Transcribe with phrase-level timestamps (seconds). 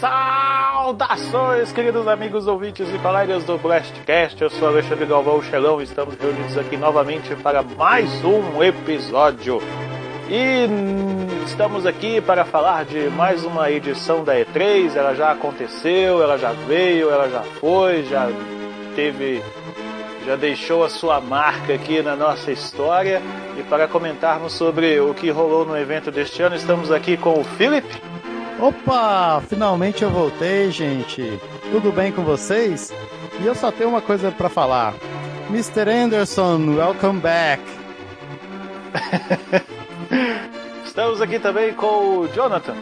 [0.00, 4.42] Saudações, queridos amigos ouvintes e colegas do Blastcast.
[4.42, 9.62] Eu sou Alexandre Galvão Xelão e estamos reunidos aqui novamente para mais um episódio.
[10.28, 10.68] E
[11.46, 14.94] estamos aqui para falar de mais uma edição da E3.
[14.94, 18.28] Ela já aconteceu, ela já veio, ela já foi, já
[18.94, 19.42] teve,
[20.26, 23.22] já deixou a sua marca aqui na nossa história.
[23.58, 27.44] E para comentarmos sobre o que rolou no evento deste ano, estamos aqui com o
[27.44, 28.15] Philip.
[28.58, 31.38] Opa, finalmente eu voltei, gente.
[31.70, 32.92] Tudo bem com vocês?
[33.38, 34.94] E eu só tenho uma coisa para falar.
[35.50, 35.90] Mr.
[35.90, 37.62] Anderson, welcome back.
[40.86, 42.74] Estamos aqui também com o Jonathan.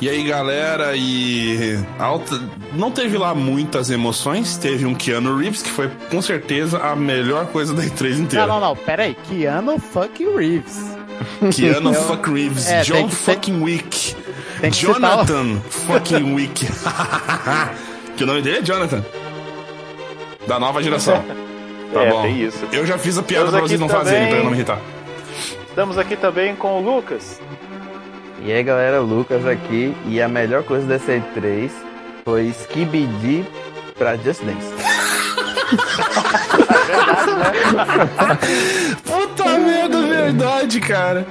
[0.00, 2.38] E aí, galera, e alta...
[2.74, 7.46] não teve lá muitas emoções, teve um Keanu Reeves que foi com certeza a melhor
[7.46, 8.46] coisa da E3 inteira.
[8.46, 10.96] Não, não, não, pera aí, Keanu fucking Reeves.
[11.54, 14.14] Keanu fuck Reeves, É, John ser- fucking Wick,
[14.60, 16.66] Tem que Jonathan fucking Wick.
[18.16, 19.04] que o nome dele é Jonathan.
[20.46, 21.22] Da nova geração.
[21.94, 22.22] Tá é, bom.
[22.22, 22.58] tem isso.
[22.72, 24.56] Eu já fiz a piada Estamos pra vocês não também- fazerem, pra eu não me
[24.56, 24.80] irritar.
[25.68, 27.40] Estamos aqui também com o Lucas.
[28.44, 31.70] E aí galera, Lucas aqui e a melhor coisa dessa E3
[32.24, 33.46] foi Skibidi
[33.96, 34.66] pra Just Dance.
[39.04, 39.55] Puta merda,
[40.26, 41.26] verdade, cara.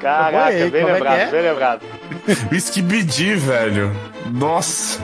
[0.00, 1.26] Caraca, bem como é que lembrado, é?
[1.26, 1.80] bem lembrado.
[2.50, 3.92] O Skibidi, velho.
[4.30, 5.00] Nossa.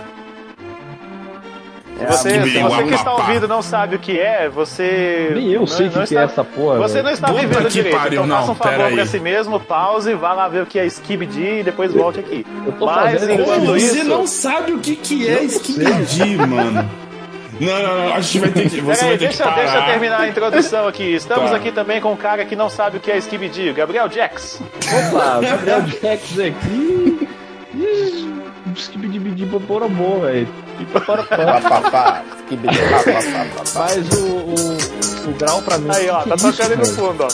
[1.99, 5.31] Se você, se você que está ouvindo não sabe o que é, você.
[5.35, 6.79] Nem eu não- sei o que, que está- é essa porra.
[6.79, 7.97] Você não está Puta vivendo direito.
[7.97, 10.81] pariu, então faça não, um favor pra si mesmo, pause, vá lá ver o que
[10.81, 12.45] é Skibidi e depois volte aqui.
[12.67, 13.95] Eu tô Mas fazendo enquanto Pô, isso.
[13.95, 16.91] você não sabe o que, que é Skibidi, mano.
[17.61, 18.81] Não, não, não, a gente vai ter que.
[18.81, 19.63] Você Peraí, vai ter deixa, que parar.
[19.63, 21.15] deixa eu terminar a introdução aqui.
[21.15, 21.57] Estamos Tá.
[21.57, 24.61] aqui também com um cara que não sabe o que é Skibidi, o Gabriel Jax.
[25.11, 27.29] Opa, Gabriel Jax aqui.
[28.75, 30.49] Skibidi Borobô, velho.
[33.75, 35.89] Mas o, o, o grau pra mim.
[35.95, 37.29] Aí, ó, tá tocando no fundo, ó.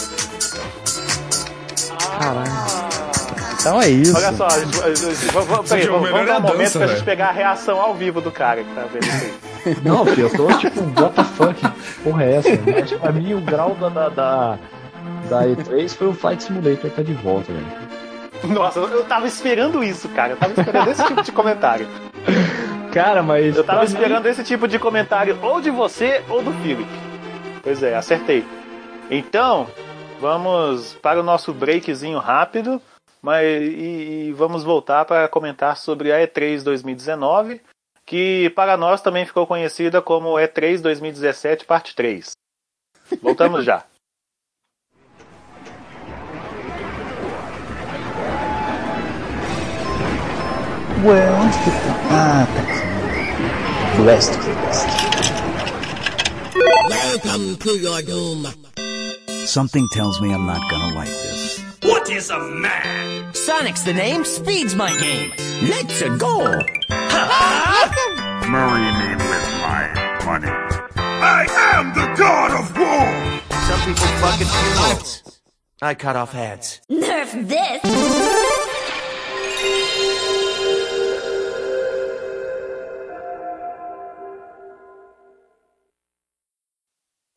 [3.61, 4.17] Então é isso.
[4.17, 6.79] Olha só, a gente- a gente- vamos, vamos, peraí, Gente, vamos, dar um momento dança,
[6.79, 7.05] pra gente velho.
[7.05, 9.35] pegar a reação ao vivo do cara que tá vendo isso aí.
[9.85, 11.61] Não, filho, eu tô tipo, what the fuck?
[12.03, 12.49] Porra, é essa?
[12.71, 14.59] Mas pra mim o grau da, da, da,
[15.29, 18.55] da E3 foi o Flight Simulator tá de volta, velho.
[18.55, 20.33] Nossa, eu tava esperando isso, cara.
[20.33, 21.89] Eu tava esperando esse tipo de comentário.
[22.93, 23.57] Cara, mas.
[23.57, 26.89] Eu tava pra mim- esperando esse tipo de comentário ou de você ou do Philip.
[27.63, 28.45] Pois é, acertei.
[29.11, 29.67] Então,
[30.21, 32.81] vamos para o nosso breakzinho rápido,
[33.21, 37.61] mas e, e vamos voltar para comentar sobre a E3 2019,
[38.09, 42.31] que para nós também ficou conhecida como E3 2017 parte 3.
[43.23, 43.85] Voltamos já.
[51.05, 51.95] Ué, onde que tá?
[52.11, 52.79] Ah, tá aqui.
[54.03, 54.89] Blast Blast.
[56.89, 58.47] Welcome to your doom.
[59.47, 61.63] Something tells me I'm not gonna like this.
[63.35, 65.33] Sonic's the name, speed's my game.
[65.63, 66.59] Let's go.
[68.51, 69.85] Marry me with my
[70.25, 70.49] money.
[70.97, 73.07] I am the god of war!
[73.69, 75.41] Some people fucking funerals.
[75.83, 76.81] I cut off heads.
[76.91, 77.83] Nerf this!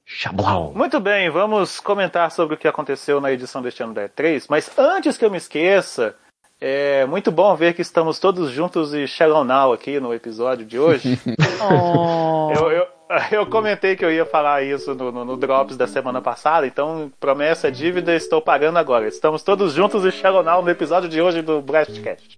[0.06, 0.74] Chablau.
[0.74, 4.72] Muito bem, vamos comentar sobre o que aconteceu na edição deste ano da E3, mas
[4.78, 6.16] antes que eu me esqueça,
[6.62, 10.78] é muito bom ver que estamos todos juntos e Shallow Now aqui no episódio de
[10.78, 11.20] hoje.
[11.64, 12.52] Oh.
[12.56, 12.88] eu, eu,
[13.32, 17.12] eu comentei que eu ia falar isso no, no, no Drops da semana passada, então
[17.20, 19.08] promessa é dívida, estou pagando agora.
[19.08, 22.38] Estamos todos juntos e Shallow Now no episódio de hoje do Blastcast.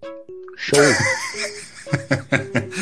[0.58, 0.80] Show.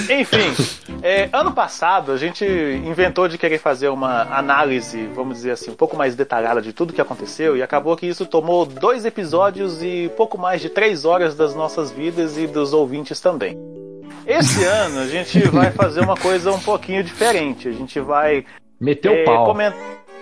[0.10, 0.54] Enfim,
[1.02, 5.76] é, ano passado a gente inventou de querer fazer uma análise, vamos dizer assim, um
[5.76, 10.10] pouco mais detalhada de tudo que aconteceu e acabou que isso tomou dois episódios e
[10.16, 13.81] pouco mais de três horas das nossas vidas e dos ouvintes também.
[14.26, 17.68] Esse ano a gente vai fazer uma coisa um pouquinho diferente.
[17.68, 18.46] A gente vai
[18.80, 19.46] Meteu é, o pau.
[19.46, 19.76] coment-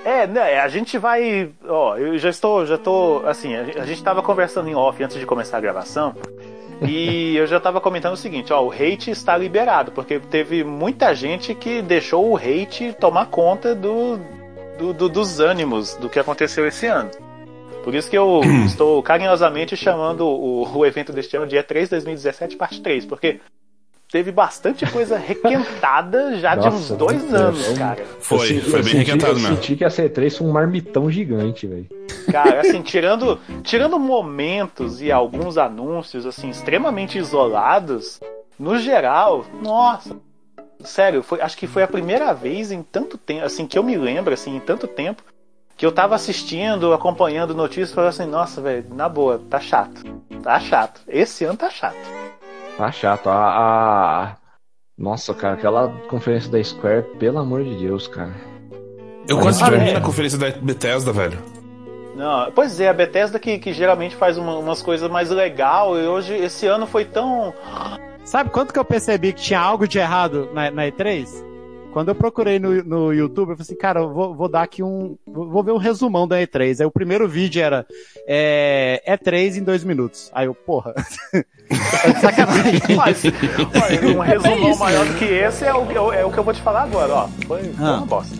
[0.06, 1.50] É, né, a gente vai.
[1.68, 3.22] Ó, eu já estou, já tô.
[3.25, 6.16] Assim, a gente tava conversando em off antes de começar a gravação.
[6.88, 11.13] E eu já tava comentando o seguinte, ó, o hate está liberado, porque teve muita
[11.13, 14.18] gente que deixou o hate tomar conta do,
[14.78, 17.10] do- do- dos ânimos do que aconteceu esse ano.
[17.84, 22.56] Por isso que eu estou carinhosamente chamando o, o evento deste ano dia 3 2017,
[22.56, 23.40] parte 3, porque
[24.11, 27.77] teve bastante coisa requentada já de uns Nossa, dois meu anos, Deus.
[27.77, 28.03] cara.
[28.19, 29.56] Foi, Eu senti- foi eu bem senti- requentado Eu mesmo.
[29.56, 31.88] senti que a C3 foi um marmitão gigante, velho.
[32.31, 38.19] Cara, assim, tirando, tirando momentos e alguns anúncios, assim, extremamente isolados,
[38.59, 40.15] no geral, nossa.
[40.81, 43.97] Sério, foi, acho que foi a primeira vez em tanto tempo, assim, que eu me
[43.97, 45.23] lembro, assim, em tanto tempo,
[45.75, 50.03] que eu tava assistindo, acompanhando notícias e falando assim, nossa, velho, na boa, tá chato.
[50.44, 51.01] Tá chato.
[51.07, 51.97] Esse ano tá chato.
[52.80, 53.28] Tá chato.
[53.30, 53.36] A,
[54.24, 54.36] a-
[54.98, 58.34] Nossa, cara, aquela conferência da Square, pelo amor de Deus, cara.
[59.28, 59.94] Eu quase Ah, dormi é.
[59.94, 61.38] na conferência da Bethesda, velho.
[62.16, 66.08] Não, pois é, a Bethesda que, que geralmente faz uma- umas coisas mais legal e
[66.08, 67.54] hoje, esse ano foi tão.
[68.24, 71.28] Sabe quanto que eu percebi que tinha algo de errado na, na E3?
[71.91, 74.83] Quando eu procurei no, no YouTube, eu falei assim, cara, eu vou, vou dar aqui
[74.83, 75.18] um.
[75.25, 76.80] Vou ver um resumão da E3.
[76.81, 77.83] Aí o primeiro vídeo era
[78.27, 80.30] é, E3 em dois minutos.
[80.33, 80.94] Aí eu, porra.
[81.33, 82.80] De sacanagem.
[82.95, 86.38] Mas, olha, um resumão maior do que esse é o, é o- é o que
[86.38, 87.27] eu vou te falar agora, ó.
[87.47, 87.97] Foi, foi Ah.
[87.97, 88.35] uma bosta.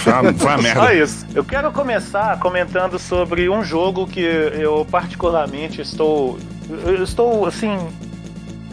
[0.00, 0.94] Foi uma, foi uma Só merda.
[0.94, 1.26] isso.
[1.34, 6.38] Eu quero começar comentando sobre um jogo que eu particularmente estou.
[6.86, 7.76] Eu estou, assim.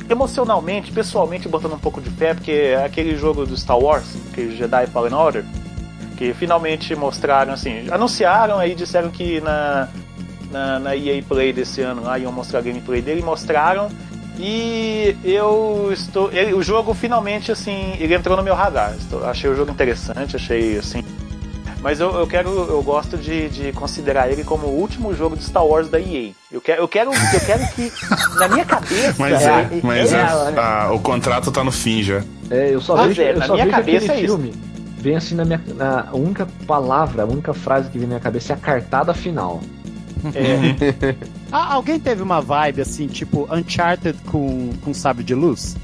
[0.10, 4.56] Emocionalmente, pessoalmente, botando um pouco de fé, porque é aquele jogo do Star Wars, que
[4.56, 5.44] Jedi Fallen Order,
[6.18, 9.88] que finalmente mostraram, assim, anunciaram aí, disseram que na,
[10.52, 13.90] na, na EA Play desse ano lá iam mostrar a gameplay dele, mostraram.
[14.38, 16.30] E eu estou.
[16.32, 18.94] ele- o jogo finalmente, assim, ele entrou no meu radar.
[18.98, 21.05] Estou- achei o jogo interessante, achei assim.
[21.86, 25.44] Mas eu, eu quero, eu gosto de, de considerar ele como o último jogo de
[25.44, 26.32] Star Wars da EA.
[26.52, 27.92] Eu quero, eu quero, eu quero que
[28.40, 29.14] na minha cabeça.
[29.20, 30.20] Mas, é, mas é,
[30.60, 32.24] a- o contrato tá no fim já.
[32.50, 34.36] É, eu só Ah, vejo, Zé, eu na só minha vejo cabeça aquele é isso.
[34.36, 34.54] filme.
[34.98, 35.62] Vem assim na minha.
[35.76, 39.14] Na, a única palavra, a única frase que vem na minha cabeça é a cartada
[39.14, 39.62] final.
[40.34, 41.16] é,
[41.52, 45.78] Ah, alguém teve uma vibe assim, tipo Uncharted com, com sabre de luz?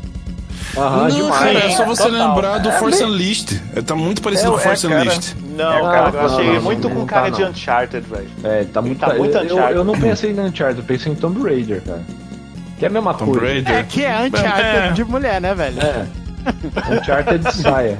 [0.77, 1.39] Aham, não, demais.
[1.39, 2.27] cara, é só você total.
[2.29, 3.61] lembrar do Force Unleashed.
[3.75, 5.01] É, tá muito parecido É, com é, Force cara.
[5.01, 5.35] Unleashed.
[5.55, 7.43] não, É, cara, eu achei não, muito não, com não cara tá, de.
[7.43, 8.27] Uncharted, velho.
[8.43, 9.75] É, tá muito, tá muito eu, eu, Uncharted.
[9.77, 12.01] eu não pensei em Uncharted, eu pensei em Tomb Raider, cara.
[12.79, 13.45] Que é a mesma Tomb coisa.
[13.53, 13.75] Raider.
[13.75, 14.91] É que é Uncharted É.
[14.91, 15.77] de mulher, né, velho?
[15.81, 16.05] É.
[16.99, 17.97] Uncharted de saia.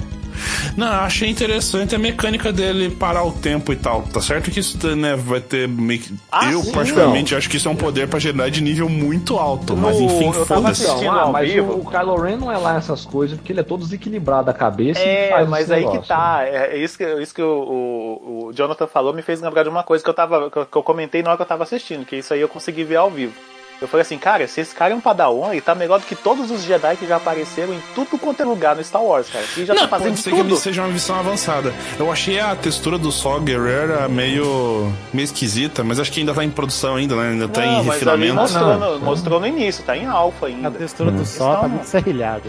[0.77, 4.03] Não, eu achei interessante a mecânica dele parar o tempo e tal.
[4.03, 6.13] Tá certo que isso né, vai ter meio que...
[6.31, 9.37] Ah, eu, sim, particularmente, acho que isso é um poder pra Jedi de nível muito
[9.37, 9.75] alto.
[9.75, 10.85] Mas enfim, foda-se.
[11.07, 11.73] ah, mas vivo.
[11.79, 14.99] o, Kylo Ren não é lá essas coisas, porque ele é todo desequilibrado da cabeça
[14.99, 16.07] e É, faz mas aí que negócio.
[16.07, 16.43] tá.
[16.43, 19.83] É, isso que, isso que o, o, o Jonathan falou me fez lembrar de uma
[19.83, 22.05] coisa que eu, tava, que eu, que eu comentei na hora que eu tava assistindo,
[22.05, 23.33] que isso aí eu consegui ver ao vivo.
[23.81, 26.15] Eu falei assim, cara, se esse cara é um padawan, ele tá melhor do que
[26.15, 29.43] todos os Jedi que já apareceram em tudo quanto é lugar no Star Wars, cara.
[29.57, 30.55] Ele já Não, tá fazendo pode ser tudo.
[30.55, 31.73] que seja uma visão avançada.
[31.97, 36.43] Eu achei a textura do Sol Guerrera meio, meio esquisita, mas acho que ainda tá
[36.43, 37.29] em produção ainda, né?
[37.31, 38.35] Ainda tá em Não, mas ali refinamento.
[38.35, 40.67] mostrou, Não, no, mostrou no início, tá em alfa ainda.
[40.67, 42.43] A textura do sol tá muito serrilhada.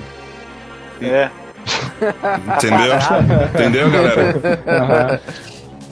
[1.01, 1.31] É.
[2.57, 2.95] Entendeu?
[3.55, 5.23] Entendeu, galera?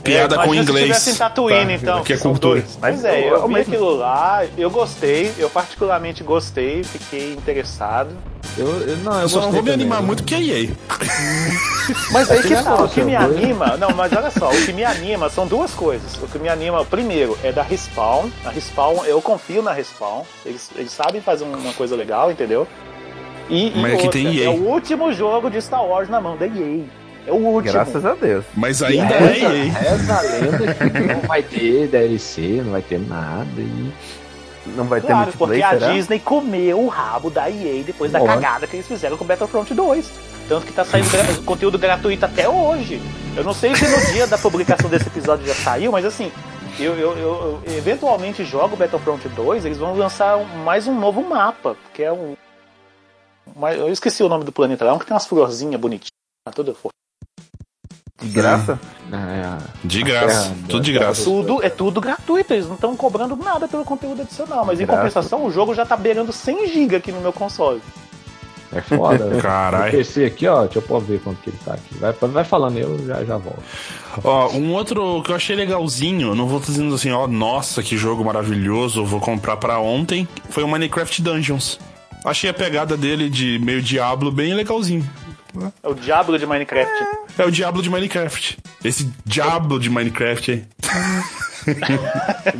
[0.02, 0.67] Piada É, com inglês.
[0.67, 2.02] Se tivesse em Tatooine, Tá, então.
[2.02, 2.61] Que é são cultura.
[2.61, 2.79] dois.
[2.81, 8.11] Pois é, eu vi aquilo lá, eu gostei, eu particularmente gostei, fiquei interessado.
[8.58, 10.06] Eu, eu- não, eu Eu só não vou me animar né?
[10.06, 10.70] muito porque é EA.
[12.12, 13.76] Mas aí que Esse tá, o que me eu- anima.
[13.76, 16.17] Não, mas olha só, o que me anima são duas coisas.
[16.23, 18.29] O que me anima, primeiro, é da Respawn.
[18.44, 20.23] A Respawn, eu confio na Respawn.
[20.44, 22.67] Eles, eles sabem fazer uma coisa legal, entendeu?
[23.49, 24.44] E, e Mas aqui outra, tem EA.
[24.47, 26.85] é o último jogo de Star Wars na mão da EA.
[27.27, 27.73] É o último.
[27.73, 28.45] Graças a Deus.
[28.55, 29.73] Mas ainda Reza, é EA.
[29.73, 33.47] reza a lenda que não vai ter DLC, não vai ter nada.
[33.61, 33.93] E...
[34.77, 35.75] Não vai ter Claro, porque a?
[35.75, 38.41] Disney comeu o rabo da EA depois da Lógico.
[38.41, 40.11] cagada que eles fizeram com Battlefront 2.
[40.49, 43.00] Tanto que tá saindo gra- conteúdo gratuito até hoje.
[43.37, 46.31] Eu não sei se no dia da publicação desse episódio já saiu, mas assim,
[46.79, 51.23] eu, eu- eu- eu eventualmente jogo Battlefront 2, eles vão lançar um- mais um novo
[51.23, 52.35] mapa, que é um.
[53.55, 56.11] uma- eu esqueci o nome do planeta lá, um que tem umas florzinhas bonitinhas,
[56.55, 56.77] tudo,
[58.21, 58.79] De graça?
[59.12, 60.43] Ah, De graça.
[60.50, 61.25] Terra, Tudo de graça.
[61.25, 65.00] tudo, é tudo gratuito, eles não estão cobrando nada pelo conteúdo adicional, mas em Graças.
[65.15, 67.81] compensação o jogo já tá beirando 100 GB aqui no meu console.
[68.73, 69.27] é, é foda.
[69.37, 69.91] O Caralho.
[69.91, 71.95] PC aqui, ó, deixa eu pôr ver quanto que ele tá aqui.
[71.99, 73.62] Vai, vai falando, eu já, já volto.
[74.23, 78.25] Ó, um outro que eu achei legalzinho, não vou dizendo assim, ó, nossa, que jogo
[78.25, 81.81] maravilhoso, vou comprar pra ontem, foi o Minecraft Dungeons.
[82.25, 85.09] Achei a pegada dele de meio Diablo bem legalzinho.
[85.83, 86.92] É o diabo de Minecraft.
[87.38, 88.59] É o Diablo de Minecraft.
[88.85, 90.64] Esse Diablo de Minecraft aí.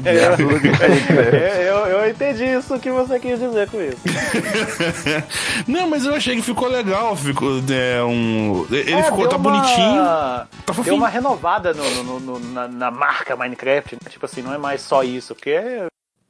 [0.04, 3.97] É, eu, eu entendi isso que você quis dizer com isso.
[5.66, 7.16] Não, mas eu achei que ficou legal.
[7.16, 10.02] Ficou, é, um, ele É, ficou, tá uma- bonitinho.
[10.04, 10.47] Tá
[10.85, 13.94] Deu uma renovada no- no- no- na, na marca Minecraft.
[14.02, 14.11] né?
[14.11, 15.59] Tipo assim, não é mais só isso, porque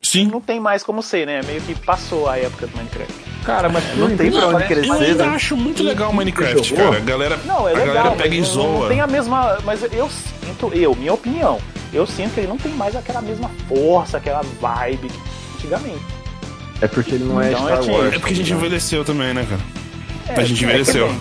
[0.02, 0.29] Sim.
[0.29, 1.40] não tem mais como ser, né?
[1.45, 3.30] Meio que passou a época do Minecraft.
[3.45, 5.35] Cara, mas Não tem pra onde Eu crescer, ainda né?
[5.35, 6.97] acho muito legal o Minecraft, cara.
[6.97, 8.89] A galera, Não, é a legal, galera pega e mas não, não zoa.
[8.89, 9.59] tem a mesma.
[9.65, 11.59] Mas eu sinto, eu, minha opinião,
[11.93, 15.19] eu sinto que ele não tem mais aquela mesma força, aquela vibe que
[15.57, 16.05] antigamente.
[16.83, 18.07] É porque ele não é Então, Star é Wars.
[18.15, 18.59] É porque a gente ligado?
[18.65, 19.61] envelheceu também, né, cara?
[20.29, 21.15] É, a gente é envelheceu.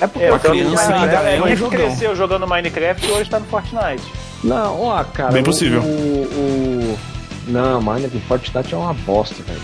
[0.00, 1.70] É porque É, eu também- criança a ainda galera é um jogão.
[1.78, 4.02] cresceu jogando Minecraft e hoje tá no Fortnite.
[4.42, 5.30] Não, ó, cara.
[5.30, 5.80] Bem o- possível.
[5.80, 6.98] O, o...
[7.46, 9.60] Não, Minecraft Fortnite é uma bosta, velho.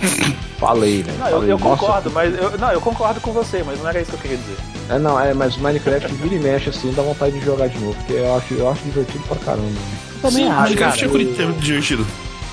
[0.58, 1.18] Falei, velho.
[1.18, 3.88] Não, eu, Falei, eu nossa, concordo, mas eu, não, eu concordo com você, mas não
[3.88, 4.56] era isso que eu queria dizer.
[4.88, 7.78] É, não, é, mas o Minecraft vira e mexe assim, dá vontade de jogar de
[7.78, 9.66] novo, porque eu acho, eu acho divertido pra caramba.
[9.68, 11.08] Eu também Sim, acho, Minecraft cara.
[11.08, 12.06] é curi- divertido.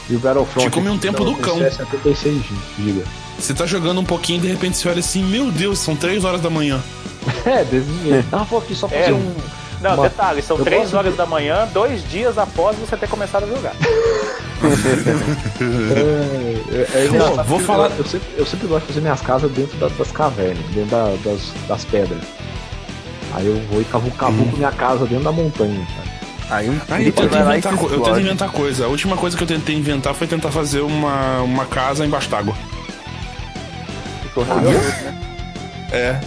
[0.10, 0.68] E o Battlefront.
[0.68, 1.64] Te come um tempo do cão.
[1.64, 2.44] É 76
[2.78, 3.04] GB.
[3.40, 6.26] Você tá jogando um pouquinho e de repente você olha assim, meu Deus, são 3
[6.26, 6.82] horas da manhã.
[7.46, 8.28] É, jeito.
[8.34, 9.14] Ah, vou aqui só fazer É.
[9.14, 9.34] um.
[9.84, 12.96] Não, Uma- detalhe, são eu 3 gosto horas de- da manhã, dois dias após você
[12.98, 13.74] ter começado a jogar.
[15.62, 19.22] É, é, é, Não, eu- vou falar- Eu, sempre, eu sempre gosto de fazer minhas
[19.22, 22.20] casas dentro da- das cavernas, dentro da- das, das pedras.
[23.34, 26.14] Aí eu vou e cavuco, cavuco minha casa dentro da montanha, cara.
[26.60, 28.86] Aí um Aí eu tento, inventar, co- eu tento inventar coisa.
[28.86, 32.54] A última coisa que eu tentei inventar foi tentar fazer uma, uma casa embaixo d'água.
[35.94, 36.20] É,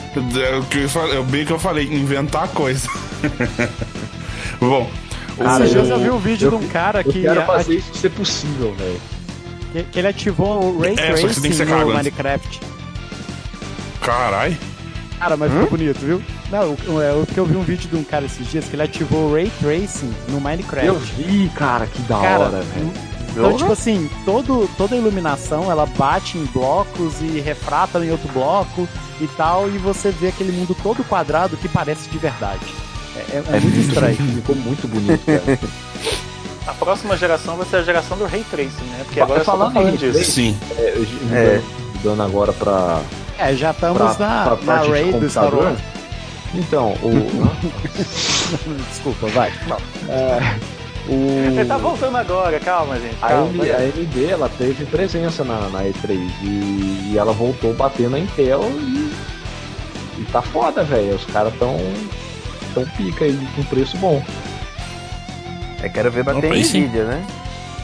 [0.52, 2.88] é o que eu falei- é bem o que eu falei, inventar coisa.
[4.61, 4.88] Bom,
[5.37, 7.40] Cara, Esses dias eu- eu vi um vídeo eu- de um cara Eu que, quero
[7.42, 9.00] a- fazer isso ser possível, velho.
[9.73, 11.92] que, que ele ativou o Ray É, você Tracing no.
[11.92, 12.61] Minecraft.
[14.00, 14.56] carai.
[15.18, 16.23] Cara, mas ficou bonito, viu?
[16.50, 18.82] Não, o- é porque eu vi um vídeo de um cara esses dias que ele
[18.82, 20.87] ativou o Ray Tracing no Minecraft.
[20.87, 22.92] Eu vi, cara, que da Cara, hora, velho.
[23.36, 28.28] Então, tipo assim, todo, toda a iluminação ela bate em blocos e refrata em outro
[28.32, 28.88] bloco
[29.20, 32.64] e tal, e você vê aquele mundo todo quadrado que parece de verdade.
[33.14, 34.16] É, é- é muito estranho.
[34.36, 35.58] Ficou muito bonito, cara.
[36.66, 39.02] A próxima geração vai ser a geração do Ray Tracing, né?
[39.04, 40.24] Porque agora falando falando disso.
[40.32, 40.58] Sim.
[40.78, 41.62] É, É.
[41.94, 43.00] Mudando agora pra,
[43.38, 45.70] É, já estamos pra, na, pra na parte de Ray do Star computador.
[45.72, 45.80] Wars.
[46.54, 47.56] Então, o.
[48.90, 49.52] Desculpa, vai.
[50.08, 50.58] é,
[51.08, 53.16] o Ele tá voltando agora, calma, gente.
[53.22, 53.64] a, Calma.
[53.64, 58.18] M- a AMD ela teve presença na, na E3 e, e ela voltou batendo na
[58.18, 59.12] Intel e,
[60.20, 61.14] e tá foda, velho.
[61.14, 61.76] Os caras tão,
[62.75, 64.22] tão pica aí com preço bom.
[65.82, 66.60] É, quero ver bater em.
[66.60, 67.25] Nvidia, né?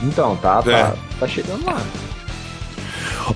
[0.02, 0.94] Então, tá, tá, É.
[1.20, 1.80] tá chegando lá.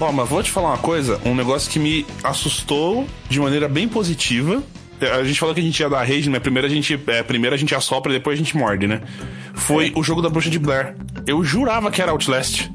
[0.00, 3.86] Ó, mas vou te falar uma coisa, um negócio que me assustou de maneira bem
[3.88, 4.60] positiva.
[5.00, 6.38] É, A gente falou que a gente ia dar rage, né?
[6.38, 9.00] Primeiro a gente, é, primeiro a gente assopra, depois a gente morde, né?
[9.54, 10.94] Foi o jogo da bruxa de Blair.
[11.26, 12.70] Eu jurava que era Outlast.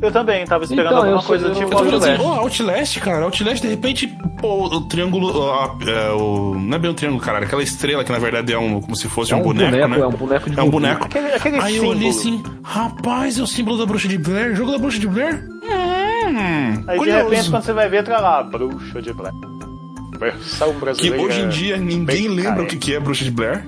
[0.00, 2.28] Eu também tava esperando Então, eu alguma coisa eu- Eu tipo tô falando assim, Outlast.
[2.38, 4.08] ó, Outlast, cara, Outlast, de repente,
[4.40, 8.10] pô, o triângulo, ó, é, o, não é bem um triângulo, caralho, aquela estrela que
[8.10, 10.00] na verdade é um, como se fosse É um, um boneco, boneco, né?
[10.00, 11.04] é um boneco de É um boneco.
[11.04, 11.90] Aquele, aquele Aí eu símbolo.
[11.98, 15.44] olhei assim, rapaz, é o símbolo da bruxa de Blair, jogo da bruxa de Blair?
[15.62, 17.28] Hum, Aí de curioso.
[17.30, 19.32] repente, quando você vai ver, tá lá, bruxa de Blair.
[20.22, 21.22] Versão Que brasileira.
[21.22, 22.76] hoje em dia ninguém lembra o carente.
[22.76, 23.64] que que é bruxa de Blair.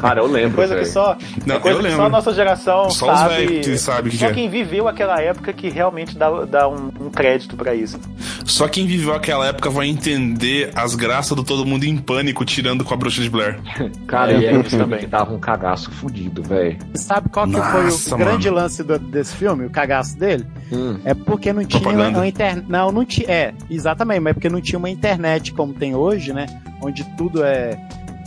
[0.00, 0.56] Cara, eu lembro.
[0.56, 0.92] Coisa que velho.
[0.92, 1.96] só, Não, é coisa eu que lembro.
[1.98, 3.34] só a nossa geração Só os sabe.
[3.46, 4.34] velhos que sabem o que só que é.
[4.34, 7.98] quem viveu aquela época que realmente dá, dá um, um crédito pra isso.
[8.44, 12.84] Só quem viveu aquela época vai entender as graças do todo mundo em pânico tirando
[12.84, 13.58] com a bruxa de Blair.
[14.06, 15.00] Cara, É, e é também.
[15.00, 16.78] que dava um cagaço fudido, velho.
[16.94, 17.70] Sabe qual que Nossa,
[18.08, 18.62] foi o grande mano.
[18.62, 20.46] lance do- desse filme, o cagaço dele?
[20.72, 20.98] Hum.
[21.04, 22.18] É porque não tinha Propaganda.
[22.18, 22.64] uma internet.
[22.68, 23.26] Não, não tinha.
[23.30, 26.46] É, exatamente, mas é porque não tinha uma internet como tem hoje, né?
[26.80, 27.78] Onde tudo é.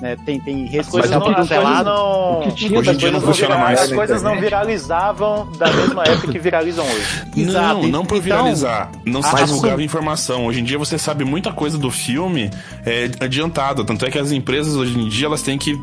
[0.01, 2.89] Né, tem, tem redes As coisas sociais não, as coisas não, O que tinha Hoje
[2.91, 3.79] em dia não funciona vira- mais.
[3.81, 7.23] As coisas não viralizavam da mesma época que viralizam hoje.
[7.35, 7.81] Exato.
[7.81, 8.91] Não, não por Então, viralizar.
[9.05, 10.45] Não se a- divulgava informação.
[10.45, 12.49] Hoje em dia você sabe muita coisa do filme
[12.85, 13.83] é, adiantada.
[13.83, 15.77] Tanto é que as empresas hoje em dia elas têm que,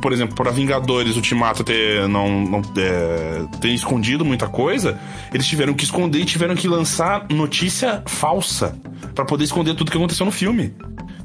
[0.00, 4.98] por exemplo, para Vingadores Ultimato ter, não, não é, ter escondido muita coisa,
[5.32, 8.76] eles tiveram que esconder e tiveram que lançar notícia falsa
[9.14, 10.72] para poder esconder tudo que aconteceu no filme.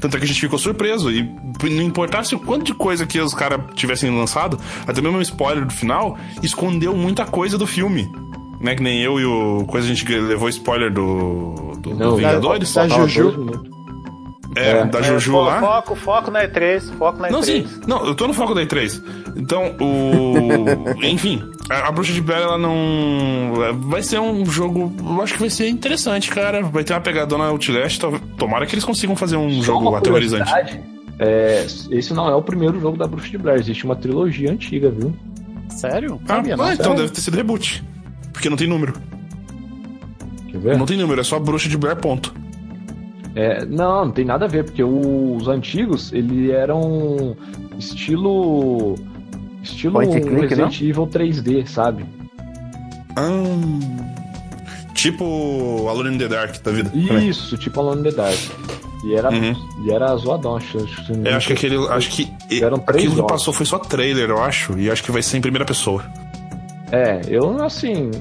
[0.02, 1.10] Tanto é que a gente ficou surpreso.
[1.12, 1.22] E
[1.70, 5.64] não importasse o quanto de coisa que os caras tivessem lançado, até mesmo um spoiler
[5.66, 8.12] do final, escondeu muita coisa do filme.
[8.60, 9.64] Né, que nem eu e o.
[9.68, 11.74] Coisa a gente levou spoiler do.
[11.80, 12.74] do, do Não, Vingadores.
[12.74, 13.38] da Faltava Juju.
[13.40, 13.72] minutos.
[14.56, 15.60] É, da É, Juju fo- lá.
[15.62, 17.32] Foco, foco na E3, foco na E3.
[17.32, 17.66] Não, sim.
[17.88, 19.02] Não, eu tô no foco da E3.
[19.36, 20.66] Então, o.
[21.06, 23.54] Enfim, a, a Bruxa de Blair, ela não.
[23.90, 24.94] Vai ser um jogo.
[25.00, 26.62] Eu acho que vai ser interessante, cara.
[26.64, 28.00] Vai ter uma pegadona Outlast.
[28.38, 30.52] Tomara que eles consigam fazer um Só jogo uma aterrorizante.
[31.20, 34.90] É, esse não é o primeiro jogo da Bruxa de Blair, existe uma trilogia antiga,
[34.90, 35.14] viu?
[35.70, 36.20] Sério?
[36.24, 36.66] Ah, Sabia, não.
[36.66, 37.02] ah, então sério.
[37.02, 37.84] deve ter sido reboot.
[38.34, 38.94] Porque não tem número.
[40.50, 40.78] Quer ver?
[40.78, 42.34] Não tem número, é só Bruxa de Blair, ponto.
[43.36, 47.38] É, não, não tem nada a ver, porque os antigos, ele eram
[47.78, 48.96] estilo.
[49.64, 52.06] Estilo Point and click, Resident Evil 3D, sabe?
[53.16, 53.32] Ah.
[54.94, 56.90] Tipo Alone in the Dark da vida.
[56.90, 57.30] também.
[57.30, 58.38] Isso, tipo Alone in the Dark.
[59.04, 59.56] E era, Uhum.
[59.86, 61.78] e era zoadão, acho, acho que- Eu acho que aquele.
[61.88, 62.32] Acho que.
[62.62, 64.78] Eram três aquilo que passou foi só trailer, eu acho.
[64.78, 66.04] E acho que vai ser em primeira pessoa.
[66.92, 68.12] É, eu assim,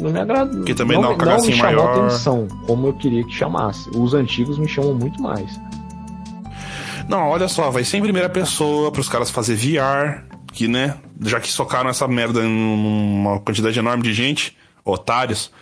[0.00, 0.62] não me agrada.
[0.62, 2.06] Que também dá não, uma cagacinha me chamou maior.
[2.06, 3.90] atenção, como eu queria que chamasse.
[3.94, 5.50] Os antigos me chamam muito mais.
[7.08, 10.24] Não, olha só, vai ser em primeira pessoa pros caras fazer VR,
[10.66, 15.52] né, já que socaram essa merda em uma quantidade enorme de gente, otários,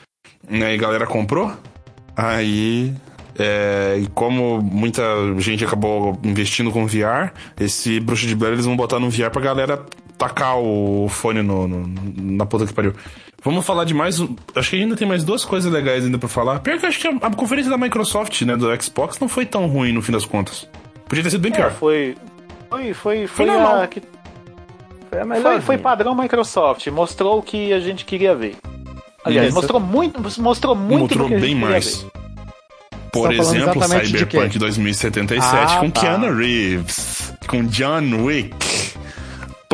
[0.48, 1.52] né, e a galera comprou,
[2.16, 2.94] aí,
[3.38, 5.02] é, e como muita
[5.38, 9.42] gente acabou investindo com VR, esse Bruxo de Blair eles vão botar no VR pra
[9.42, 9.84] galera
[10.16, 11.86] tacar o fone no, no-
[12.16, 12.94] na puta que pariu.
[13.42, 14.20] Vamos falar de mais.
[14.20, 16.60] um- Acho que ainda tem mais duas coisas legais ainda pra falar.
[16.60, 19.44] Pior que eu acho que a, a conferência da Microsoft, né, do Xbox, não foi
[19.44, 20.66] tão ruim no fim das contas.
[21.06, 21.72] Podia ter sido bem É, pior.
[21.72, 22.16] foi.
[22.70, 23.82] Foi, foi, foi, normal.
[23.82, 24.02] a que-
[25.14, 25.62] Foi a foi, melhor.
[25.62, 26.86] foi padrão Microsoft.
[26.88, 28.56] Mostrou o que a gente queria ver.
[29.24, 29.56] Aliás, Isso.
[29.56, 32.02] mostrou muito, mostrou muito Mostrou bem mais.
[32.02, 32.10] ver.
[33.12, 34.58] Por Estão exemplo, Cyberpunk quê?
[34.58, 36.00] 2077 Ah, com tá.
[36.00, 38.54] Keanu Reeves, com John Wick.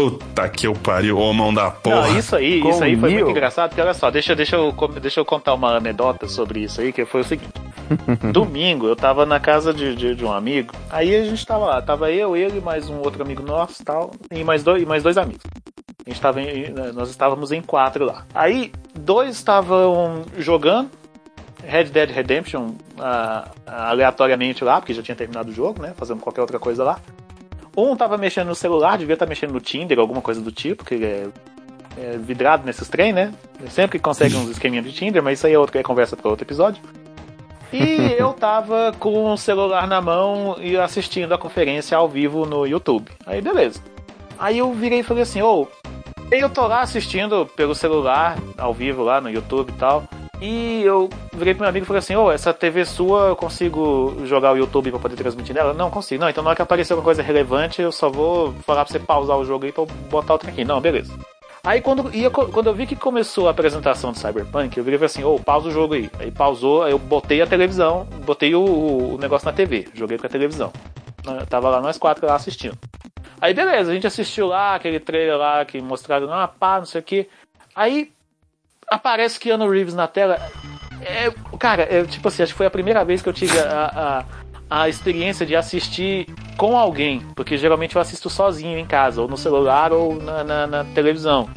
[0.00, 2.08] Puta que eu pariu, ô mão da porra.
[2.08, 4.72] Não, isso aí, Com isso aí foi muito engraçado, porque olha só, deixa, deixa, eu,
[5.00, 7.52] deixa eu contar uma anedota sobre isso aí, que foi o seguinte.
[8.32, 11.82] Domingo, eu tava na casa de, de, de um amigo, aí a gente tava lá,
[11.82, 15.18] tava eu, ele, mais um outro amigo nosso tal, e mais dois, e mais dois
[15.18, 15.42] amigos.
[16.06, 18.24] A gente tava em- nós estávamos em quatro lá.
[18.34, 20.88] Aí, dois estavam jogando
[21.62, 25.92] Red Dead Redemption ah, aleatoriamente lá, porque já tinha terminado o jogo, né?
[25.96, 26.98] Fazendo qualquer outra coisa lá.
[27.76, 30.94] Um tava mexendo no celular, devia estar mexendo no Tinder, alguma coisa do tipo, que
[30.94, 31.28] ele é,
[31.98, 33.32] é vidrado nesses trem, né?
[33.68, 36.44] Sempre consegue uns esqueminha de Tinder, mas isso aí é outra é conversa para outro
[36.44, 36.82] episódio.
[37.72, 42.66] E eu tava com o celular na mão e assistindo a conferência ao vivo no
[42.66, 43.10] YouTube.
[43.24, 43.80] Aí beleza.
[44.38, 45.68] Aí eu virei e falei assim, ô,
[46.30, 50.04] eu tô lá assistindo pelo celular, ao vivo lá no YouTube e tal.
[50.40, 54.16] E eu virei pro meu amigo e falei assim, ô, essa TV sua eu consigo
[54.24, 55.74] jogar o YouTube pra poder transmitir nela?
[55.74, 56.22] Não, consigo.
[56.22, 58.98] Não, então na hora que aparecer alguma coisa relevante, eu só vou falar pra você
[58.98, 60.64] pausar o jogo aí pra eu botar o trem aqui.
[60.64, 61.14] Não, beleza.
[61.62, 65.06] Aí quando, ia, quando eu vi que começou a apresentação do Cyberpunk, eu virei falei
[65.06, 66.10] assim, ô, pausa o jogo aí.
[66.18, 70.28] Aí pausou, aí eu botei a televisão, botei o, o negócio na TV, joguei pra
[70.28, 70.72] televisão.
[71.26, 72.78] Eu tava lá nós quatro lá assistindo.
[73.38, 77.00] Aí beleza, a gente assistiu lá, aquele trailer lá que mostraram, ah, pá, não sei
[77.02, 77.28] o que.
[77.76, 78.10] Aí
[78.90, 80.38] aparece Keanu Reeves na tela.
[81.02, 84.24] É, cara, é, tipo assim, acho que foi a primeira vez que eu tive a,
[84.68, 86.26] a, a experiência de assistir
[86.58, 87.20] com alguém.
[87.34, 91.48] Porque geralmente eu assisto sozinho em casa, ou no celular, ou na, na- na televisão.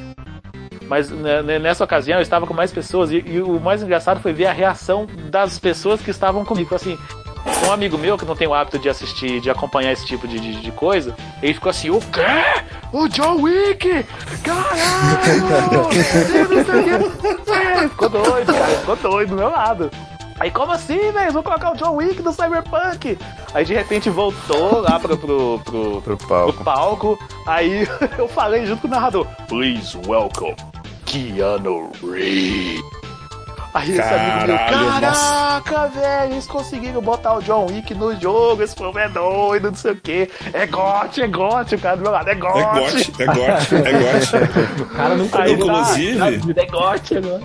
[0.87, 4.19] Mas né, né, nessa ocasião eu estava com mais pessoas e, e o mais engraçado
[4.21, 6.73] foi ver a reação das pessoas que estavam comigo.
[6.75, 6.97] Assim,
[7.67, 10.39] um amigo meu que não tem o hábito de assistir, de acompanhar esse tipo de,
[10.39, 12.21] de, de coisa, ele ficou assim: o quê?
[12.91, 14.05] O John Wick!
[14.43, 15.89] Caralho!
[17.89, 19.91] Ficou doido, cara, ficou doido do meu lado.
[20.39, 21.31] Aí, como assim, velho?
[21.31, 23.17] Vou colocar o John Wick do Cyberpunk.
[23.53, 26.63] Aí, de repente, voltou lá pro, pro, pro, Pro pro palco.
[26.63, 27.19] palco.
[27.45, 30.55] Aí, eu falei junto com o narrador: Please welcome
[31.05, 33.02] Keanu Reeves.
[33.73, 38.61] Aí esse amigo meu, Caralho, caraca, velho, eles conseguiram botar o John Wick no jogo,
[38.61, 40.29] esse povo é doido, não sei o que.
[40.53, 42.59] É gote, é gote, o cara do meu lado, é gote.
[42.59, 44.81] É gote, é gote, é gote.
[44.81, 47.41] O cara nunca Aí jogou tá, Inclusive- na vida, é gote agora.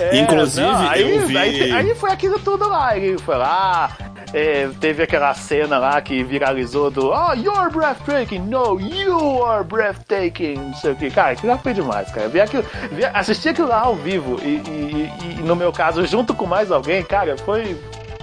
[0.00, 2.96] É, Inclusive, não, aí, eu vi- Aí, aí foi aquilo tudo lá.
[2.96, 3.90] Ele foi lá,
[4.34, 8.40] é, teve aquela cena lá que viralizou do Oh, you're breathtaking!
[8.40, 10.54] No, you are breathtaking!
[10.56, 11.10] Não sei o que.
[11.10, 12.28] Cara, aquilo lá foi demais, cara.
[12.28, 16.34] Ver aquilo, ver, assistir aquilo lá ao vivo e, e- e, no meu caso, junto
[16.34, 17.76] com mais alguém, cara, foi.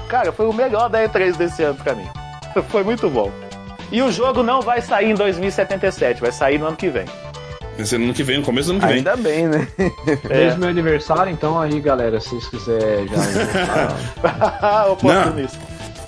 [0.08, 2.08] Cara, foi o melhor da E3 desse ano pra mim.
[2.70, 3.32] Foi muito bom.
[3.92, 7.06] E o jogo não vai sair em 2077, vai sair no ano que vem.
[7.78, 8.96] Esse ano que vem, no começo do ano que vem.
[8.98, 9.68] Ainda bem, né?
[10.30, 10.38] É.
[10.38, 14.86] Desde meu aniversário, então aí, galera, se vocês quiserem já.
[14.92, 15.60] Oportunista.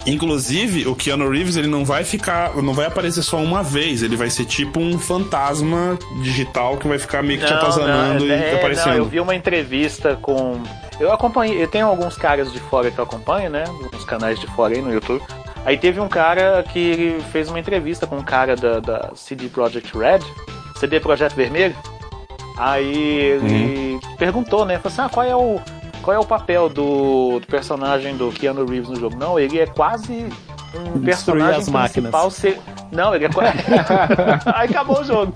[0.08, 4.16] Inclusive, o Keanu Reeves, ele não vai ficar, não vai aparecer só uma vez, ele
[4.16, 8.56] vai ser tipo um fantasma digital que vai ficar meio que te atazanando e é,
[8.56, 8.94] aparecendo.
[8.94, 10.64] Não, eu vi uma entrevista com.
[10.98, 13.66] Eu acompanhei, eu tenho alguns caras de fora que eu acompanho, né?
[13.94, 15.22] Uns canais de fora aí no YouTube.
[15.66, 19.96] Aí teve um cara que fez uma entrevista com um cara da, da CD Projekt
[19.98, 20.22] Red,
[20.78, 21.76] CD Projekt Vermelho.
[22.58, 24.80] Aí ele perguntou, né?
[24.80, 25.60] Falou assim: ah, qual é o.
[26.08, 29.18] Qual é o papel do, do personagem do Keanu Reeves no jogo?
[29.18, 32.34] Não, ele é quase um Destruir personagem as máquinas.
[32.34, 32.62] Ser...
[32.94, 33.58] Não, ele é quase.
[34.56, 35.34] aí acabou o jogo.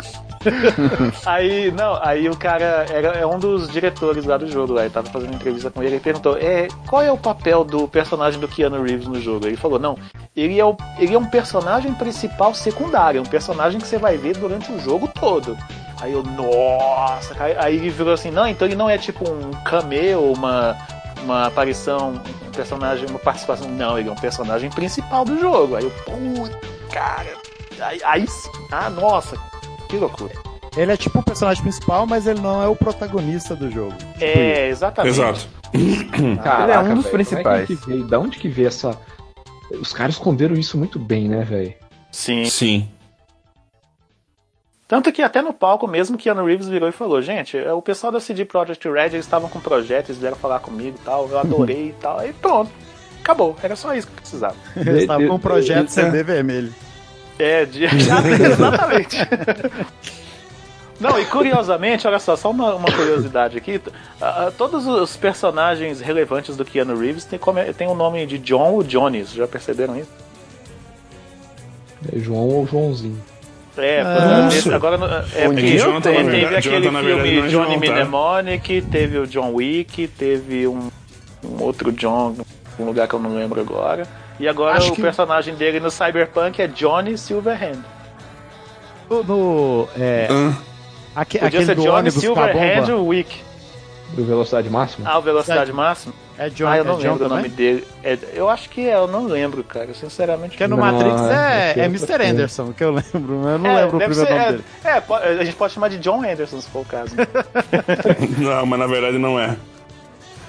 [1.25, 4.89] aí, não, aí o cara era, é um dos diretores lá do jogo, lá, ele
[4.91, 8.47] tava fazendo entrevista com ele e perguntou: é, qual é o papel do personagem do
[8.47, 9.47] Keanu Reeves no jogo?
[9.47, 9.97] Ele falou: não,
[10.34, 14.38] ele é, o, ele é um personagem principal secundário, um personagem que você vai ver
[14.38, 15.57] durante o jogo todo.
[16.02, 19.52] Aí eu, nossa, cara, aí ele virou assim: não, então ele não é tipo um
[19.64, 20.76] cameo, uma,
[21.24, 23.70] uma aparição, um personagem, uma participação.
[23.70, 25.76] Não, ele é um personagem principal do jogo.
[25.76, 26.56] Aí eu, putz,
[26.92, 27.30] cara.
[27.80, 28.50] Aí, aí sim.
[28.72, 29.38] Ah, nossa,
[29.88, 30.34] que loucura.
[30.76, 33.94] Ele é tipo o personagem principal, mas ele não é o protagonista do jogo.
[33.94, 35.14] Tipo É, exatamente.
[35.14, 35.48] Exato.
[36.44, 37.44] Caraca, Ele é um dos principais.
[37.44, 38.08] Como é que veio?
[38.08, 38.98] Da onde que veio essa.
[39.80, 41.74] Os caras esconderam isso muito bem, né, velho?
[42.12, 42.46] Sim.
[42.46, 42.90] Sim.
[44.91, 48.12] Tanto que até no palco mesmo, Keanu Reeves virou e falou, gente, é, o pessoal
[48.12, 51.39] da CD Projekt Red, eles estavam com projeto, eles vieram falar comigo e tal, eu
[51.39, 52.69] adorei e tal, aí pronto.
[53.21, 54.56] Acabou, era só isso que eu precisava.
[54.75, 55.88] Eles estavam com um projeto.
[55.88, 56.75] CD vermelho.
[57.39, 57.86] É, de...
[58.43, 59.15] exatamente.
[60.99, 63.80] Não, e curiosamente, olha só, só uma, uma curiosidade aqui.
[64.21, 68.73] ah, todos os personagens relevantes do Keanu Reeves tem, come- tem o nome de John
[68.73, 70.12] ou Johnny, já perceberam isso?
[72.13, 73.31] É João ou Joãozinho.
[73.77, 74.75] É, Ah, Nossa.
[74.75, 77.93] agora é O porque Jonathan, na teve verdade- aquele Jonathan, filme não é Johnny tá?
[77.93, 80.89] Mnemonic, teve o John Wick, teve um,
[81.43, 82.36] um outro John,
[82.77, 84.05] um lugar que eu não lembro agora.
[84.39, 87.79] E agora Acho o que- personagem dele no Cyberpunk é Johnny Silverhand.
[89.10, 90.53] No, no, é, Ah,
[91.21, 92.89] aque- Podia aquele ser do Johnny Silverhand.
[93.05, 93.38] Wick.
[94.13, 95.10] Do Velocidade Máxima?
[95.10, 96.13] Ah, o Velocidade Máxima?
[96.43, 97.56] É John, ah, eu não é John lembro o nome também?
[97.56, 97.88] dele.
[98.04, 99.93] É- eu acho que é, eu não lembro, cara.
[99.93, 100.51] Sinceramente.
[100.51, 102.08] Porque no Não, Matrix é, é é Mr.
[102.08, 102.23] coisa.
[102.32, 103.36] Anderson, que eu lembro.
[103.43, 104.63] mas Eu não É, lembro o primeiro ser- nome é, dele.
[104.84, 107.13] é, a gente pode chamar de John Anderson, se for o caso.
[108.39, 109.56] não, mas na verdade não é.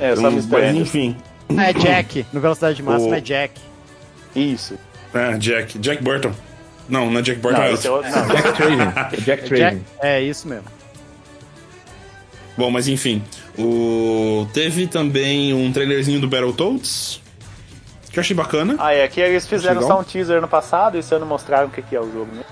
[0.01, 0.49] É, só Um- Mr.
[0.51, 0.81] mas Anderson.
[0.81, 1.17] enfim.
[1.59, 2.27] É Jack.
[2.33, 3.61] No Velocidade Máxima O- é Jack.
[4.35, 4.79] Isso.
[5.13, 5.79] É, Jack.
[5.79, 6.33] Jack Burton.
[6.89, 7.59] Não, não é Jack Burton.
[7.59, 8.11] Não, é é outro.
[8.11, 8.77] Não, Jack Traven.
[8.79, 9.85] Jack Jack, Traven.
[10.01, 10.65] é isso mesmo.
[12.57, 13.23] Bom, mas enfim.
[13.59, 14.47] O...
[14.53, 17.21] Teve também um trailerzinho do Battletoads.
[18.11, 18.77] Que eu achei bacana.
[18.79, 19.97] Ah, é, que eles fizeram Legal.
[19.97, 22.29] só um teaser no passado e esse ano mostraram o que, que é o jogo,
[22.35, 22.43] né?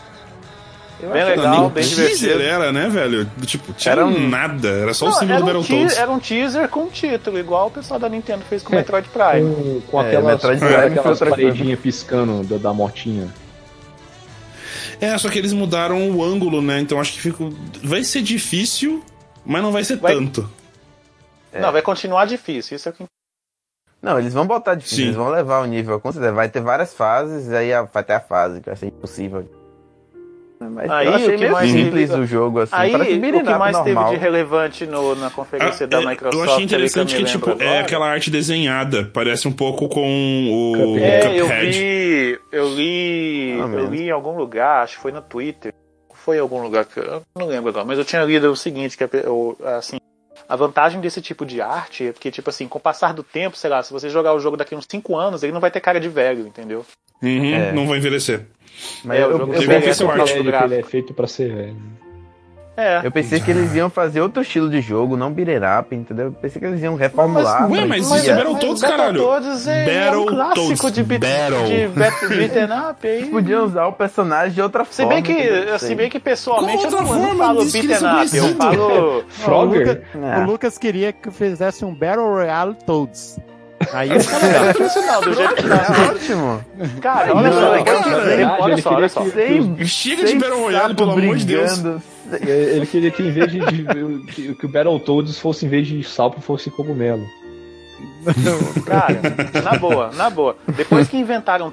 [1.01, 2.43] Bem Não, legal, bem teaser divertido.
[2.43, 3.31] era, né, velho?
[3.47, 4.69] Tipo, tinha Era um- nada.
[4.69, 5.97] Era só o Não, símbolo era, do Battletoads.
[5.99, 9.09] era um teaser com título, igual o pessoal da Nintendo fez com o É, Metroid
[9.09, 9.55] Prime.
[9.55, 13.29] Com, com É, aquelas, Metroid Prime aquelas paredinhas piscando da, da motinha.
[15.01, 16.81] É, só que eles mudaram o ângulo, né?
[16.81, 17.45] Então acho que fica...
[17.83, 19.03] vai ser difícil,
[19.45, 20.49] mas não vai ser Vai- tanto.
[21.53, 23.05] Não, vai continuar difícil, isso é o que
[24.03, 25.05] Não, eles vão botar difícil, Sim.
[25.05, 26.33] eles vão levar o nível a considerar.
[26.33, 29.45] Vai ter várias fases, aí vai ter a fase que vai ser impossível.
[30.63, 32.75] Mas Aí, eu achei o que meio mais simples teve- o jogo, assim.
[32.77, 33.85] Aí, o que mais normal.
[33.85, 36.47] teve de relevante no- na conferência da Ah, é, Microsoft?
[36.47, 39.11] eu achei interessante que, me tipo, é aquela arte desenhada.
[39.13, 40.03] Parece um pouco com
[40.53, 41.29] o Cuphead.
[41.29, 45.23] É, eu vi, eu li, Ah, eu li em algum lugar, acho que foi no
[45.23, 45.73] Twitter,
[46.13, 48.99] foi em algum lugar que eu não lembro agora, mas eu tinha lido o seguinte,
[48.99, 49.09] que é,
[49.79, 49.97] assim,
[50.51, 53.57] a vantagem desse tipo de arte é que, tipo assim, com o passar do tempo,
[53.57, 55.81] sei lá, se você jogar o jogo daqui uns 5 anos, ele não vai ter
[55.81, 56.85] cara de velho, entendeu?
[57.23, 57.71] Uhum, É.
[57.71, 58.47] Não vai envelhecer.
[59.05, 61.55] Mas É, eu, o eu, questão por causa arte do Ele, é feito pra ser
[61.55, 61.77] velho.
[62.81, 63.01] É.
[63.05, 66.27] eu pensei que eles iam fazer outro estilo de jogo, não beat'em up, entendeu?
[66.27, 67.71] Eu pensei que eles iam reformular.
[67.71, 69.23] Ué, mas mas isso é Battletoads, mas caralho.
[69.23, 70.95] Battletoads é, é um clássico Battletoads.
[70.95, 72.29] de, beat, Battle.
[72.37, 73.25] beat'em up aí.
[73.31, 75.13] Podiam usar o personagem de outra Se forma.
[75.15, 79.25] bem que, se bem que pessoalmente eu não, eu falo beat'em up, eu falo...
[79.29, 80.03] Frogger?
[80.15, 80.39] É.
[80.41, 83.39] O Lucas queria que fizesse um Battle Royale Toads.
[83.93, 85.23] Aí ia ficar legal.
[85.23, 85.77] Do jeito que tá.
[85.77, 86.65] É ótimo.
[87.01, 90.39] Cara, olha Não, só, cara, olha só, na olha só, olha só, Sem, Chega de
[90.39, 91.83] Battle Royale, pelo amor de Deus.
[92.31, 92.51] Brigando.
[92.53, 96.03] Ele queria que em vez de, de- que, que o Battletoads fosse em vez de
[96.05, 97.25] salpo fosse cogumelo.
[98.87, 99.21] Cara,
[99.63, 100.57] na boa, na boa.
[100.77, 101.73] Depois que inventaram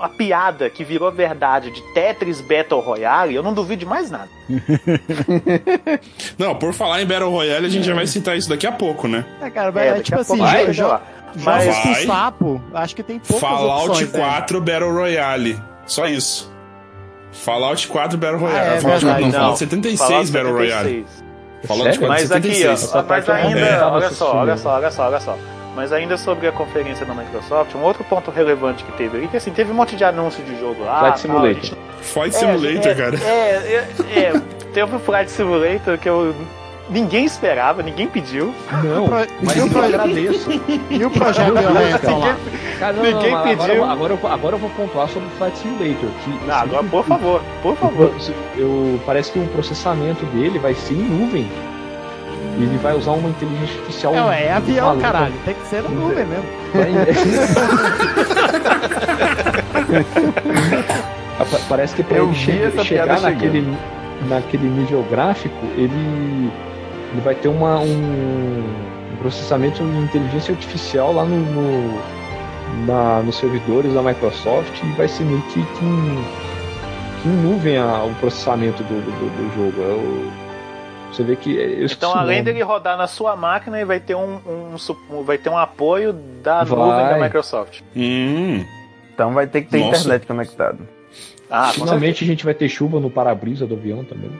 [0.00, 4.28] a piada que virou verdade de Tetris Battle Royale, eu não duvido de mais nada.
[6.38, 9.08] Não, por falar em Battle Royale, a gente já vai citar isso daqui a pouco,
[9.08, 9.24] né?
[9.40, 11.02] É, cara, É, é, tipo assim, vai jo- lá.
[11.36, 12.06] jogos Mas- com Vai.
[12.06, 14.18] sapo, acho que tem poucas Fallout opções, né?
[14.20, 15.60] 4 Battle Royale.
[15.86, 16.50] Só isso.
[17.32, 18.58] Fallout 4 Battle Royale.
[18.58, 19.38] Ah, é Fallout, verdade, não, não.
[19.38, 20.88] Fallout 76 Fallout Battle Royale.
[21.06, 21.24] 76.
[21.66, 22.00] Fallout Sério?
[22.00, 22.94] 4 Mas aqui, 76.
[22.94, 25.38] ó, mas ainda, tava olha só, olha só, olha só, olha só.
[25.76, 29.36] Mas ainda sobre a conferência da Microsoft, um outro ponto relevante que teve ali, que
[29.36, 30.98] assim, teve um monte de anúncio de jogo lá.
[30.98, 31.50] Flight tal, Simulator.
[31.50, 33.16] a gente- Flight É, Simulator, é, cara.
[33.24, 33.30] É,
[34.14, 34.32] é, é,
[34.72, 36.34] teve o Flight Simulator que eu.
[36.90, 38.54] Ninguém esperava, ninguém pediu.
[38.82, 39.08] Não,
[39.42, 40.48] mas e o eu agradeço.
[40.90, 43.84] E o projeto não, Ninguém não, não, pediu.
[43.84, 46.08] Agora, agora, eu vou- agora eu vou pontuar sobre o Flight Simulator.
[46.24, 48.10] Que, Não, agora, por favor, por favor.
[48.56, 51.46] eu, parece que o processamento dele vai ser em nuvem.
[52.58, 54.14] E ele vai usar uma inteligência artificial.
[54.32, 55.06] É, é avião, maluca.
[55.06, 55.34] caralho.
[55.44, 56.44] Tem que ser na nuvem mesmo.
[61.38, 63.66] Pa- Parece que pra Eu ele che- chegar naquele,
[64.28, 66.50] naquele nível gráfico, ele,
[67.12, 68.58] ele vai ter uma, um,
[69.12, 71.98] um processamento de inteligência artificial lá no, no-
[72.86, 76.24] na- nos servidores da Microsoft e vai ser meio que, que, em,
[77.22, 79.82] que em nuvem a- o processamento do, do, do jogo.
[79.82, 80.48] É o-
[81.12, 81.50] Você vê que.
[81.50, 84.38] esqueci Então, além dele rodar na sua máquina, ele vai ter um,
[85.10, 86.78] um vai ter um apoio da Vai.
[86.78, 87.80] nuvem da Microsoft.
[87.96, 88.62] Hum.
[89.14, 90.00] Então vai ter que ter Nossa.
[90.00, 90.78] internet conectada.
[91.50, 94.30] Ah, Finalmente a gente vai ter chuva no para-brisa do avião também.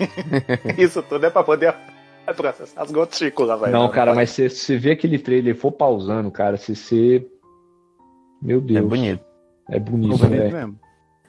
[0.78, 1.74] Isso tudo é pra poder
[2.36, 3.72] processar as gotículas, velho.
[3.72, 7.26] Não, cara, mas você- você vê aquele trailer, for pausando, cara, se você.
[8.42, 8.78] Meu Deus.
[8.78, 9.24] É bonito.
[9.70, 10.52] É bonito, bonito velho.
[10.52, 10.78] mesmo.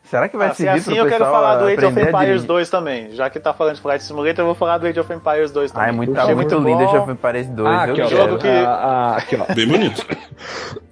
[0.04, 2.26] Será que vai Ah, se servir assim pro eu quero falar do Age of Empires
[2.26, 2.48] dirigir?
[2.48, 3.12] 2 também.
[3.12, 5.72] Já que tá falando de Flight Simulator, eu vou falar do Age of Empires 2
[5.72, 5.86] também.
[5.88, 6.84] Ah, é muito, tá muito lindo.
[6.84, 7.68] Age of Empires 2.
[7.70, 8.08] Ah, aqui, ó.
[8.08, 8.70] Jogo que- Ah,
[9.14, 9.54] ah, aqui, ó.
[9.54, 10.06] Bem bonito.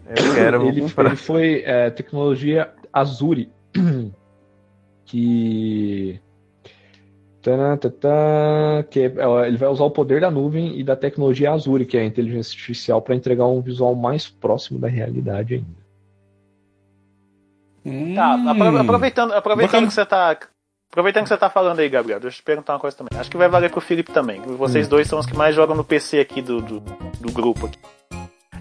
[0.08, 3.52] Eu quero, vou ele, ele foi é, tecnologia Azure,
[5.06, 6.20] que
[8.90, 12.02] que é- ele vai usar o poder da nuvem e da tecnologia Azure, que é
[12.02, 15.80] a inteligência artificial, para entregar um visual mais próximo da realidade ainda.
[18.16, 18.78] Tá, Hum.
[18.80, 19.88] aproveitando, aproveitando Bacana.
[19.88, 20.38] que você tá.
[20.92, 23.18] Aproveitando que você tá falando aí, Gabriel, deixa eu te perguntar uma coisa também.
[23.20, 24.42] Acho que vai valer pro Felipe também.
[24.42, 24.90] Vocês Hum.
[24.90, 27.78] dois são os que mais jogam no PC aqui do, do, do grupo aqui.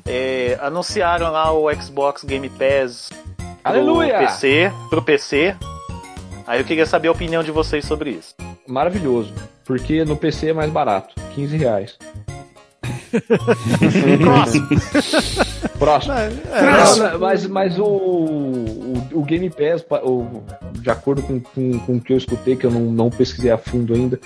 [0.07, 4.19] É, anunciaram lá o Xbox Game Pass pro Aleluia!
[4.19, 5.57] PC, pro PC.
[6.47, 8.35] Aí eu queria saber a opinião de vocês sobre isso.
[8.69, 9.33] Maravilhoso,
[9.65, 11.97] porque no PC é mais barato, 15 reais.
[14.21, 14.69] Próximo.
[15.79, 16.15] Próximo.
[16.15, 20.43] É, Não, mas mas o, o, o Game Pass, pa- o-
[20.75, 23.57] de acordo com, com, com o que eu escutei, que eu não, não pesquisei a
[23.59, 24.21] fundo ainda,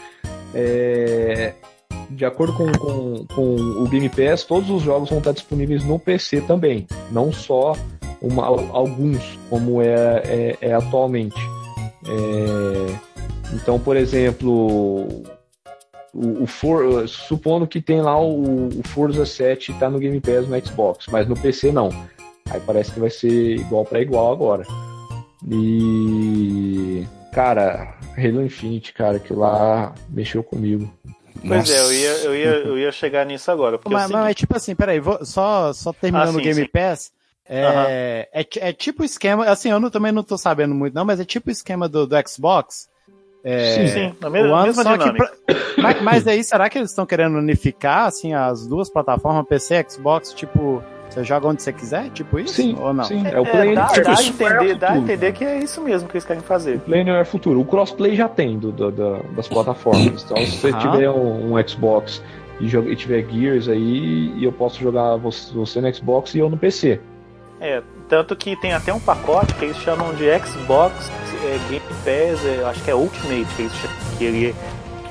[0.54, 1.52] é,
[2.10, 5.98] de acordo com, com, com o Game Pass, todos os jogos vão estar disponíveis no
[5.98, 7.76] PC também, não só
[8.20, 11.36] uma- alguns, como é, é, é atualmente.
[12.06, 13.12] É,
[13.52, 15.22] então, por exemplo,
[16.14, 20.46] o, o For- supondo que tem lá o, o Forza 7 tá no Game Pass
[20.48, 21.88] no Xbox, mas no PC não.
[22.50, 24.64] Aí parece que vai ser igual para igual agora.
[25.50, 30.92] E cara, Halo Infinite, cara, que lá mexeu comigo.
[31.46, 33.78] Pois é, eu ia, eu, ia, eu ia chegar nisso agora.
[33.78, 36.60] Porque é Mas, seguinte- tipo assim, peraí, vou, só, só terminando Ah, sim, o Game
[36.62, 36.68] sim.
[36.68, 37.10] Pass.
[37.48, 40.94] É, é, ti- é tipo o esquema, assim, eu não, também não tô sabendo muito,
[40.94, 42.88] não, mas é tipo o esquema do, do Xbox.
[43.44, 45.12] É, Sim, sim, na mesma, o ano, mesma dinâmica.
[45.46, 49.74] pra- mas, mas aí, será que eles estão querendo unificar, assim, as duas plataformas, PC
[49.80, 52.54] e Xbox, tipo, você joga onde você quiser, tipo isso?
[52.54, 53.02] Sim, ou não?
[53.04, 54.44] sim, é o É, Play dá, Anywhere dá, a Futuro.
[54.54, 56.78] entender, dá a entender que é isso mesmo que eles querem fazer.
[56.80, 57.60] Play Anywhere Futuro.
[57.60, 60.22] O crossplay já tem do, do- do- das plataformas.
[60.24, 60.78] Então, se você Ah.
[60.78, 62.22] tiver um, um Xbox
[62.60, 66.38] e, joga- e tiver Gears aí, e eu posso jogar você, você no Xbox e
[66.38, 67.00] eu no PC.
[67.62, 71.08] É, tanto que tem até um pacote que eles chamam de Xbox
[71.44, 74.48] é, Game Pass, é, acho que é Ultimate que eles chamam, que ele,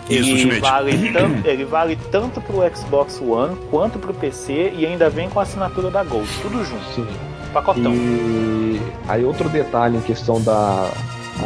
[0.10, 0.60] Isso, ele Ultimate.
[0.60, 5.40] vale tanto, ele vale tanto pro Xbox One quanto pro PC e ainda vem com
[5.40, 7.08] a assinatura da Gold, tudo junto, Sim.
[7.54, 7.94] pacotão.
[7.94, 10.92] E aí outro detalhe em questão da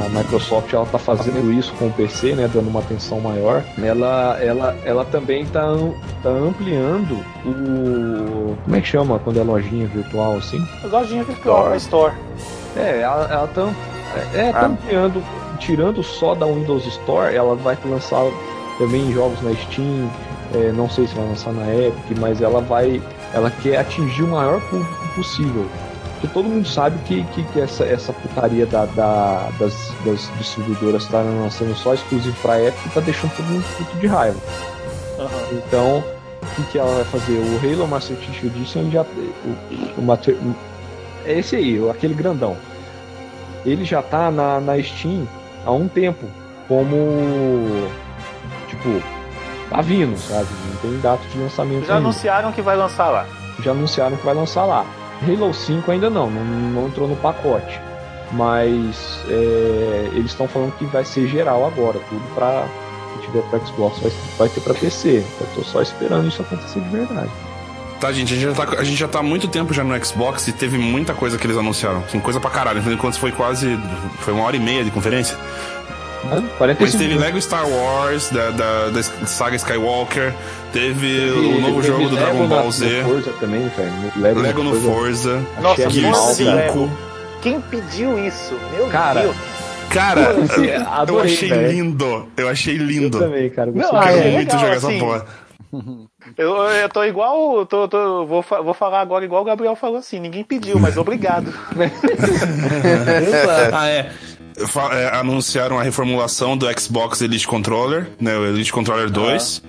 [0.04, 3.64] a Microsoft, ela tá fazendo isso com o PC, né, dando uma atenção maior.
[3.82, 7.14] Ela, ela, ela também tá, am- tá ampliando
[7.46, 10.66] o como é que chama quando é lojinha virtual assim?
[10.84, 12.14] Lojinha virtual, Store.
[12.76, 13.70] É, ela, ela tá,
[14.34, 14.66] é, tá Ah.
[14.66, 15.24] ampliando,
[15.60, 18.24] tirando só da Windows Store, ela vai lançar
[18.78, 20.10] também jogos na Steam.
[20.54, 23.02] é, não sei se vai lançar na Epic, mas ela vai,
[23.34, 25.66] ela quer atingir o maior público possível.
[26.26, 31.04] Porque todo mundo sabe que, que, que essa, essa putaria da, da- das, das distribuidoras
[31.04, 34.40] estarem lançando só exclusivo pra Epic tá deixando todo mundo puto de raiva.
[35.20, 35.30] Aham.
[35.52, 36.04] Então,
[36.42, 37.34] o que, que ela vai fazer?
[37.34, 39.02] O Halo Master Chief Edition já.
[39.02, 40.56] O, o
[41.26, 42.58] é esse aí, aquele grandão.
[43.66, 45.28] Ele já tá na, na Steam
[45.66, 46.26] há um tempo.
[46.68, 47.88] Como.
[48.68, 49.02] Tipo,
[49.70, 50.48] tá vindo, sabe?
[50.70, 52.08] Não tem data de lançamento Já ainda.
[52.08, 53.26] anunciaram que vai lançar lá.
[53.64, 54.86] Já anunciaram que vai lançar lá.
[55.22, 57.80] Halo 5 ainda não, não, não entrou no pacote.
[58.32, 62.68] Mas é, eles estão falando que vai ser geral agora, tudo pra.
[63.16, 65.24] Se tiver pra Xbox, vai, vai ter pra PC.
[65.40, 67.32] Eu tô só esperando isso acontecer de verdade.
[68.00, 70.06] Tá, gente, a gente, já tá, a gente já tá há muito tempo já no
[70.06, 72.02] Xbox e teve muita coisa que eles anunciaram.
[72.02, 72.82] Tem coisa pra caralho.
[72.82, 73.80] De contas, foi quase.
[74.20, 75.38] Foi uma hora e meia de conferência.
[76.30, 77.26] Mas 45 teve minutos.
[77.26, 80.34] Lego Star Wars, da, da, da saga Skywalker,
[80.74, 83.68] teve E o novo teve jogo do Lego Dragon na- Ball no Z, Forza também,
[83.70, 83.94] velho.
[84.18, 86.72] Lego, Lego no Forza, Nossa, Achei Gear foda de animal, velho.
[86.74, 86.80] 5.
[86.80, 86.98] Lego.
[87.42, 88.54] Quem pediu isso?
[88.76, 89.36] Meu Cara, Deus.
[89.90, 90.22] Cara,
[90.58, 91.72] Eu eu adorei, achei velho.
[91.72, 92.28] lindo.
[92.36, 93.20] Eu achei Eu lindo.
[93.20, 93.72] também, cara.
[93.72, 94.56] Não, ah, Quero é muito.
[94.56, 94.96] legal, jogar assim.
[94.96, 95.26] essa porra.
[96.38, 97.58] Eu, eu tô igual.
[97.60, 100.20] eu Tô, tô- vou, vou falar agora igual o Gabriel falou assim.
[100.20, 101.54] Ninguém pediu, mas obrigado.
[103.74, 104.10] Ah, é.
[104.92, 108.36] É, Anunciaram a reformulação do Xbox Elite Controller, né?
[108.38, 109.62] O Elite Controller 2.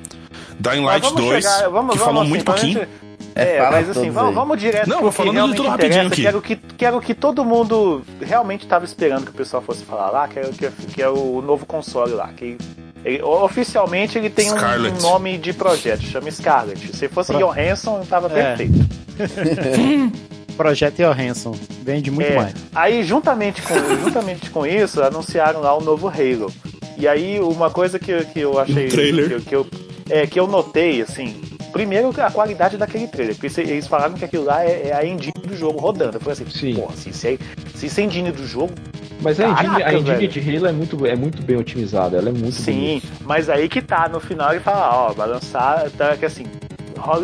[0.59, 2.79] Dying Mas Light 2, chegar- vamos- que vamos falou assim, muito pra pouquinho.
[2.81, 2.88] gente-
[3.35, 6.22] É, fala mas assim, vamos, vamos direto Não, pro vou falando de tudo rapidinho aqui.
[6.22, 9.35] que era, o que, que era o que todo mundo realmente estava esperando que o
[9.35, 12.57] pessoal fosse falar lá, que era, que, que é o novo console lá, que
[13.05, 14.96] Ele- oficialmente ele tem um, Scarlet.
[14.99, 16.96] um nome de projeto, chama Scarlet.
[16.96, 18.57] Se fosse Pro- Johansson, tava É.
[18.57, 18.87] perfeito.
[20.57, 21.55] Projeto Johansson.
[21.83, 22.55] Vende muito É, mais.
[22.75, 26.53] Aí, juntamente com, juntamente com isso, anunciaram lá o novo Halo.
[26.97, 28.87] E aí, uma coisa que, que eu achei.
[28.87, 29.29] Um trailer.
[29.40, 29.66] Que, que eu,
[30.09, 31.40] é, que eu notei, assim.
[31.73, 33.37] Primeiro, a qualidade daquele trailer.
[33.37, 36.16] Porque eles falaram que aquilo lá é, é a engine do jogo rodando.
[36.16, 36.75] Eu falei assim, Sim.
[36.77, 37.38] porra, se, se, é-
[37.75, 38.73] se isso é engine do jogo,
[39.21, 42.33] Mas a engine, a engine de Halo é muito, é muito bem otimizada, ela é
[42.33, 43.03] muito sim.
[43.23, 46.47] Mas aí que tá, no final ele fala, ó, vai lançar, tá que assim,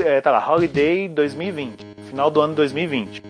[0.04, 1.91] é, tá lá, Holiday 2020.
[2.12, 3.22] Final do ano 2020.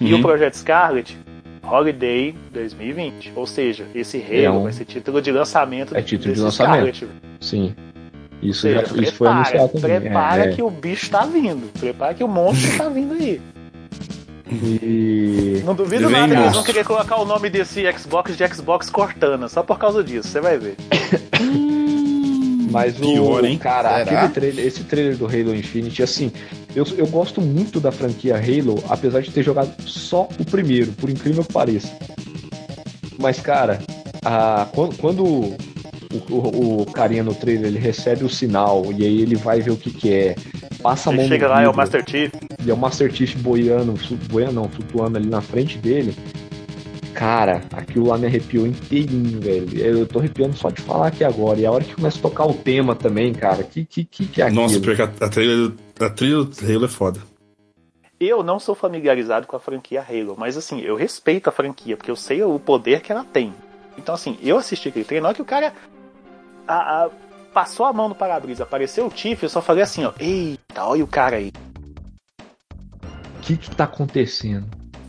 [0.00, 0.18] E Uhum.
[0.20, 1.18] o Projeto Scarlet,
[1.62, 3.30] Holiday 2020.
[3.36, 6.94] Ou seja, esse Halo É um- vai ser título de lançamento É título de lançamento.
[6.96, 7.08] Scarlet.
[7.40, 7.74] Sim.
[8.42, 10.00] Isso, já, seja, isso foi prepara, anunciado também.
[10.00, 10.52] prepara é, é.
[10.52, 11.70] que o bicho tá vindo.
[11.78, 13.40] Prepara que o monstro tá vindo aí.
[14.50, 15.60] E...
[15.64, 19.48] Não duvido nada que eles vão querer colocar o nome desse Xbox de Xbox Cortana,
[19.48, 20.76] só por causa disso, você vai ver.
[22.76, 23.58] Mas o Pior, hein?
[23.58, 26.30] cara, aquele trailer, esse trailer do Halo Infinite, assim,
[26.74, 31.08] eu, eu gosto muito da franquia Halo, apesar de ter jogado só o primeiro, por
[31.08, 31.90] incrível que pareça.
[33.18, 33.80] Mas, cara,
[34.24, 35.56] a, quando, quando o,
[36.30, 39.76] o, o carinha no trailer ele recebe o sinal e aí ele vai ver o
[39.76, 40.36] que, que é,
[40.82, 42.32] passa a mão Ele chega no lá, é o vidro, Master Chief.
[42.64, 43.94] e é o Master Chief boiando,
[44.30, 46.14] boiando não, flutuando ali na frente dele.
[47.16, 49.78] Cara, aquilo lá me arrepiou inteirinho, velho.
[49.78, 51.58] Eu tô arrepiando só de falar aqui agora.
[51.58, 54.42] E a hora que começa a tocar o tema também, cara, que que, que, que
[54.42, 54.60] é aquilo?
[54.60, 57.20] Nossa, porque a, a trilha, a trilha do Halo é foda.
[58.20, 62.10] Eu não sou familiarizado com a franquia Halo, mas assim, eu respeito a franquia, porque
[62.10, 63.54] eu sei o poder que ela tem.
[63.96, 65.72] Então, assim, eu assisti aquele treino, na hora que o cara
[66.68, 67.10] a- a-
[67.54, 71.02] passou a mão no para-brisa, apareceu o Tiff, eu só falei assim, ó, eita, olha
[71.02, 71.50] o cara aí.
[73.38, 74.66] O que que tá acontecendo?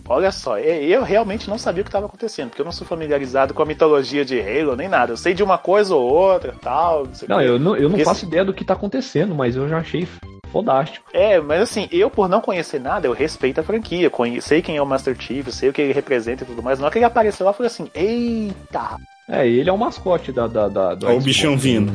[0.09, 2.87] Olha só, é- eu realmente não sabia o que estava acontecendo, porque eu não sou
[2.87, 5.11] familiarizado com a mitologia de Halo, nem nada.
[5.13, 7.05] Eu sei de uma coisa ou outra, tal.
[7.05, 9.35] Não, sei o Não, eu não, eu não Esse- faço ideia do que tá acontecendo,
[9.35, 10.07] mas eu já achei
[10.51, 11.05] fodástico.
[11.13, 14.77] É, mas assim, eu por não conhecer nada, eu respeito a franquia, conhe- sei quem
[14.77, 16.79] é o Master Chief, sei o que ele representa e tudo mais.
[16.79, 18.95] Na hora que ele apareceu lá, eu falei assim, eita,
[19.29, 20.47] É, ele é o mascote da.
[20.47, 21.91] da, da do Olha o bichão vindo.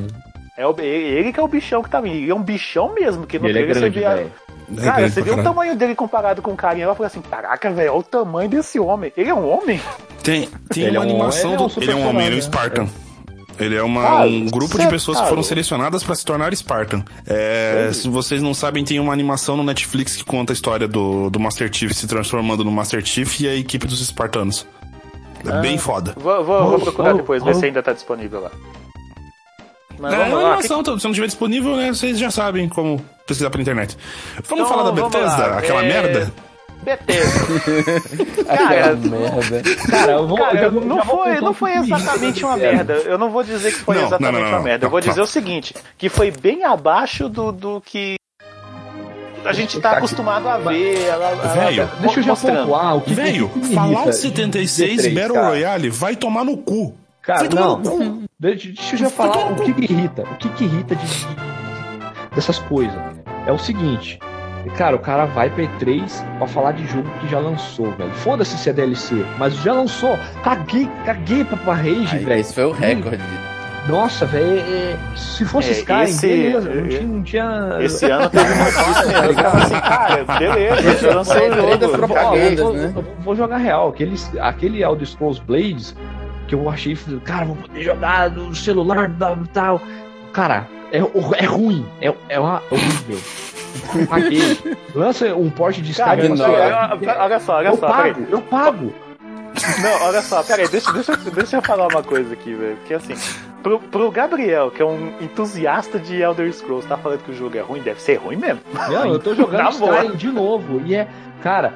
[0.54, 2.14] É o, ele que é o bichão que tá vindo.
[2.16, 4.26] Ele é um bichão mesmo, que no Ele é grande, você vê.
[4.68, 4.80] A- velho.
[4.80, 6.92] É Cara, você viu o tamanho dele comparado com o carinha lá?
[6.92, 9.12] Eu falei assim: caraca, velho, olha o tamanho desse homem.
[9.16, 9.80] Ele é um homem?
[10.22, 11.82] Tem, tem Ele uma é um- animação ele é um do.
[11.82, 12.88] Ele é um homem, ele é um super Spartan.
[13.60, 15.48] Ele é uma, Ah, um grupo de pessoas tá que foram louco.
[15.48, 17.04] selecionadas pra se tornar Spartan.
[17.26, 21.28] É, se vocês não sabem, tem uma animação no Netflix que conta a história do,
[21.28, 24.66] do Master Chief se transformando no Master Chief e a equipe dos Espartanos.
[25.46, 25.60] É Ah.
[25.60, 26.14] bem foda.
[26.16, 28.50] Vou, vou- vou procurar depois, ver se ainda tá disponível lá.
[29.98, 30.48] Mas É vamos uma lá.
[30.54, 33.96] animação, se não tiver disponível, né, vocês já sabem como pesquisar pela internet.
[34.48, 35.58] Vamos Então, falar da vamos Bethesda, lá.
[35.58, 36.32] aquela É, merda?
[36.82, 37.40] Bethesda.
[38.44, 39.62] Cara, merda.
[39.90, 42.72] Cara, eu vou, Cara, eu não já foi, não foi exatamente uma velho.
[42.76, 42.92] merda.
[42.94, 44.64] Eu não vou dizer que foi Não, exatamente não, não, uma não.
[44.64, 44.86] merda.
[44.86, 48.16] Eu vou dizer o seguinte, que foi bem abaixo do, do que
[49.44, 50.96] a gente tá Tá acostumado a ver.
[51.54, 55.08] Velho, Deixa eu já pontuar o que Velho, que me falar irrita o 76 de
[55.10, 55.46] D3, Battle cara.
[55.48, 56.96] Royale vai tomar no cu.
[57.22, 57.80] Cara, não.
[57.82, 58.22] cu.
[58.38, 60.22] Deixa, eu já falar o que me irrita.
[60.22, 61.26] O que que irrita de, de-
[62.34, 62.94] dessas coisas.
[63.46, 64.18] É o seguinte.
[64.76, 68.12] Cara, o cara vai pra E3 pra falar de jogo que já lançou, velho.
[68.12, 70.16] Foda-se se é DLC, mas já lançou.
[70.44, 72.40] Caguei, caguei pra, pra Rage, velho.
[72.40, 73.18] esse foi o recorde.
[73.88, 74.60] Nossa, velho.
[74.60, 76.70] é- é- se fosse É, Skyrim, esse- beleza.
[76.70, 77.02] Não é- tinha.
[77.08, 77.78] Não tinha...
[77.80, 78.62] Esse ano teve mesmo.
[79.26, 82.14] Eu tava assim, cara, beleza, já lançou o jogo.
[82.14, 82.92] Ó, eu vou, né?
[82.94, 83.88] eu vou jogar real.
[83.88, 85.96] Aqueles, aquele Elder Scrolls Blades
[86.46, 89.10] que eu achei, cara, vou poder jogar no celular
[89.52, 89.80] tal.
[90.32, 91.86] Cara, é, é ruim.
[92.00, 93.18] É, é uma é horrível.
[94.08, 94.58] Paguei.
[94.94, 96.32] Lança um porte de Skyrim.
[96.40, 98.12] olha, só, olha eu só, peraí.
[98.14, 98.94] pago, eu pago.
[99.82, 102.76] Não, olha só, peraí, deixa, deixa, deixa eu falar uma coisa aqui, velho.
[102.76, 103.14] Porque assim,
[103.62, 107.56] pro, pro Gabriel, que é um entusiasta de Elder Scrolls, tá falando que o jogo
[107.56, 108.60] é ruim, deve ser ruim mesmo.
[108.72, 109.68] Não, eu tô jogando.
[109.72, 110.82] Skyrim de novo.
[110.84, 111.06] E é,
[111.42, 111.72] cara,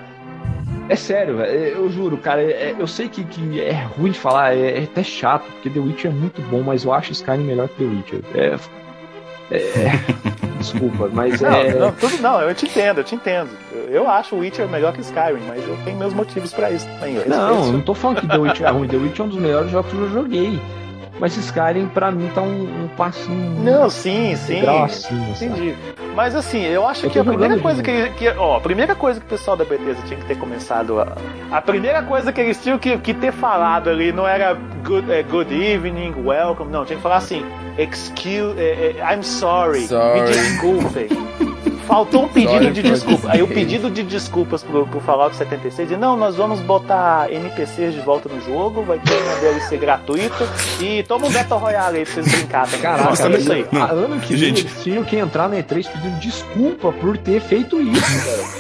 [0.88, 4.54] é sério, é- eu juro, cara, é- eu sei que, que é ruim de falar,
[4.56, 7.68] é, é até chato, porque The Witcher é muito bom, mas eu acho Skyrim melhor
[7.68, 8.20] que The Witcher.
[8.34, 8.58] É.
[9.50, 9.92] é-
[10.58, 11.74] desculpa, mas Não, é.
[11.74, 13.50] não, tudo não, eu te entendo, eu te entendo.
[13.72, 16.86] Eu, eu acho o Witcher melhor que Skyrim, mas eu tenho meus motivos pra isso
[16.98, 17.16] também.
[17.16, 17.72] eu Não, respeito.
[17.72, 18.88] não tô falando que The Witcher é ruim.
[18.88, 20.60] The Witcher é um dos melhores jogos que eu já joguei.
[21.18, 23.58] Mas Skyrim, pra mim, tá um, um passinho.
[23.62, 24.60] Não, sim, sim.
[24.60, 25.74] grau acima, sabe?
[26.16, 28.28] Mas assim, eu acho Eu que a primeira coisa que, que.
[28.30, 31.14] Ó, a primeira coisa que o pessoal da Bethesda tinha que ter começado a.
[31.52, 35.22] A primeira coisa que eles tinham que, que ter falado ali não era good, é,
[35.22, 36.86] good evening, welcome, não.
[36.86, 37.44] Tinha que falar assim,
[37.76, 38.58] excuse.
[38.58, 40.22] é, é, I'm sorry, Sorry.
[40.22, 41.08] me desculpem.
[41.86, 43.30] faltou um pedido Sorry de desculpa.
[43.30, 47.94] Aí o pedido de desculpas pro, pro Fallout 76 e não, nós vamos botar NPCs
[47.94, 50.46] de volta no jogo, vai ter uma DLC gratuita
[50.80, 52.80] e toma um Battle Royale aí pra vocês brincarem.
[52.80, 53.66] Caraca, Nossa, é isso aí.
[53.72, 54.60] Não, a- ano que vem gente.
[54.62, 58.56] eles tinham que entrar na E3 pedindo desculpa por ter feito isso, cara.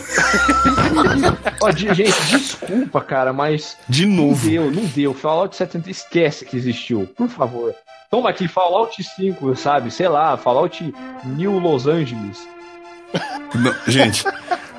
[1.62, 4.48] Ó, de- gente, desculpa, cara, mas De não novo.
[4.48, 5.12] deu, não deu.
[5.14, 7.74] Fallout 70 esquece que existiu, por favor.
[8.10, 9.90] Toma aqui, Fallout 5, sabe?
[9.90, 12.46] Sei lá, Fallout New Los Angeles.
[13.54, 14.24] Não, gente,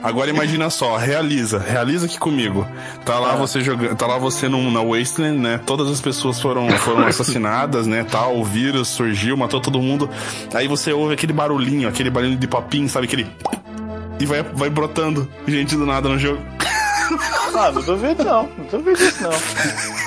[0.04, 2.68] agora imagina só, realiza, realiza aqui comigo.
[3.06, 5.60] Tá lá você jogando, tá lá você num, na Wasteland, né?
[5.66, 8.04] Todas as pessoas foram, foram assassinadas, né?
[8.04, 10.10] Tal, o vírus surgiu, matou todo mundo.
[10.54, 13.28] Aí você ouve aquele barulhinho, aquele barulho de papinho, sabe aquele
[14.20, 16.42] e vai, vai brotando gente do nada no jogo.
[17.56, 19.32] Ah, não duvido não, não duvido disso não.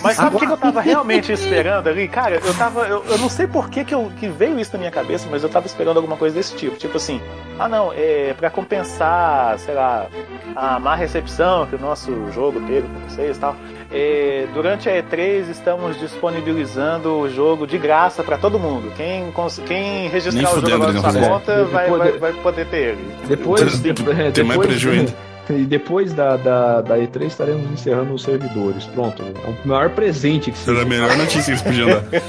[0.03, 2.07] Mas sabe o que que eu tava realmente esperando ali?
[2.09, 2.87] Cara, eu tava.
[2.87, 5.43] Eu, eu não sei por que, que, eu, que veio isso na minha cabeça, mas
[5.43, 6.77] eu tava esperando alguma coisa desse tipo.
[6.77, 7.21] Tipo assim,
[7.59, 10.07] ah não, é pra compensar, sei lá,
[10.55, 13.57] a má recepção que o nosso jogo teve com vocês e tal.
[13.91, 18.93] é, durante a E3 estamos disponibilizando o jogo de graça pra todo mundo.
[18.97, 19.33] Quem,
[19.67, 23.15] quem registrar Nem o jogo na sua conta vai, Depois vai, vai poder ter ele.
[23.27, 25.15] Depois, Tem- de- é, tem mais depois- prejuízo.
[25.53, 28.85] E depois da, da, da E3 estaremos encerrando os servidores.
[28.87, 29.23] Pronto.
[29.23, 32.23] É o maior presente que se Era a melhor notícia que eles podiam dar.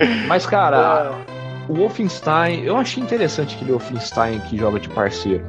[0.26, 1.12] Mas, cara,
[1.68, 5.44] o Wolfenstein, eu achei interessante aquele Wolfenstein que joga de parceiro.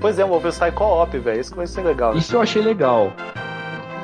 [0.00, 1.40] Pois é, o Wolfenstein Co-op, velho.
[1.40, 2.12] Isso que vai ser legal.
[2.12, 2.18] né?
[2.18, 3.12] Isso eu achei legal.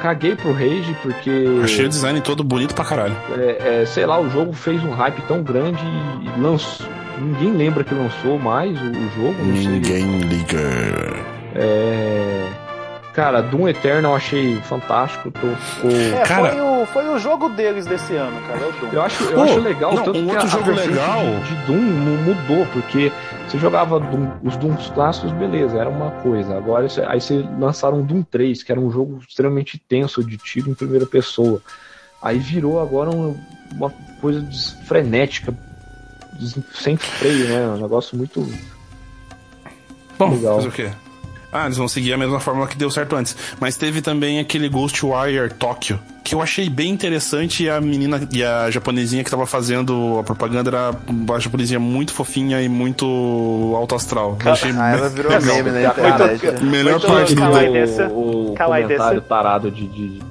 [0.01, 3.17] Caguei pro Rage porque, Achei o design todo bonito pra caralho.
[3.39, 5.83] é, é, sei lá, o jogo fez um hype tão grande
[6.23, 6.87] e lançou.
[7.19, 9.43] Ninguém lembra que lançou mais o, o jogo.
[9.45, 10.59] Ninguém liga.
[11.55, 12.49] É,
[13.15, 15.31] Cara, Doom Eternal eu achei fantástico.
[15.31, 18.59] Tô, tô- É, Cara- foi, o, foi o jogo deles desse ano, cara.
[18.59, 18.89] É o Doom.
[18.93, 21.21] Eu acho, eu Pô, acho legal, não, tanto um que outro a, jogo a legal-
[21.45, 23.13] de, de Doom mu- mudou, porque
[23.47, 26.57] você jogava Doom- os Dooms clássicos, beleza, era uma coisa.
[26.57, 30.75] Agora aí você lançaram Doom 3, que era um jogo extremamente tenso de tiro em
[30.75, 31.63] primeira pessoa.
[32.21, 33.39] Aí virou agora um-
[33.77, 35.55] uma coisa des- frenética,
[36.33, 37.65] des- sem freio, né?
[37.77, 38.45] Um negócio muito.
[40.19, 40.57] Bom, Legal.
[40.57, 40.91] fazer o quê?
[41.55, 43.37] Ah, eles vão seguir a mesma fórmula que deu certo antes.
[43.61, 48.43] Mas teve também aquele Ghostwire Tokyo, que eu achei bem interessante e a menina e
[48.43, 53.07] a japonesinha que tava fazendo a propaganda era uma japonesinha muito fofinha e muito
[53.77, 54.37] alto astral.
[54.45, 56.47] Achei Ah, ela virou meme na Muito- internet.
[56.49, 58.03] a melhor parte do kawaii desse.
[58.03, 59.29] o, o Kawaii comentário desse.
[59.29, 60.23] tarado de, de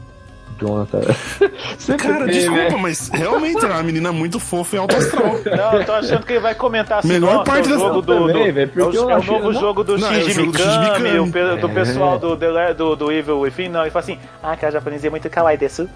[0.68, 1.02] Jonathan.
[1.78, 2.78] Sempre Cara, tem, desculpa, né?
[2.82, 5.36] mas realmente era uma menina muito fofa e alto astral.
[5.46, 7.08] Não, eu tô achando que ele vai comentar assim.
[7.10, 9.52] Melhor nossa, parte é o jogo do, do, também, velho, é o, é o novo
[9.52, 11.74] não- jogo do Não, é o Shinji jogo do Shinji Mikami, do É.
[11.74, 13.70] pessoal do, The- do, do Evil Within.
[13.70, 15.90] Não, ele fala assim: Ah, que a japonesinha é muito kawaii desu.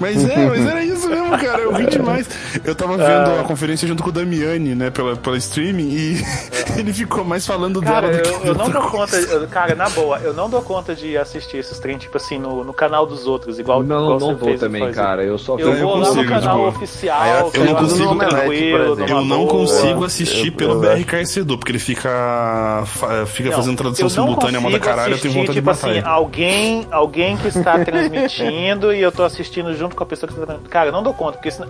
[0.00, 1.60] Mas é, mas era isso mesmo, cara.
[1.60, 2.26] Eu ri demais.
[2.64, 6.24] Eu tava vendo a conferência junto com o Damiani, né, pela, pela streaming, e
[6.76, 9.76] ele ficou mais falando Cara, dela do eu, que eu não dou conta, eu- cara,
[9.76, 13.06] na boa, eu não dou conta de assistir esses trem, tipo assim, no, no canal
[13.06, 15.22] dos outros, igual Não, igual não fez, também, cara.
[15.22, 17.64] Eu só Eu Eu vou lá consigo, no canal tipo, oficial, aí eu que eu
[17.64, 19.08] não consigo tranquilo, exemplo.
[19.08, 22.82] Eu não consigo assistir Eu- pelo eu BRK Edu, porque ele fica,
[23.26, 25.98] fica Não, fazendo tradução simultânea, moda caralho, eu tenho assistir, vontade tipo de matar assim,
[25.98, 26.06] ele.
[26.08, 30.68] alguém, alguém que está transmitindo e eu tô assistindo junto com a pessoa que transmitindo.
[30.68, 31.68] Cara, eu não dou conta, porque senão.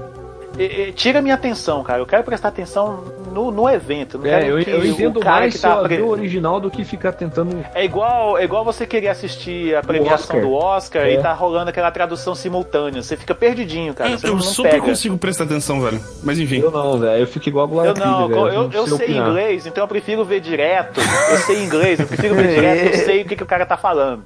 [0.58, 2.00] e- e- Tira minha atenção, cara.
[2.00, 3.02] Eu quero prestar atenção
[3.32, 4.18] no, no evento.
[4.18, 6.08] Não É, quero eu, que eu entendo o cara mais que tá eu pre- o
[6.08, 7.64] original do que ficar tentando.
[7.74, 10.40] É igual, é igual você querer assistir a premiação Oscar.
[10.42, 11.14] do Oscar É.
[11.14, 13.00] e tá rolando aquela tradução simultânea.
[13.02, 14.18] Você fica perdidinho, cara.
[14.18, 14.84] Você Eu não super pega.
[14.84, 15.98] consigo prestar atenção, velho.
[16.22, 16.58] Mas enfim.
[16.60, 17.22] Eu não, velho.
[17.22, 19.28] Eu fico igual a Glória Eu não, velho, eu, eu não sei opinar.
[19.30, 21.00] inglês, então eu prefiro ver direto.
[21.30, 23.78] Eu sei inglês, eu prefiro ver direto, eu sei o que, que o cara tá
[23.78, 24.22] falando.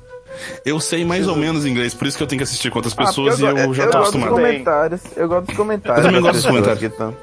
[0.64, 2.94] Eu sei mais ou menos inglês, por isso que eu tenho que assistir com outras
[2.94, 4.30] Ah, pessoas porque e eu já tô gosto dos acostumado.
[4.30, 5.00] comentários.
[5.16, 5.98] Eu gosto dos comentários.
[6.04, 6.78] Eu também gosto dos comentários.
[6.80, 7.14] que tão-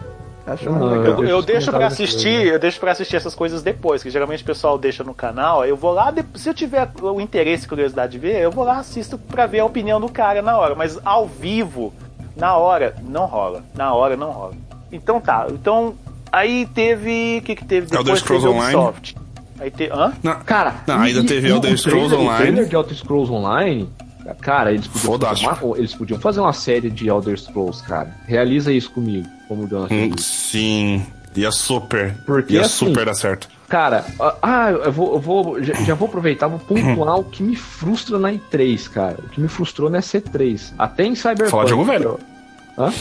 [0.46, 1.06] Acho Não, eu-.
[1.06, 4.44] Eu, eu deixo pra comentários assistir, eu deixo para assistir essas coisas depois, que geralmente
[4.44, 7.70] o pessoal deixa no canal, aí eu vou lá, se eu tiver o interesse e
[7.70, 10.76] curiosidade de ver, eu vou lá assisto pra ver a opinião do cara na hora,
[10.76, 11.94] mas ao vivo,
[12.36, 13.64] na hora, não rola.
[13.74, 14.54] Na hora não rola.
[14.92, 15.96] Então tá, então
[16.30, 18.76] aí teve, o que que teve Elder depois Scrolls teve Online.
[18.76, 19.16] Ubisoft.
[19.64, 20.12] Aí te, hã?
[20.22, 22.34] Não, Cara, Não, ainda teve o- Elder o Scrolls trailer- Online.
[22.34, 23.90] O trailer de Elder Scrolls Online,
[24.42, 28.14] cara, eles podiam, fazer uma, eles podiam fazer uma série de Elder Scrolls, cara.
[28.28, 31.06] Realiza isso comigo, como o Jonathan hum, sim.
[31.36, 32.14] Ia super.
[32.26, 33.48] Porque, ia assim, super dar certo.
[33.70, 34.06] Cara,
[34.42, 38.20] ah, eu vou, eu vou já, já vou aproveitar, vou pontuar o que me frustra
[38.20, 39.16] na E3, cara.
[39.18, 40.74] O que me frustrou nessa E3.
[40.78, 41.50] Até em Cyberpunk.
[41.50, 42.20] Falar de jogo velho.
[42.78, 42.92] Hã?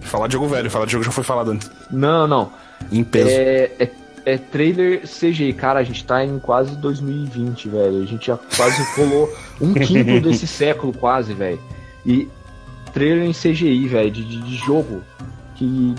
[0.00, 1.70] Falar de jogo velho, falar de jogo já foi falado antes.
[1.90, 2.50] Não, não.
[2.90, 3.28] Em peso.
[3.28, 3.90] É, é,
[4.24, 5.52] é trailer CGI.
[5.52, 8.02] Cara, a gente tá em quase 2020, velho.
[8.02, 11.60] A gente já quase rolou um quinto desse século, quase, velho.
[12.04, 12.28] E
[12.92, 15.02] trailer em CGI, velho, de, de, de jogo
[15.54, 15.94] que.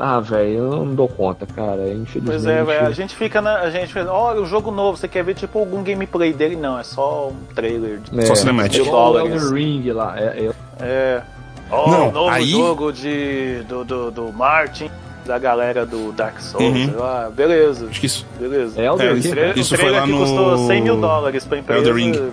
[0.00, 1.82] Ah, velho, eu não dou conta, cara.
[1.92, 2.24] Infelizmente.
[2.26, 2.86] Pois é, velho.
[2.86, 3.58] A gente fica na.
[3.60, 6.54] A gente olha, o jogo novo, você quer ver tipo algum gameplay dele?
[6.54, 8.86] Não, é só um trailer de É, Só cinemático.
[8.86, 9.50] é o dólares.
[9.50, 10.14] Ring lá.
[10.16, 11.22] É, é- É.
[11.70, 14.87] Ó, Não, o novo aí- jogo de, do, do, do Martin,
[15.28, 16.66] da galera do Dark Souls.
[16.74, 16.86] Uhum.
[16.86, 17.30] sei lá.
[17.30, 18.26] beleza, Acho que isso.
[18.40, 18.80] beleza.
[18.80, 19.20] é Elden É, O Ring.
[19.20, 21.88] isso- trailer, isso foi lá que no- custou 100 mil dólares pra empresa.
[21.88, 22.30] Elden Ring.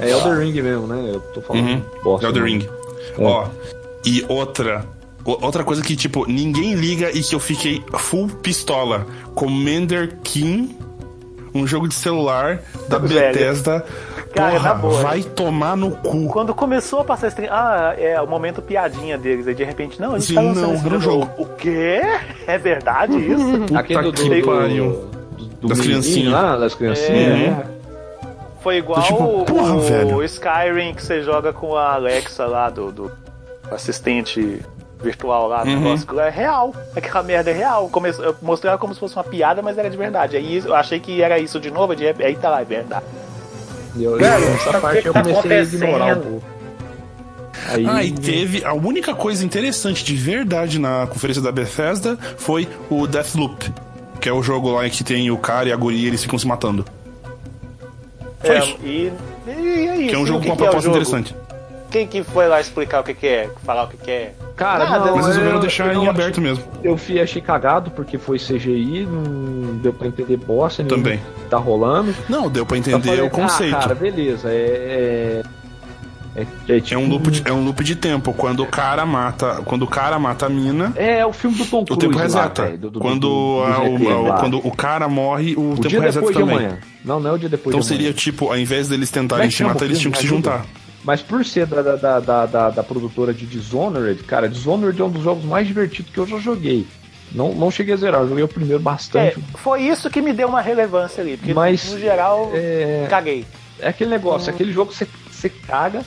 [0.00, 1.10] É Elden Ring mesmo, né?
[1.12, 1.82] Eu tô falando Uhum.
[2.02, 2.26] bosta.
[2.26, 2.48] Elden né?
[2.48, 2.68] Ring.
[3.18, 3.22] É.
[3.24, 3.46] Ó,
[4.04, 4.84] e outra.
[5.24, 9.04] Outra coisa que, tipo, ninguém liga e que eu fiquei full pistola.
[9.34, 10.76] Commander King,
[11.52, 13.32] um jogo de celular da Velho.
[13.34, 13.84] Bethesda.
[14.36, 15.02] Cara, Porra, na boa.
[15.02, 16.26] vai tomar no cu.
[16.28, 19.48] Quando começou a passar stream, ah, é o momento piadinha deles.
[19.48, 21.30] Aí de repente, não, a gente Sim, tá lançando não, esse um jogo.
[21.38, 22.00] O quê?
[22.46, 23.74] É verdade isso?
[23.74, 25.10] Aquele do, que do, do, pariu.
[25.36, 26.32] do, do Das criancinhas.
[26.32, 27.34] lá, das criancinhas, É.
[27.50, 27.66] né?
[28.60, 30.22] Foi igual tipo, o, porra, o velho.
[30.24, 33.12] Skyrim que você joga com a Alexa lá, do, do
[33.70, 34.60] assistente
[35.00, 35.80] virtual lá, do Uhum.
[35.80, 36.20] negócio.
[36.20, 36.74] É real.
[36.96, 37.88] Aquela merda é real.
[37.88, 40.36] Começou, eu mostrava como se fosse uma piada, mas era de verdade.
[40.36, 43.04] Aí eu achei que era isso de novo, de, aí tá lá, é verdade.
[43.98, 46.42] Eu, Velho, essa o parte eu tá comecei a ignorar um pouco.
[47.68, 48.64] Aí, Ah, e teve.
[48.64, 53.72] A única coisa interessante de verdade na conferência da Bethesda foi o Deathloop.
[54.20, 56.22] Que é o jogo lá em que tem o cara e a guria e eles
[56.22, 56.84] ficam se matando.
[58.40, 58.76] Foi É, isso.
[58.84, 59.12] E,
[59.46, 60.08] e é isso.
[60.08, 60.96] Que é um E jogo que com uma é proposta jogo?
[60.96, 61.34] interessante.
[61.96, 63.48] Quem que foi lá explicar o que, que é?
[63.64, 64.34] Falar o que, que é?
[64.54, 66.62] Cara, Nada, não, Mas resolveram eu- deixar eu em não aberto mesmo.
[66.84, 71.16] Eu fui, achei cagado porque foi CGI, não deu pra entender bosta Também.
[71.18, 72.14] que tá rolando.
[72.28, 73.74] Não, deu pra Eu entender falei, o conceito.
[73.76, 75.42] Ah, cara, beleza, é.
[76.36, 78.34] É, é, é tipo É um loop de, é um loop de tempo.
[78.34, 81.64] Quando o cara mata, quando o cara mata a mina, É, é o filme do
[81.64, 82.00] Tom o Cruise.
[82.00, 82.76] tempo lá, reseta.
[82.76, 83.82] do- do- quando, do- do a-
[84.28, 86.56] o, a- quando o cara morre, o, O tempo dia reseta depois de também.
[86.66, 86.78] amanhã.
[87.02, 87.98] Não, não é o dia depois Então de amanhã.
[88.04, 90.66] seria tipo, ao invés deles é tentarem se matar, o eles tinham que se juntar.
[91.06, 95.08] Mas por ser da, da, da, da, da, produtora de Dishonored, cara, Dishonored é um
[95.08, 96.84] dos jogos mais divertidos que eu já joguei.
[97.30, 99.38] Não, não cheguei a zerar, eu joguei o primeiro É, bastante.
[99.54, 101.36] foi isso que me deu uma relevância ali.
[101.36, 103.44] Porque Mas, no geral, é- caguei.
[103.78, 106.02] É aquele negócio, aquele jogo que você, você caga,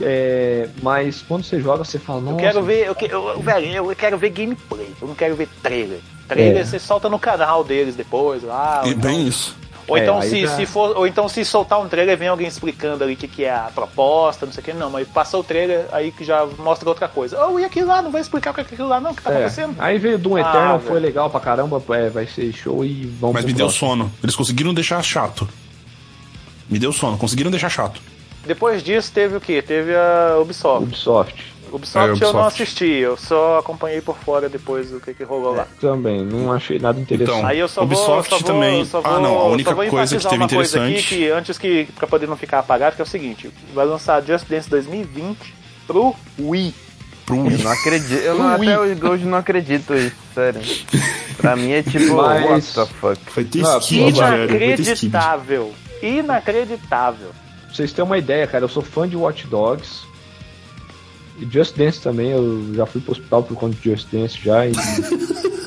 [0.00, 2.36] é, mas quando você joga, você fala, Eu nossa.
[2.38, 6.00] quero ver, eu, que- eu- velho, eu quero ver gameplay, eu não quero ver trailer.
[6.26, 6.64] Trailer É.
[6.64, 8.82] você solta no canal deles depois lá.
[8.86, 9.56] E então- bem isso.
[9.88, 12.46] Ou É, então, se, já- se for, ou então se soltar um trailer, vem alguém
[12.46, 15.40] explicando ali o que, que é a proposta, não sei o que, não, mas passou
[15.40, 17.42] o trailer, aí que já mostra outra coisa.
[17.46, 19.22] Oh, e aquilo lá, não vai explicar o que é aquilo lá, não, o que
[19.22, 19.74] tá É, acontecendo?
[19.78, 20.90] Aí veio Doom Ah, Eternal, velho.
[20.90, 23.88] foi legal pra caramba, é, vai ser show e vamos Mas me deu próximo.
[23.90, 24.12] sono.
[24.22, 25.48] Eles conseguiram deixar chato.
[26.68, 28.00] Me deu sono, conseguiram deixar chato.
[28.46, 29.60] Depois disso teve o que?
[29.62, 30.84] Teve a Ubisoft.
[30.84, 31.54] Ubisoft.
[31.72, 32.62] Ubisoft, É, eu não Ubisoft.
[32.62, 35.66] assisti, eu só acompanhei por fora depois do que, que rolou lá.
[35.80, 37.36] Também, não achei nada interessante.
[37.38, 39.86] Então, Aí eu só Ubisoft vou, só vou, também- Ah, vou, não, a única vou
[39.86, 42.58] coisa que enfatizar teve uma coisa aqui interessante- que antes que pra poder não ficar
[42.60, 45.54] apagado, que é o seguinte, vai lançar Just Dance 2020
[45.86, 46.74] pro Wii.
[47.26, 47.62] Pro Eu Wii.
[47.62, 50.60] não acredito, eu não, até hoje não acredito isso, sério.
[51.36, 53.20] Pra mim é tipo, Mas- what the fuck.
[53.34, 54.18] Vai ter skid.
[54.18, 55.72] Inacreditável.
[56.02, 57.28] Inacreditável.
[57.66, 60.06] Pra vocês terem uma ideia, cara, eu sou fã de Watch Dogs.
[61.40, 64.66] E Just Dance também, eu já fui pro hospital por conta de Just Dance já.
[64.66, 64.72] E...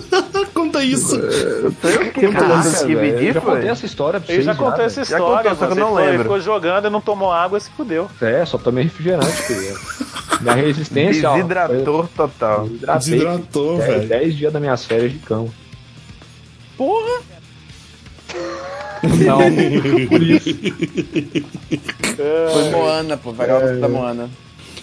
[0.54, 1.16] Conta isso.
[1.16, 1.72] Eu
[2.12, 4.56] que Caraca, falando que eu já contei essa história pra Ele vocês.
[4.56, 5.10] já contou essa velho.
[5.10, 6.22] Já história, contou, só que eu não foi, lembro.
[6.22, 8.08] ficou jogando, não tomou água e se fudeu.
[8.20, 9.78] É, só tomei refrigerante, filho.
[10.40, 11.34] Minha resistência, ó.
[11.36, 12.66] Desidrator total.
[12.66, 14.08] eu Desidratou, dez- velho.
[14.08, 15.50] 10 dias das minhas férias de cão.
[16.76, 17.22] Porra!
[19.24, 19.38] Não,
[20.08, 20.50] por isso.
[22.52, 23.76] Foi Moana, pô, vai é...
[23.76, 24.28] da Moana.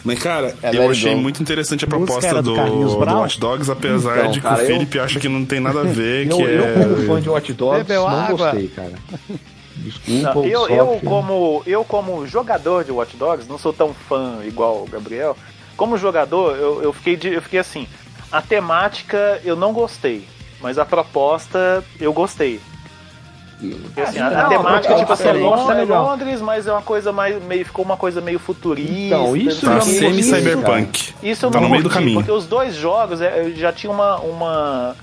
[0.04, 4.32] Mas, cara, É, eu achei muito interessante a proposta do, do do Dogs, apesar Então,
[4.32, 6.44] de que cara, o eu- Felipe acha que não tem nada a ver, Eu, que
[6.44, 6.74] eu é...
[6.74, 8.38] como fã de Watch Dogs, Bebeu não água.
[8.52, 8.94] gostei, cara.
[9.76, 14.40] Desculpa, Não, eu, eu, como, eu, como jogador de Watch Dogs, não sou tão fã
[14.46, 15.36] igual o Gabriel.
[15.76, 17.88] Como jogador, eu, eu, fiquei, de- eu fiquei assim.
[18.32, 20.26] A temática eu não gostei,
[20.62, 22.60] mas a proposta eu gostei.
[23.70, 26.06] Porque, assim, a, temática, a tipo assim, é Londres, legal.
[26.06, 27.44] Londres, mas é uma coisa mais.
[27.44, 28.92] Meio, ficou uma coisa meio futurista.
[28.92, 31.14] Então, isso não Tá semi-cyberpunk.
[31.24, 32.20] Isso eu Tá não no meio do caminho.
[32.20, 34.96] Porque os dois jogos é, já tinha uma, uma,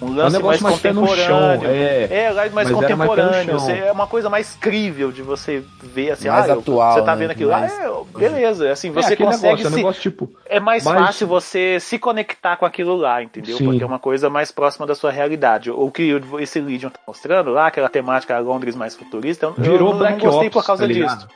[0.00, 1.16] um É um lance mais negócio mais pé no chão.
[1.16, 1.68] contemporâneo.
[1.70, 2.74] É, É, mais, mais Mas mais
[3.10, 3.58] contemporâneo.
[3.86, 7.12] é uma coisa mais crível de você ver assim, Mais ah, eu- atual, você tá
[7.14, 7.20] né?
[7.20, 8.70] vendo aquilo Mais- lá, é, beleza.
[8.70, 10.30] Assim, é você aquele consegue negócio, é um se, negócio tipo.
[10.46, 13.56] é mais Mas- fácil você se conectar com aquilo lá, entendeu?
[13.56, 13.64] Sim.
[13.64, 15.70] Porque é uma coisa mais próxima da sua realidade.
[15.70, 19.84] O que esse Legion tá mostrando lá, aquela temática Londres mais futurista, eu, Virou eu
[19.92, 21.28] não, Black não gostei Ops, por causa tá disso.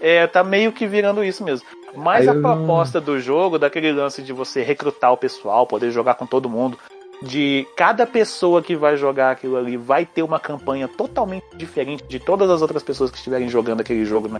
[0.00, 1.66] É, tá meio que virando isso mesmo.
[1.96, 5.66] Mas Aí a eu não- proposta do jogo, daquele lance de você recrutar o pessoal,
[5.66, 6.78] poder jogar com todo mundo,
[7.22, 12.18] de cada pessoa que vai jogar aquilo ali vai ter uma campanha totalmente diferente de
[12.20, 14.38] todas as outras pessoas que estiverem jogando aquele jogo né,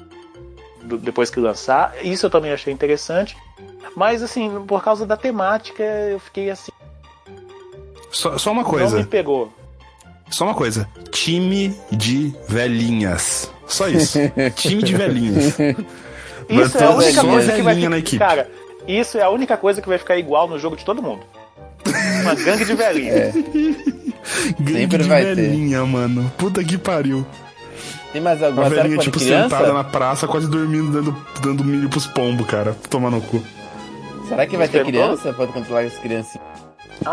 [0.82, 1.94] do- depois que lançar.
[2.02, 3.36] Isso eu também achei interessante.
[3.96, 6.70] Mas assim, por causa da temática, eu fiquei assim.
[8.10, 8.96] Só, só uma Não coisa.
[8.98, 9.52] me pegou.
[10.30, 10.88] Só uma coisa.
[11.10, 13.50] Time de velhinhas.
[13.66, 14.18] Só isso.
[14.56, 15.58] Time de velhinhas.
[16.48, 17.90] Isso ter é a única coisa que vai velhinha ficar.
[17.90, 18.18] na equipe.
[18.18, 18.50] Cara,
[18.86, 21.22] isso é a única coisa que vai ficar igual no jogo de todo mundo.
[22.22, 23.14] Uma gangue de velhinhos.
[23.16, 23.32] É.
[24.60, 25.34] Gangue Sempre de vai ter.
[25.36, 26.30] velhinha, mano.
[26.36, 27.26] Puta que pariu.
[28.12, 29.48] Tem mais Uma alguma série velhinha, tipo, criança?
[29.56, 32.74] sentada na praça, quase dormindo, dando, dando milho pros pombos, cara.
[32.90, 33.42] Tomar no cu.
[34.28, 35.32] Será que vai ter Você criança?
[35.32, 36.46] Pode controlar as criancinhas?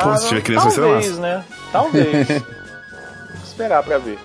[0.02, 1.22] Pô, se tiver criança, vai ser talvez, massa.
[1.22, 1.46] né?
[1.72, 2.28] Talvez.
[2.28, 4.18] Vou esperar pra ver.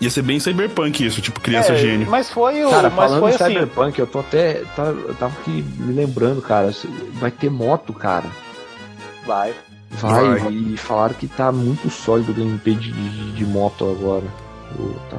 [0.00, 2.10] Ia ser bem cyberpunk isso, tipo, criança É, gênio.
[2.10, 2.70] Mas foi o.
[2.70, 3.44] Cara, mas falando foi em assim.
[3.44, 4.62] Cyberpunk, eu tô até.
[4.74, 6.72] tá- eu tava aqui me lembrando, cara.
[7.14, 8.26] Vai ter moto, cara.
[9.24, 9.52] Vai.
[9.92, 10.52] Vai, Vai.
[10.52, 14.24] e falaram que tá muito sólido o gameplay de, de, de moto agora.
[14.78, 15.18] Ô, tá.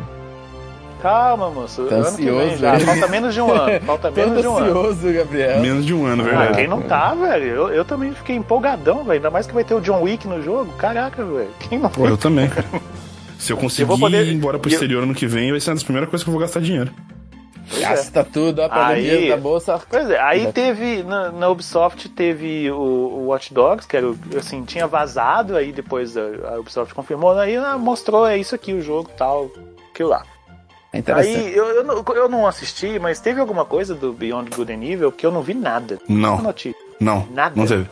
[1.02, 1.84] Calma, moço.
[1.84, 2.74] Tá ano que vem ansioso, já.
[2.76, 2.80] hein?
[2.86, 3.80] Falta menos de um ano.
[3.86, 4.66] Falta menos de um ano.
[4.80, 5.60] ansioso, Gabriel.
[5.60, 6.54] Menos de um ano, Ah, verdade.
[6.56, 7.46] quem não tá, velho?
[7.46, 9.12] Eu, eu também fiquei empolgadão, velho.
[9.12, 10.72] Ainda mais que vai ter o John Wick no jogo.
[10.78, 11.50] Caraca, velho.
[11.60, 12.66] Quem não Pô, eu também, cara.
[13.38, 15.72] Se eu conseguir vou poder- ir embora pro eu- exterior ano que vem, vai ser
[15.72, 16.90] uma das primeiras coisas que eu vou gastar dinheiro.
[17.80, 19.82] Gasta tudo, ó, o Aí- da bolsa.
[19.90, 24.08] Pois é, aí teve, na, na Ubisoft teve o, o Watch Dogs, que era,
[24.38, 26.22] assim, tinha vazado, aí depois a,
[26.54, 29.50] a Ubisoft confirmou, aí ah, mostrou, é isso aqui, o jogo tal,
[29.92, 30.24] aquilo lá.
[30.92, 31.36] É interessante.
[31.36, 34.84] Aí eu, eu, não, eu não assisti, mas teve alguma coisa do Beyond Good and
[34.84, 35.98] Evil que eu não vi nada.
[36.08, 36.40] Não.
[36.40, 36.80] Notícia.
[37.04, 37.54] Não, Nada.
[37.56, 37.86] não teve.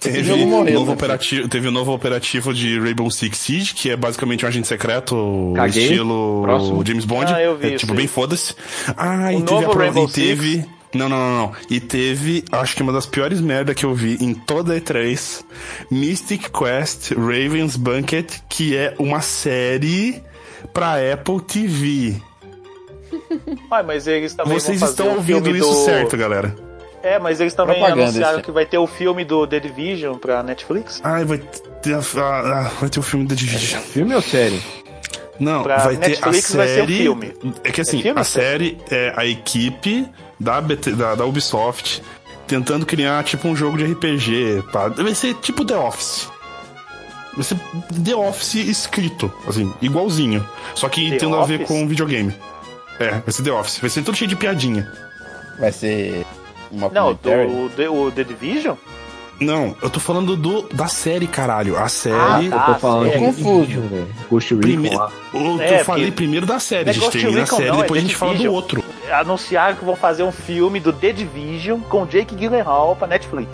[0.00, 0.92] Teve morreu, novo né?
[0.92, 5.52] operativo, teve o novo operativo de Rainbow Six Siege, que é basicamente um agente secreto
[5.56, 5.82] Caguei.
[5.84, 6.86] estilo Próximo.
[6.86, 7.32] James Bond.
[7.32, 8.54] Ah, eu vi é, tipo, bem foda-se.
[8.96, 10.64] Ah, O e teve a Rainbow e teve...
[10.94, 11.52] Não, não, não, não.
[11.68, 15.44] E teve, acho que uma das piores merda que eu vi em toda a E3,
[15.90, 20.22] Mystic Quest Raven's Banquet, que é uma série
[20.72, 22.14] pra Apple TV.
[23.70, 25.84] Ah, mas eles também Vocês estão o ouvindo isso do...
[25.84, 26.54] certo, galera.
[27.04, 30.42] É, mas eles também Propaganda, anunciaram que vai ter o filme do The Division pra
[30.42, 31.00] Netflix.
[31.04, 31.38] Ai, vai
[31.82, 33.80] ter, a- a- a- vai ter o filme da Division.
[33.82, 34.60] Filme ou série?
[35.38, 36.56] Não, Pra vai ter a Netflix série.
[36.58, 37.34] vai ser o filme.
[37.62, 40.08] É que assim, É filme, a série é a equipe
[40.40, 42.02] da, BT da, da Ubisoft
[42.46, 44.62] tentando criar tipo um jogo de RPG.
[44.72, 44.88] Pá.
[44.88, 46.28] Vai ser tipo The Office.
[47.34, 47.56] Vai ser
[48.04, 50.48] The Office escrito, assim, igualzinho.
[50.74, 51.68] Só que The tendo a ver Office?
[51.68, 52.34] com videogame.
[53.00, 53.78] É, vai ser The Office.
[53.80, 54.90] Vai ser tudo cheio de piadinha.
[55.58, 56.24] Vai ser
[56.74, 58.76] uma Não, do, The- o The Division?
[59.40, 61.76] Não, eu tô falando do, da série, caralho.
[61.76, 62.14] A série.
[62.16, 62.60] Ah, Eu tá.
[62.66, 63.18] tô falando série.
[63.18, 63.80] de Confuso.
[63.80, 64.06] Velho.
[64.30, 66.88] Ghost Recon eu, É, eu falei porque- primeiro da série.
[66.88, 68.84] A gente Ghost termina a série, não, é depois a The gente fala do outro.
[69.12, 73.50] Anunciaram que vão fazer um filme do The Division com Jake Gyllenhaal pra Netflix.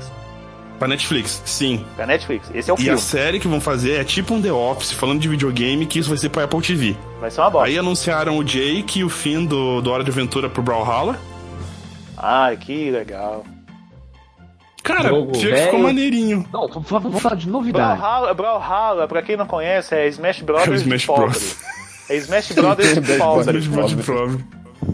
[0.78, 1.84] Pra Netflix, sim.
[1.96, 2.50] Pra Netflix.
[2.54, 2.98] Esse é o E a filme.
[3.00, 6.16] série que vão fazer é tipo um The Office, falando de videogame, que isso vai
[6.18, 6.96] ser pra Apple TV.
[7.20, 7.68] Vai ser uma bosta.
[7.68, 11.18] Aí anunciaram o Jake e o fim do, do Hora de Aventura pro Brawlhalla.
[12.22, 13.44] Ai, que legal.
[14.82, 15.78] Cara, Jogo ficou velho.
[15.80, 16.46] maneirinho.
[16.52, 17.98] Não, vamos falar, de novidade.
[18.00, 21.22] Brawlhalla, Brawlhalla, pra quem não conhece, é Smash Brothers É o Smash de pobre.
[21.24, 21.56] Bros.
[22.08, 23.58] É Smash Brothers de pobre.
[23.58, 23.90] Smash Bros.
[23.96, 24.38] de prova.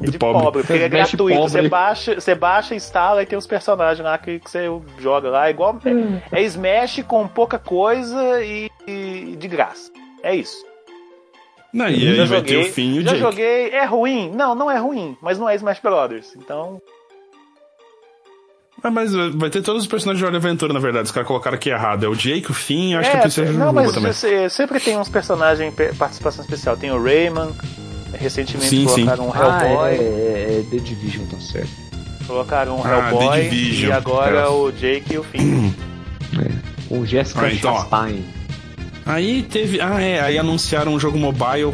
[0.03, 1.37] É de pobre, porque ele é Smash gratuito.
[1.39, 1.51] pobre.
[1.63, 4.67] Você baixa, você baixa, instala e tem os personagens lá que, que você
[4.99, 5.47] joga lá.
[5.47, 5.79] É igual.
[6.33, 9.91] É, é Smash com pouca coisa e, e de graça.
[10.23, 10.65] É isso.
[11.73, 13.21] Não, e aí já vai joguei, ter o fim e o já Jake.
[13.21, 13.71] joguei.
[13.71, 14.33] É ruim?
[14.35, 16.35] Não, não é ruim, mas não é Smash Brothers.
[16.37, 16.81] Então.
[18.83, 21.07] Ah, mas vai ter todos os personagens de Hora de Aventura, na verdade.
[21.07, 22.05] Os caras colocaram aqui errado.
[22.05, 24.13] É o Jake, o fim e acho que a Princesa não, mas também.
[24.13, 26.77] você- sempre tem uns personagens em participação especial.
[26.77, 27.51] Tem o Rayman,
[28.13, 29.05] recentemente Sim, sim.
[29.07, 31.71] colocaram um Ah, Hellboy, é, é, é The Division, tá certo.
[32.27, 34.49] colocaram um Ah, Hellboy The Division, e agora é.
[34.49, 35.73] o Jake e o Finn.
[36.89, 37.75] Com Jessica Ah, então.
[37.75, 38.25] Chastain.
[39.05, 39.81] Aí teve.
[39.81, 40.21] Ah, é.
[40.21, 41.73] Aí anunciaram um jogo mobile.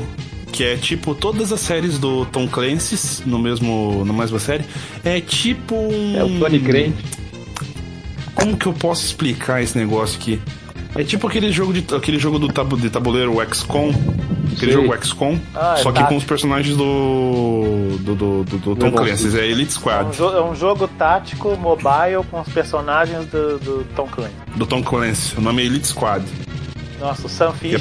[0.53, 4.65] Que é tipo todas as séries do Tom Clancy no mesmo, na mesma série.
[5.03, 6.15] É tipo um.
[6.17, 7.03] É o Tony Crente.
[8.35, 10.41] Como que eu posso explicar esse negócio aqui?
[10.95, 13.91] É tipo aquele jogo, de, aquele jogo do tabu, de tabuleiro XCOM.
[14.55, 14.83] Aquele Sei.
[14.83, 15.39] jogo XCOM.
[15.55, 16.09] Ah, é só que tático.
[16.11, 17.97] com os personagens do.
[18.01, 19.39] do, do, do- do Tom Clancy.
[19.39, 20.19] É Elite É um, Squad.
[20.37, 24.35] é um jogo tático mobile com os personagens do, do Tom Clancy.
[24.55, 25.35] Do Tom Clancy.
[25.39, 26.23] O nome é Elite Squad.
[27.03, 27.81] Nossa, o Sam Fisher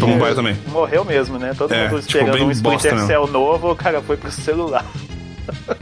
[0.67, 1.53] morreu mesmo, né?
[1.55, 2.99] Todo É, mundo tipo, esperando bem um Splinter.
[3.05, 4.83] Cell novo, o cara foi pro celular.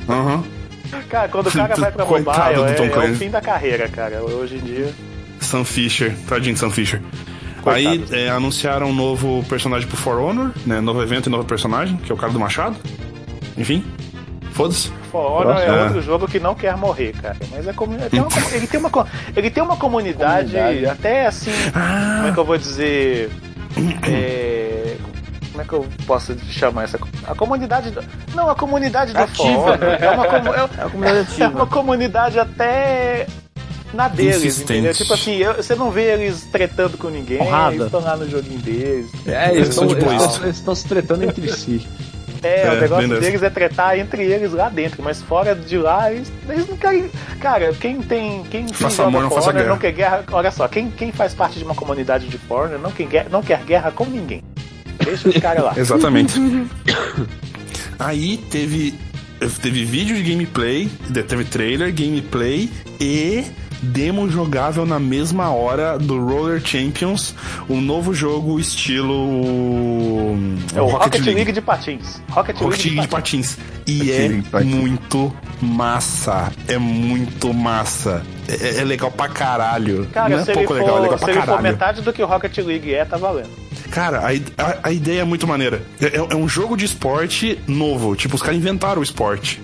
[0.09, 0.43] Aham.
[1.07, 4.21] Cara, quando o cara vai pra Coitado mobile, é, é o fim da carreira, cara.
[4.23, 4.93] Hoje em dia.
[5.39, 6.13] Sam Fisher.
[6.27, 7.01] Tadinho de Sam Fisher.
[7.61, 8.05] Coitado.
[8.11, 10.81] Aí é, anunciaram um novo personagem pro For Honor, né?
[10.81, 12.75] Novo evento e novo personagem, que é o cara do Machado.
[13.57, 13.85] Enfim.
[14.60, 14.91] Foda-se.
[15.10, 15.84] For Honor é É.
[15.86, 17.38] outro jogo que não quer morrer, cara.
[17.49, 20.86] Mas é como, tem uma, ele, tem uma, co- ele tem uma comunidade, Comunidade.
[20.86, 21.51] até assim.
[21.72, 23.32] Como é que eu vou dizer?
[24.05, 24.97] É,
[25.51, 26.99] como é que eu posso chamar essa?
[27.26, 27.89] A comunidade.
[27.91, 28.03] do-
[28.36, 29.47] Não, a comunidade do Ativa.
[29.47, 33.28] Honor é uma, comu- é- É uma comunidade é uma comunidade até
[33.93, 34.74] na deles, Insistente.
[34.74, 34.93] entendeu?
[34.93, 37.76] Tipo assim, eu- você não vê eles tretando com ninguém, Porrada.
[37.76, 39.10] eles estão lá no joguinho deles.
[39.26, 39.86] É, eles estão
[40.43, 41.88] eles estão se tretando entre si.
[42.41, 43.21] É, É, o negócio bem dessa.
[43.21, 47.09] deles é tretar entre eles lá dentro, mas fora de lá, eles, eles não querem.
[47.41, 48.43] Cara, quem tem.
[48.49, 49.69] Quem, quem Faça joga amor, não faça Honor guerra.
[49.69, 50.23] não quer guerra.
[50.31, 53.27] Olha só, quem, quem faz parte de uma comunidade de For Honor não quer, guerra-
[53.31, 54.43] não quer guerra com ninguém.
[55.03, 55.73] Deixa os caras lá.
[55.77, 56.33] Exatamente.
[57.97, 58.93] Aí teve
[59.61, 60.89] teve vídeo de gameplay,
[61.27, 62.69] teve trailer, gameplay
[62.99, 63.45] e
[63.82, 67.34] demo jogável na mesma hora do Roller Champions,
[67.69, 69.13] um novo jogo estilo
[70.75, 71.51] É o Rocket, League.
[71.51, 72.21] de patins.
[72.30, 73.55] Rocket, Rocket League League de patins.
[73.55, 73.69] patins.
[73.88, 74.73] E Rocket é League patins.
[74.75, 76.51] muito massa.
[76.67, 78.23] É muito massa.
[78.47, 80.07] É, é legal pra caralho.
[80.13, 81.63] Cara, Não é se, pouco for, legal, é legal se pra ele for caralho.
[81.63, 83.49] metade do que o Rocket League é, tá valendo.
[83.91, 85.82] Cara, a, a- a ideia é muito maneira.
[85.99, 88.15] É, é- é um jogo de esporte novo.
[88.15, 89.59] Tipo, os caras inventaram o esporte.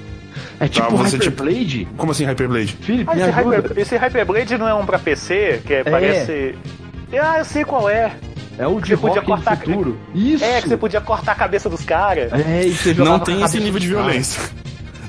[0.59, 1.87] É tipo Tá, você, Hyperblade?
[1.97, 2.77] Como assim, Hyperblade?
[2.81, 3.29] Felipe, Ah, esse.
[3.31, 6.55] Hyper, esse Hyperblade não é um pra PC, que é, parece.
[7.21, 8.11] Ah, eu sei qual é.
[8.57, 9.97] É o de Você podia cortar- futuro.
[10.13, 10.43] Isso!
[10.43, 12.31] É, que você podia cortar a cabeça dos caras.
[12.31, 14.05] É, e você Não tem esse nível de caras.
[14.05, 14.41] violência.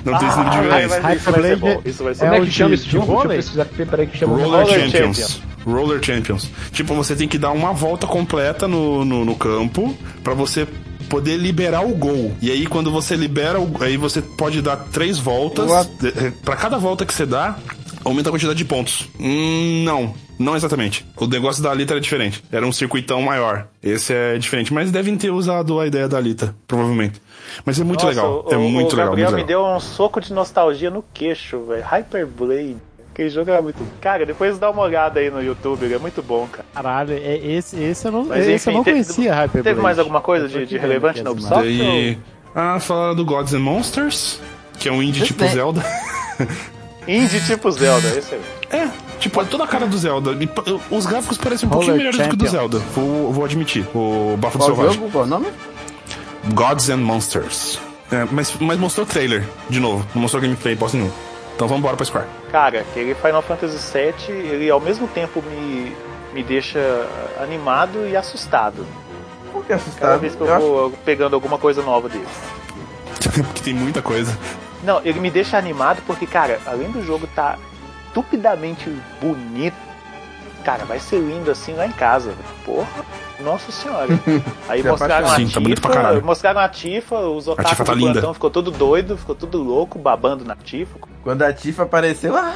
[0.03, 0.99] Não tem esse nível de Ah, violência.
[1.01, 1.81] mas isso vai bom.
[1.85, 2.43] Isso vai ser Como bom.
[2.43, 3.05] é que chama esse de jogo?
[3.05, 3.37] Deixa eu vôlei?
[3.37, 5.17] pesquisar aqui, peraí que chama Roller, Roller Champions.
[5.17, 5.41] Champions.
[5.65, 6.49] Roller Champions.
[6.71, 10.67] Tipo, você tem que dar uma volta completa no, no, no campo pra você
[11.09, 12.33] poder liberar o gol.
[12.41, 15.69] E aí, quando você libera o aí você pode dar três voltas.
[16.43, 17.57] Pra cada volta que você dá,
[18.03, 19.07] aumenta a quantidade de pontos.
[19.19, 20.13] Hum, não.
[20.39, 21.03] Não exatamente.
[21.17, 22.43] O negócio da Alita era diferente.
[22.51, 23.67] Era um circuitão maior.
[23.81, 24.71] Esse é diferente.
[24.71, 27.19] Mas devem ter usado a ideia da Alita, provavelmente.
[27.65, 28.45] Mas é muito Nossa, legal.
[28.47, 29.07] O, é muito o legal.
[29.07, 29.69] Gabriel muito me legal.
[29.69, 31.83] deu um soco de nostalgia no queixo, velho.
[31.83, 32.77] Hyperblade.
[33.17, 33.83] Aquele jogo era muito.
[33.99, 36.67] Cara, depois dá uma olhada aí no YouTube, ele é muito bom, cara.
[36.71, 39.63] Caralho, é, esse, esse eu não, Mas, esse enfim, eu não conhecia, Hyperblade.
[39.63, 41.63] Teve mais alguma coisa de, de relevante na Ubisoft?
[41.63, 42.19] Daí.
[42.53, 44.39] Ah, falaram do Gods and Monsters,
[44.77, 45.83] que é um indie tipo Esse- Zelda.
[47.07, 48.41] Indie tipo Zelda, esse aí.
[48.69, 48.87] É,
[49.17, 50.37] tipo, é toda a cara do Zelda.
[50.91, 52.51] Os gráficos parecem um pouquinho Roller melhores do que o do.
[52.51, 52.77] Zelda.
[52.93, 53.83] Vou, vou admitir.
[53.95, 54.99] O Bafo do Qual Selvagem.
[54.99, 55.11] jogo?
[55.11, 55.47] Qual o nome?
[56.53, 57.79] Gods and Monsters.
[58.11, 60.05] É, mas, mas mostrou trailer, de novo.
[60.13, 61.09] Não mostrou gameplay, bosta nenhum.
[61.57, 62.27] Então vamos embora pra Square.
[62.51, 65.91] Cara, aquele Final Fantasy VII, ele ao mesmo tempo me,
[66.31, 66.79] me deixa
[67.41, 68.85] animado e assustado.
[69.51, 70.19] Por que Cada assustado?
[70.19, 72.27] vez que eu Eu acho- vou pegando alguma coisa nova dele.
[73.43, 74.37] Porque tem muita coisa.
[74.83, 77.57] Não, ele me deixa animado porque, cara, além do jogo tá
[78.07, 78.87] estupidamente
[79.19, 79.75] bonito,
[80.63, 82.33] cara, vai ser lindo assim lá em casa.
[82.63, 82.87] Porra,
[83.39, 84.07] nossa senhora.
[84.67, 85.47] Aí Se mostraram a apaixona.
[85.47, 86.25] Sim, tá Tifa, caralho.
[86.25, 88.11] mostraram a Tifa, os otakus Tifa tá do linda.
[88.13, 90.97] plantão ficou tudo doido, ficou tudo louco, babando na Tifa.
[91.23, 92.55] Quando a Tifa apareceu, ah,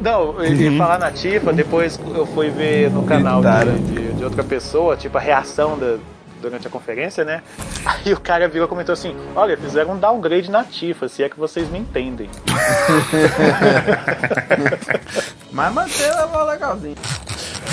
[0.00, 0.78] Não, e Uhum.
[0.78, 5.16] falar na Tifa, depois eu fui ver no canal de, de- de outra pessoa, tipo,
[5.16, 5.96] a reação da-
[6.42, 7.42] durante a conferência, né?
[7.86, 11.28] Aí o cara virou e comentou assim: Olha, fizeram um downgrade na Tifa, se é
[11.28, 12.28] que vocês me entendem.
[15.52, 16.96] mas manteve ela legalzinho.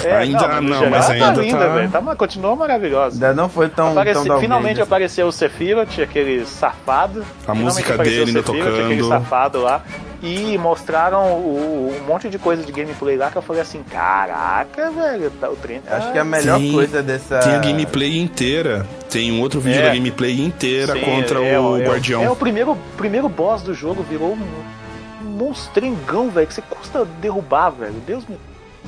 [0.03, 1.89] É, Ainda- no não, geral, mas tá ainda linda, tá- velho.
[1.89, 3.15] Tá, uma- continua maravilhosa.
[3.15, 4.83] Ainda não foi tão, Aparece- tão finalmente assim.
[4.83, 7.25] apareceu o Sephiroth, aquele safado.
[7.41, 9.23] Finalmente música apareceu dele o ainda Sephiroth, aquele tocando.
[9.23, 9.81] safado lá.
[10.21, 14.91] E mostraram o- um monte de coisa de gameplay lá que eu falei assim: caraca,
[14.91, 15.95] velho, tá, o trem tá...
[15.95, 17.39] Acho que a melhor Tem- coisa dessa.
[17.39, 18.85] Tem a gameplay inteira.
[19.09, 19.87] Tem um outro vídeo É.
[19.87, 22.21] da gameplay inteira Sim, contra é, o é, Guardião.
[22.23, 27.05] É o primeiro, primeiro boss do jogo, virou um, um monstrengão, velho, que você custa
[27.21, 27.93] derrubar, velho.
[28.05, 28.37] Deus me.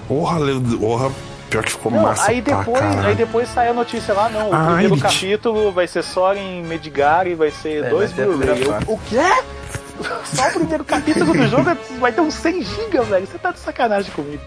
[0.07, 0.37] Porra,
[0.79, 1.11] porra,
[1.49, 4.49] pior que ficou Não, massa aí depois, aí depois sai a notícia lá, não.
[4.49, 8.65] O Ah, primeiro capítulo vai ser só em Medgar e vai ser É, dois Blu-ray.
[8.65, 8.85] parte.
[8.91, 9.43] O quê?
[10.25, 11.63] Só o primeiro capítulo do jogo
[11.99, 13.27] vai ter uns 100 GB, velho.
[13.27, 14.41] Você tá de sacanagem comigo.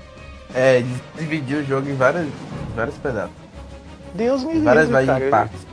[0.54, 0.84] É,
[1.18, 2.28] dividir o jogo em vários,
[2.76, 3.34] vários pedaços.
[4.14, 5.26] Deus me livre, Várias vai cara.
[5.26, 5.66] em partes.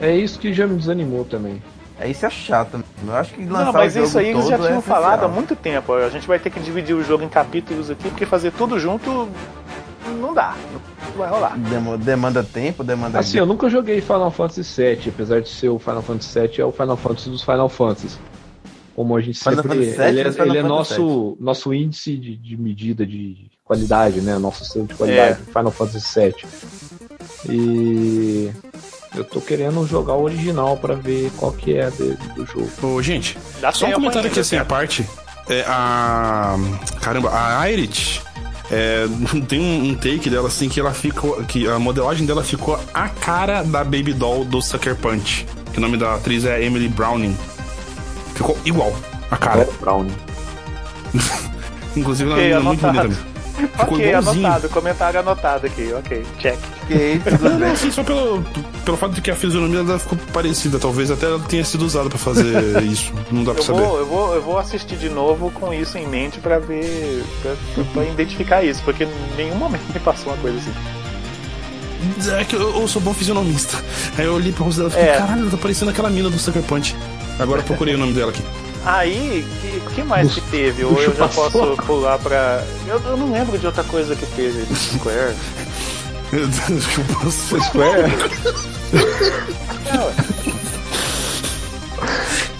[0.00, 1.62] É isso que já me desanimou também.
[2.00, 2.82] É isso é chato.
[3.06, 5.24] Eu acho que lançar Não, mas o jogo isso aí eles já é tinham falado
[5.24, 5.92] há muito tempo.
[5.94, 9.28] A gente vai ter que dividir o jogo em capítulos aqui, porque fazer tudo junto
[10.20, 10.56] não dá.
[11.12, 11.56] Não vai rolar.
[11.56, 13.20] Demo- demanda tempo, demanda.
[13.20, 16.64] Assim, eu nunca joguei Final Fantasy VII, apesar de ser o Final Fantasy VII, é
[16.64, 18.18] o Final Fantasy dos Final Fantasies.
[18.94, 19.92] Como a gente Final sempre.
[19.92, 24.38] Fantasy ele é, Final ele é nosso, nosso índice de, de medida de qualidade, né?
[24.38, 26.34] Nosso selo de qualidade, Final Fantasy VII.
[27.48, 28.50] E.
[29.14, 32.70] Eu tô querendo jogar o original pra ver qual que é dele, do jogo.
[32.82, 34.68] Ô, gente, Dá só um comentário aqui assim, a certo?
[34.68, 35.06] parte.
[35.48, 36.56] É, a.
[37.00, 38.22] Caramba, a Irit.
[38.70, 39.04] é,
[39.48, 41.42] tem um, um take dela assim que ela ficou.
[41.44, 45.46] que a modelagem dela ficou a cara da Baby Doll do Sucker Punch.
[45.72, 47.36] Que o nome da atriz é Emily Browning.
[48.34, 48.92] Ficou igual.
[49.30, 49.68] A cara.
[49.80, 50.06] Brown.
[51.96, 53.32] Inclusive, ela é muito bonita mesmo.
[53.54, 54.46] Ficou Ok, igualzinho.
[54.46, 54.68] anotado.
[54.70, 55.92] Comentário anotado aqui.
[55.92, 56.58] Ok, check.
[56.84, 57.70] ok, tudo Não, bem.
[57.70, 58.42] assim, só pelo,
[58.84, 60.78] pelo fato de que a fisionomia dela ficou parecida.
[60.78, 63.12] Talvez até ela tenha sido usada pra fazer isso.
[63.30, 63.82] Não dá pra Eu saber.
[63.82, 67.22] vou, eu, vou, eu vou assistir de novo com isso em mente pra ver.
[67.42, 70.72] Pra, pra- pra identificar isso, porque em nenhum momento me passou uma coisa assim.
[72.36, 73.76] É que eu, eu sou bom fisionomista.
[74.18, 75.18] Aí eu olhei pro rosto dela e falei, É.
[75.18, 76.96] caralho, tá parecendo aquela mina do Sucker Punch.
[77.38, 78.42] Agora eu procurei o nome dela aqui.
[78.84, 80.84] Aí, que, que mais que teve?
[80.84, 82.64] Ou eu já posso pular pra.
[82.86, 85.34] Eu, eu não lembro de outra coisa que teve do Square.
[86.32, 86.48] Eu
[87.20, 87.60] posso...
[87.60, 88.10] Square.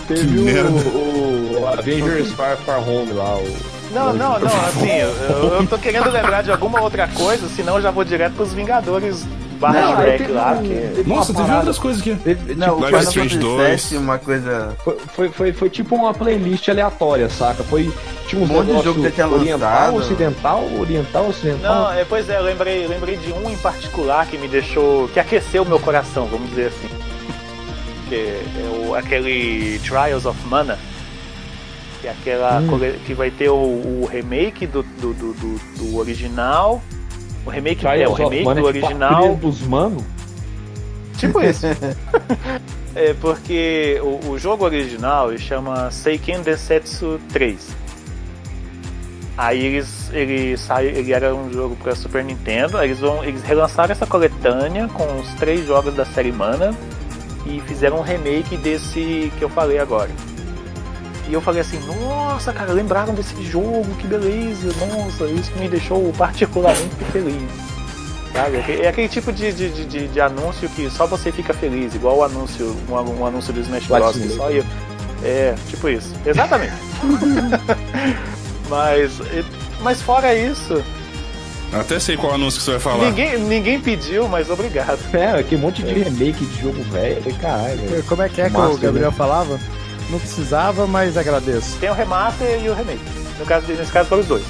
[0.07, 3.37] Teve o, o Avengers Far Far Home lá.
[3.37, 3.57] O...
[3.93, 7.83] Não, não, não, assim, eu, eu tô querendo lembrar de alguma outra coisa, senão eu
[7.83, 9.25] já vou direto pros Vingadores
[9.63, 12.15] barra Não, Shrek teve lá, teve uma Nossa, teve outras coisas aqui.
[12.17, 13.91] Teve- Não, o Life Strange Fantasy 2.
[13.91, 14.77] VII, uma coisa...
[14.85, 17.63] Foi, foi, foi, foi tipo uma playlist aleatória, saca?
[17.65, 17.91] Foi.
[18.27, 19.97] Tinha uns Um monte de jogo que oriental, lançado.
[19.97, 21.75] ocidental, oriental, ocidental.
[21.75, 25.09] Não, é, pois é, eu lembrei, lembrei de um em particular que me deixou.
[25.09, 26.89] que aqueceu o meu coração, vamos dizer assim.
[28.09, 30.79] Que é o, aquele Trials of Mana.
[32.01, 32.59] Que é aquela.
[32.61, 32.81] Hum.
[33.07, 36.83] que vai ter o, o remake do, do, do, do- do original.
[37.45, 39.35] O remake, é, o remake do original.
[39.35, 40.05] dos mano.
[41.19, 41.67] Tipo isso.
[42.95, 47.83] é porque o, o jogo original chama Seiken Densetsu 3.
[49.37, 53.43] Aí eles ele saiu, ele era um jogo para Super Nintendo, aí eles vão eles
[53.43, 56.75] relançaram essa coletânea com os três jogos da série Mana
[57.47, 60.11] e fizeram um remake desse que eu falei agora.
[61.29, 66.13] E eu falei assim, nossa, cara, lembraram desse jogo, que beleza, nossa, isso me deixou
[66.19, 67.43] particularmente feliz.
[68.33, 68.57] Sabe?
[68.57, 71.53] É aquele- É aquele tipo de, de, de- de, de anúncio que só você fica
[71.55, 74.17] feliz, igual o anúncio, um, um anúncio do Smash Bros.
[74.17, 74.65] que só eu.
[75.23, 76.13] É, tipo isso.
[76.27, 76.73] Exatamente.
[78.69, 79.13] mas,
[79.81, 80.83] mas fora isso,
[81.73, 83.05] Até sei qual anúncio que você vai falar.
[83.07, 84.99] ninguém, ninguém pediu, mas obrigado.
[85.15, 87.23] É, que um monte de remake de jogo velho.
[87.37, 88.03] Caralho.
[88.09, 89.59] Como é que é que Master, o Gabriel falava?
[90.13, 91.77] Não precisava, mas agradeço.
[91.81, 93.01] Tem o remaster e o remake.
[93.41, 94.45] No caso, nesse caso foram os dois.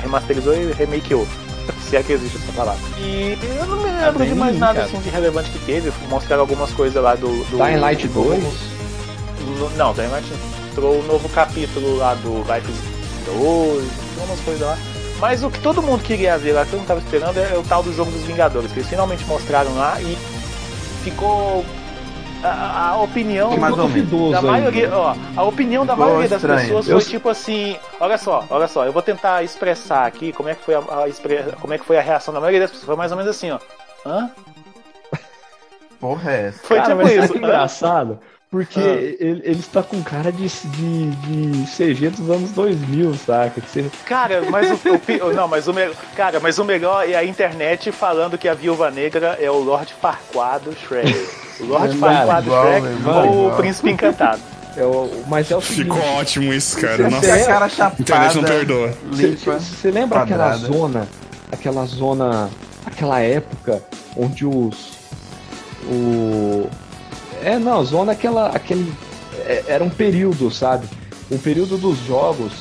[0.00, 1.26] Remasterizou e remakeou.
[1.88, 2.80] Se é que existe essa palavra.
[2.98, 4.86] E eu não me lembro bem de mais ruim, nada cara.
[4.86, 5.90] assim de relevante que teve.
[6.08, 7.26] Mostraram algumas coisas lá do.
[7.46, 8.42] do Dying Light do- 2?
[8.42, 10.26] No- Não, Dying Light
[10.70, 12.78] entrou o novo capítulo lá do Life is
[13.26, 14.78] 2, tem umas coisas lá.
[15.18, 17.62] Mas o que todo mundo queria ver lá, que eu não tava esperando, é o
[17.62, 20.16] tal do jogo dos Vingadores, que eles finalmente mostraram lá e
[21.02, 21.64] ficou.
[22.42, 24.30] A, a opinião Mais ou menos.
[24.32, 26.60] da maioria, ó, a opinião da Ficou maioria das estranho.
[26.60, 30.48] pessoas Eu- foi tipo assim, olha só, olha só, eu vou tentar expressar aqui como
[30.48, 32.70] é que foi a, a expre- como é que foi a reação da maioria das
[32.70, 33.58] pessoas, foi mais ou menos assim, ó.
[34.06, 34.30] Hã?
[36.00, 36.58] Porra é essa?
[36.62, 37.34] Foi Cara, tipo mas isso.
[37.34, 38.18] é engraçado.
[38.50, 38.82] Porque Ah.
[39.22, 43.60] ele, ele está com cara de, de, de CG dos anos 2000, saca?
[43.60, 45.74] Que você- Cara, mas o, o não, mas o
[46.16, 49.92] cara, mas o melhor é a internet falando que a Viúva Negra é o Lorde
[49.92, 51.12] Farquado Shrek.
[51.60, 53.56] O Lorde Cara, Farquado igual, Shrek ou o.
[53.56, 54.40] Príncipe Encantado.
[54.76, 55.84] É o, mas é o seguinte.
[55.92, 56.96] Ficou ótimo isso, cara.
[56.96, 58.94] Você- Nossa, a cara a internet não chapada, perdoa.
[59.12, 59.58] limpa.
[59.58, 60.72] Você lembra aquela quadrada.
[60.72, 61.08] zona,
[61.50, 62.50] aquela zona,
[62.86, 63.82] aquela época
[64.16, 64.96] onde os
[65.90, 66.68] o
[67.42, 68.92] é não, zona aquela aquele
[69.46, 70.86] é- era um período, sabe?
[71.30, 72.52] Um período dos jogos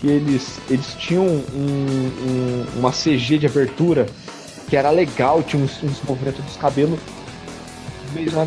[0.00, 4.06] que eles eles tinham um- um- uma CG de abertura
[4.68, 6.98] que era legal, tinha uns, uns movimentos dos cabelos
[8.14, 8.46] meio lá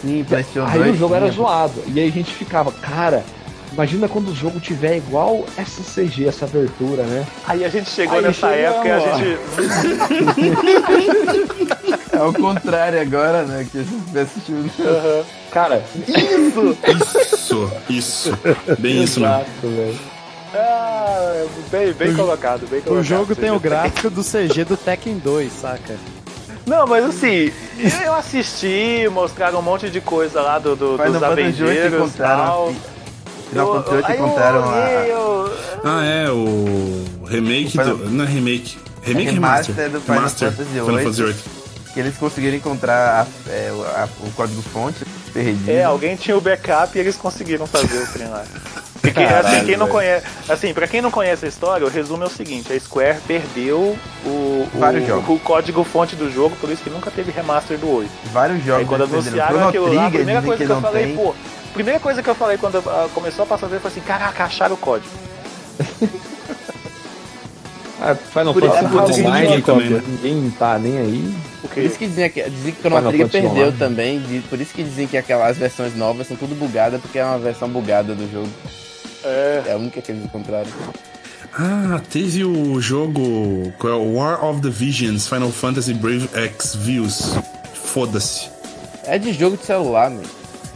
[0.00, 1.36] Sim, PlayStation Aí 2 o jogo era tinha.
[1.36, 1.82] zoado.
[1.86, 3.24] E aí a gente ficava, cara,
[3.72, 7.26] imagina quando o jogo tiver igual essa CG, essa abertura, né?
[7.46, 9.38] Aí a gente chegou Aí nessa chegamos, época e a gente.
[12.12, 13.66] É o contrário agora, né?
[13.70, 15.24] Que a gente vai assistir o Aham.
[15.50, 18.38] Cara, Isso, isso.
[18.78, 19.34] Bem isso mesmo.
[19.34, 19.98] exato, velho.
[20.56, 23.00] Ah, bem, bem colocado, bem colocado.
[23.00, 25.96] O jogo tem o gráfico do CG do Tekken 2, saca?
[26.66, 27.52] Não, mas assim,
[28.04, 32.72] eu assisti, mostraram um monte de coisa lá do, do, Final dos Avengers e tal.
[33.50, 38.10] Final Eu- Fantasy VIII olhei, a, eu- Ah, é, o remake Final- do...
[38.10, 38.78] Não é remake.
[39.02, 39.74] Remake É remaster?
[39.74, 40.20] remaster do Final.
[40.22, 41.36] Fantasy Final VIII.
[41.92, 45.04] Que eles conseguiram encontrar a- é, o- a- o código fonte
[45.34, 45.68] perdido.
[45.68, 48.44] É, alguém tinha o backup e eles conseguiram fazer o trem lá.
[49.02, 52.24] Porque, Caralho, assim, quem não conhece, assim, pra quem não conhece a história, o resumo
[52.24, 55.28] é o seguinte, a Square perdeu o, Vários o, jogos.
[55.28, 58.10] o código fonte do jogo, por isso que nunca teve remaster do 8.
[58.32, 61.16] Vários jogos Aí quando anunciaram aquilo lá, a primeira coisa que, que eu falei, tem.
[61.16, 61.34] pô,
[61.74, 64.44] primeira coisa que eu falei quando ah, começou a passar a ver foi assim, caraca,
[64.44, 65.12] acharam o código.
[68.00, 68.62] Ah, Final Fantasy por
[69.10, 71.34] isso que Online, também, ninguém tá nem aí.
[71.72, 73.72] Por isso que dizem que, dizem que Chrono Final Trigger perdeu Online.
[73.78, 74.20] também.
[74.20, 77.38] de- por isso que dizem que aquelas versões novas são tudo bugadas, porque é uma
[77.38, 78.48] versão bugada do jogo.
[79.24, 80.66] É, É a única que eles encontraram.
[81.56, 83.72] Ah, teve o jogo.
[83.78, 83.96] Qual é?
[83.96, 87.36] o War of the Visions Final Fantasy Brave X Views.
[87.74, 88.48] Foda-se.
[89.04, 90.22] É de jogo de celular, meu.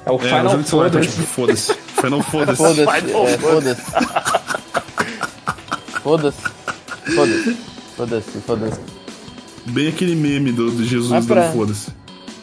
[0.06, 1.20] É o É, o Final jogo de celular, então, Fantasy.
[1.20, 1.74] tipo, foda-se.
[2.00, 2.56] Final Foda-se.
[2.56, 3.82] Foda-se, Final é, foda-se.
[6.02, 6.57] Foda-se.
[7.14, 7.56] Foda-se.
[7.96, 8.80] Foda-se, foda-se.
[9.66, 11.90] Bem aquele meme do, do Jesus Mas pra- foda-se.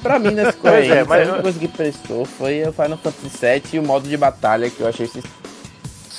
[0.04, 2.98] Pra mim, nesse Pois é, coisa, mas- a única coisa que prestou foi o Final
[2.98, 5.08] Fantasy VII e o modo de batalha que eu achei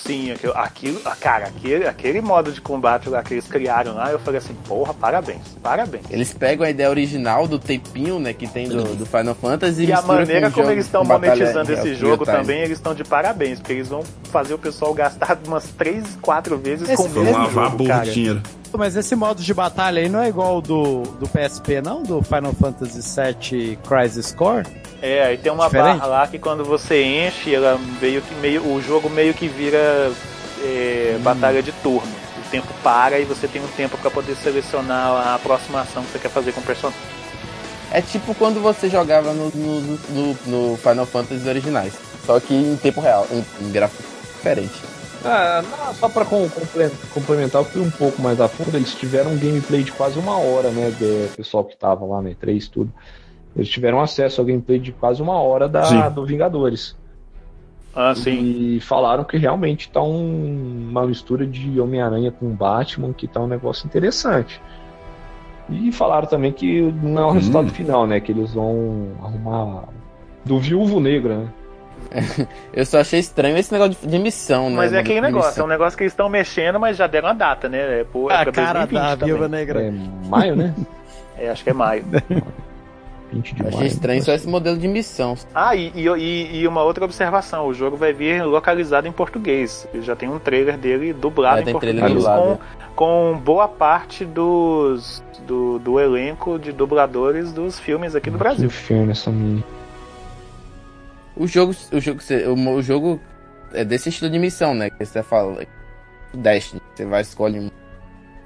[0.06, 4.10] Sim, aquilo, aquilo ah, cara, aquele, aquele modo de combate lá que eles criaram lá,
[4.12, 6.04] eu falei assim, porra, parabéns, parabéns.
[6.10, 9.92] Eles pegam a ideia original do tempinho, né, que tem do, do Final Fantasy E
[9.92, 12.36] a misturam maneira como jogo eles estão monetizando esse jogo time.
[12.36, 16.56] também, eles estão de parabéns, porque eles vão fazer o pessoal gastar umas 3, 4
[16.58, 18.04] vezes com o Esse- mesmo lavar a jogo, cara.
[18.04, 18.42] de dinheiro.
[18.72, 22.02] Mas esse modo de batalha aí não é igual do, do PSP, não?
[22.02, 24.66] Do Final Fantasy VII Crisis Core?
[25.00, 25.98] É, aí tem uma Diferente?
[25.98, 30.10] barra lá que quando você enche, ela meio que meio, o jogo meio que vira
[30.62, 32.10] é, batalha de turno.
[32.38, 36.18] O tempo para e você tem um tempo pra poder selecionar a aproximação que você
[36.18, 37.00] quer fazer com o personagem.
[37.90, 40.38] É tipo quando você jogava no, no, no-
[40.70, 41.92] no Final Fantasy originais.
[42.26, 44.02] Só que em tempo real, em, em gráfico
[44.36, 44.72] diferente.
[45.26, 48.76] Ah, não, só comple- complementar, eu fui um pouco mais a fundo.
[48.76, 50.90] Eles tiveram um gameplay de quase uma hora, né?
[50.90, 52.92] Do pessoal que tava lá na E3 tudo.
[53.54, 56.10] Eles tiveram acesso ao gameplay de quase uma hora da, Sim.
[56.14, 56.94] do Vingadores.
[57.94, 58.38] Ah, sim.
[58.76, 63.46] E falaram que realmente tá um- uma mistura de Homem-Aranha com Batman, que tá um
[63.46, 64.60] negócio interessante.
[65.70, 67.32] E falaram também que não é o Hum.
[67.32, 68.20] resultado final, né?
[68.20, 69.84] Que eles vão arrumar
[70.44, 71.48] do Viúvo Negro, né?
[72.72, 74.76] Eu só achei estranho esse negócio de, de missão, né?
[74.76, 75.64] Mas é aquele negócio, é missão.
[75.66, 78.00] um negócio que eles estão mexendo, mas já deram a data, né?
[78.00, 79.26] É, pô, é a cara 2020 da.
[79.26, 79.82] Viúva Negra.
[79.82, 79.92] É
[80.28, 80.74] maio, né?
[81.38, 82.02] É, acho que é maio.
[83.30, 83.76] 20 de Eu maio.
[83.76, 85.36] achei estranho só esse modelo de missão.
[85.54, 89.86] Ah, e, e, e- uma outra observação: o jogo vai vir localizado em português.
[90.00, 92.58] Já tem um trailer dele dublado Já em português com,
[92.94, 98.66] com boa parte dos do, do elenco de dubladores dos filmes aqui do Que Brasil.
[98.66, 99.62] inferno essa menina.
[101.36, 102.20] O jogo, o jogo,
[102.76, 103.20] o, jogo
[103.72, 104.90] é desse estilo de missão, né?
[104.90, 105.64] Que você fala.
[106.32, 106.80] Destiny.
[106.94, 107.70] Você vai escolhe um-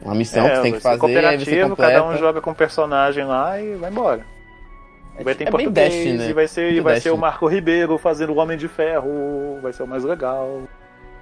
[0.02, 1.92] uma missão que você tem que ser fazer, aí você cooperativo, completa.
[1.92, 4.24] cada um joga com um personagem lá e vai embora.
[5.22, 6.30] Vai ter em é bem português Destiny, né?
[6.30, 7.20] e vai ser, e vai ser o Destiny.
[7.20, 10.62] Marco Ribeiro fazendo o Homem de Ferro, vai ser o mais legal.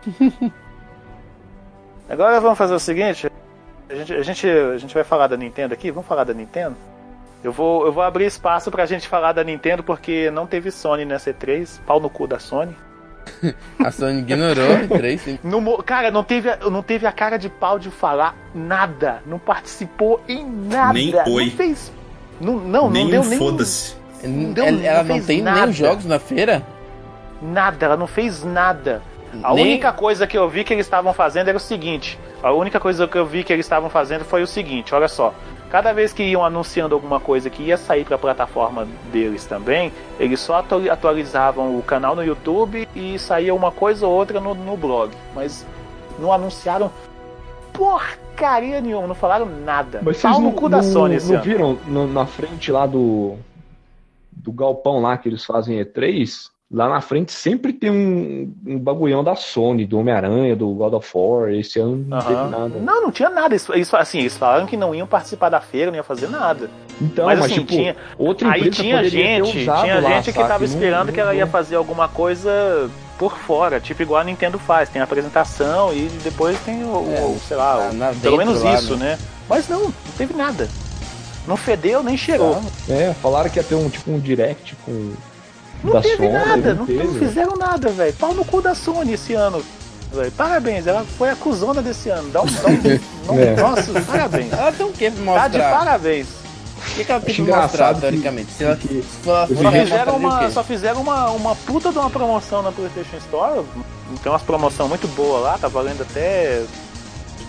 [2.08, 3.30] Agora vamos fazer o seguinte,
[3.90, 6.76] a gente, a, gente, a gente vai falar da Nintendo aqui, vamos falar da Nintendo?
[7.42, 11.04] Eu vou, eu vou abrir espaço pra gente falar da Nintendo porque não teve Sony
[11.04, 12.76] nessa E3, pau no cu da Sony.
[13.78, 15.38] A Sony ignorou o 3.
[15.44, 19.22] Não mo- cara, não teve, a- não teve a cara de pau de falar nada,
[19.26, 21.50] não participou em nada, Nem não oi.
[21.50, 21.92] fez,
[22.40, 23.96] não, não, nem não deu nem foda-se.
[24.22, 25.60] Ela, ela não não tem nada.
[25.60, 26.62] nem os jogos na feira?
[27.40, 29.00] Nada, ela não fez nada.
[29.44, 32.18] A Nem- única coisa que eu vi que eles estavam fazendo era o seguinte.
[32.42, 35.32] A única coisa que eu vi que eles estavam fazendo foi o seguinte, olha só.
[35.70, 39.92] Cada vez que iam anunciando alguma coisa que ia sair para a plataforma deles também,
[40.18, 44.54] eles só atu- atualizavam o canal no YouTube e saía uma coisa ou outra no,
[44.54, 45.12] no blog.
[45.34, 45.66] Mas
[46.18, 46.90] não anunciaram
[47.72, 50.00] porcaria nenhuma, não falaram nada.
[50.02, 52.86] Mas Pau vocês no não, cu da Sony esse não viram no- na frente lá
[52.86, 53.36] do,
[54.32, 56.50] do galpão lá que eles fazem E3?
[56.70, 61.10] Lá na frente sempre tem um, um bagulhão da Sony, do Homem-Aranha, do God of
[61.14, 61.48] War.
[61.50, 62.68] Esse ano não teve nada.
[62.78, 63.54] Não, não tinha nada.
[63.54, 66.68] Eles, eles, assim, eles falaram que não iam participar da feira, não iam fazer nada.
[67.00, 70.10] Então, Mas, mas, assim, tipo, tinha- outra Aí empresa tinha poderia ter gente, tinha lá,
[70.10, 70.48] gente que sabe?
[70.48, 74.24] tava Não- esperando não- que ela ia fazer alguma coisa por fora, tipo igual a
[74.24, 77.92] Nintendo faz, tem a apresentação e depois tem o, É, o- sei lá, tá o-
[77.94, 79.18] na- pelo menos lá, isso, né?
[79.48, 80.68] Mas não, não teve nada.
[81.46, 82.60] Não fedeu nem cheirou.
[82.90, 85.12] É, falaram que ia ter um tipo um direct com.
[85.84, 87.04] Não da teve Sony, nada, não teve.
[87.04, 88.12] não fizeram nada, velho.
[88.14, 89.62] Pau no cu da Sony esse ano.
[90.12, 90.32] velho.
[90.32, 92.28] Parabéns, ela foi a cuzona desse ano.
[92.30, 93.54] Dá um, dá um- um- É.
[93.56, 94.52] Nossa, parabéns.
[94.52, 95.78] Ela tem o que pra Tá de mostrar?
[95.78, 96.26] parabéns.
[96.28, 98.52] O que, que ela tem pra mostrar, que- teoricamente?
[98.52, 102.62] Se ela, que- Só mostrar fizeram, uma, só fizeram uma, uma puta de uma promoção
[102.62, 103.64] na PlayStation Store.
[104.22, 106.62] Tem umas promoção muito boa lá, tá valendo até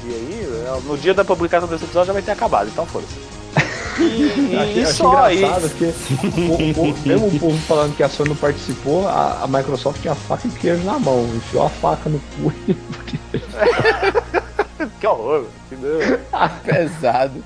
[0.03, 0.79] dia aí.
[0.85, 3.15] No dia da publicação desse episódio já vai ter acabado, então foda-se.
[4.01, 5.37] E, só aí.
[5.37, 9.47] engraçado porque o, povo- mesmo o povo falando que a Sony não participou, a, a
[9.47, 12.75] Microsoft tinha faca e queijo na mão, enfiou a faca no cu e
[14.99, 15.45] Que horror.
[15.71, 16.19] velho.
[16.63, 17.43] Pesado.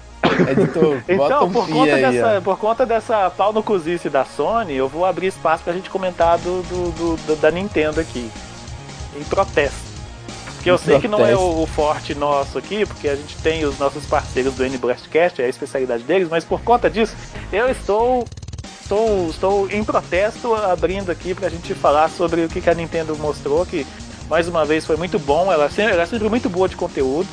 [0.49, 2.41] Editor, Então, um por conta, aí, dessa, ó.
[2.41, 6.37] por conta dessa pau no cozice da Sony, eu vou abrir espaço pra gente comentar
[6.37, 8.31] do, do- do- do- da Nintendo aqui.
[9.19, 9.92] Em protesto.
[10.63, 13.77] Porque eu sei que não é o, forte nosso aqui, porque a gente tem os
[13.77, 17.13] nossos parceiros do N-Blastcast, é a especialidade deles, mas por conta disso,
[17.51, 18.25] eu estou.
[18.81, 23.15] Estou, estou em protesto abrindo aqui pra gente falar sobre o que, que a Nintendo
[23.17, 23.87] mostrou, que
[24.29, 25.51] mais uma vez foi muito bom.
[25.51, 27.27] Ela é sempre, ela é sempre muito boa de conteúdo.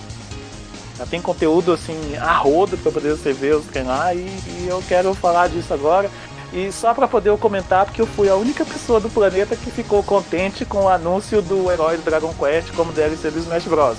[0.96, 4.82] Ela tem conteúdo assim, a rodo pra poder você ver os lá e, e eu
[4.88, 6.08] quero falar disso agora.
[6.52, 9.70] E só pra poder eu comentar, porque eu fui a única pessoa do planeta que
[9.70, 13.96] ficou contente com o anúncio do herói do Dragon Quest como DLC do Smash Bros.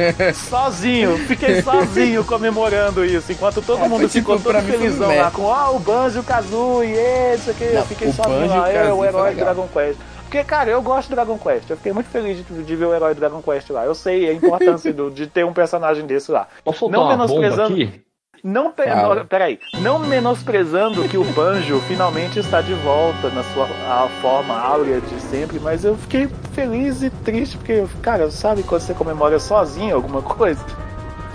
[0.48, 5.30] sozinho, fiquei sozinho comemorando isso, enquanto todo É, mundo foi tipo, ficou todo felizão lá
[5.30, 9.04] com ó, o Banjo Kazooie, esse aqui, eu Não, fiquei o sozinho lá, é o
[9.04, 9.40] herói do.
[9.40, 9.98] Dragon Quest.
[10.22, 11.68] Porque, cara, eu gosto de Dragon Quest.
[11.68, 13.84] Eu fiquei muito feliz de, de ver o herói do Dragon Quest lá.
[13.84, 16.46] Eu sei a importância do- de ter um personagem desse lá.
[16.64, 18.00] Posso Não uma bomba menosprezando- aqui?
[18.42, 19.14] Não, pe- Fala.
[19.14, 24.58] não, peraí, não menosprezando que o Banjo finalmente está de volta na sua a forma
[24.58, 29.38] áurea de sempre, mas eu fiquei feliz e triste porque, cara, sabe quando você comemora
[29.38, 30.64] sozinho alguma coisa?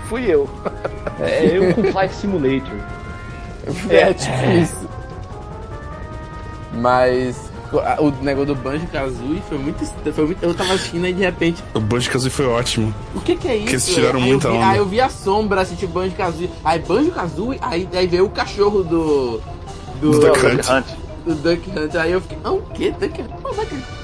[0.08, 0.48] Fui eu.
[1.18, 2.76] É eu com Flight Simulator.
[3.90, 4.88] É, tipo isso.
[6.70, 10.42] Mas o negócio do Banjo Kazooie foi muito, foi muito.
[10.42, 11.62] Eu tava assistindo aí de repente.
[11.74, 12.94] O Banjo Kazooie foi ótimo.
[13.14, 13.70] O que que é isso?
[13.70, 14.68] eles tiraram aí muita eu vi, onda.
[14.68, 16.50] Aí eu vi a sombra, tipo Banjo Kazooie.
[16.64, 19.40] Aí Banjo Kazooie, aí, aí veio o cachorro do.
[20.00, 20.68] Do, Do Duck Hunt.
[20.68, 20.86] Hunt.
[21.26, 21.94] do Duck Hunt.
[21.96, 22.38] Aí eu fiquei.
[22.44, 22.90] Ah, o que?
[22.92, 23.30] Duck Hunt?
[23.42, 23.97] Pô, Duck Hunt.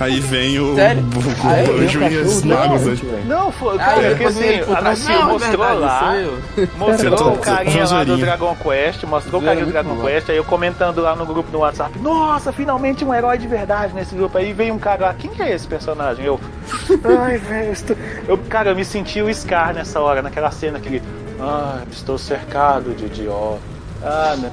[0.00, 1.02] Aí vem o, Sério?
[1.04, 3.02] o, Aí o e os magos.
[3.02, 3.22] né?
[3.26, 6.68] Não, foi, Aí cara, porque assim, ele por trás, anunciou, não, é mostrou verdade, lá.
[6.78, 8.16] Mostrou Tentou- o carinha foi uma lá do.
[8.16, 9.96] Dragon Quest, mostrou o carinha do Dragon.
[10.00, 13.92] Quest, aí eu comentando lá no grupo no WhatsApp, nossa, finalmente um herói de verdade
[13.94, 14.38] nesse grupo.
[14.38, 16.24] Aí veio um cara lá, quem que é esse personagem?
[16.24, 16.40] Eu,
[17.20, 17.94] ai, velho, estou...
[18.26, 21.02] eu, cara, eu me senti o Scar nessa hora, naquela cena que ele,
[21.38, 23.60] ah, estou cercado de idiota.
[24.02, 24.50] Ah, né?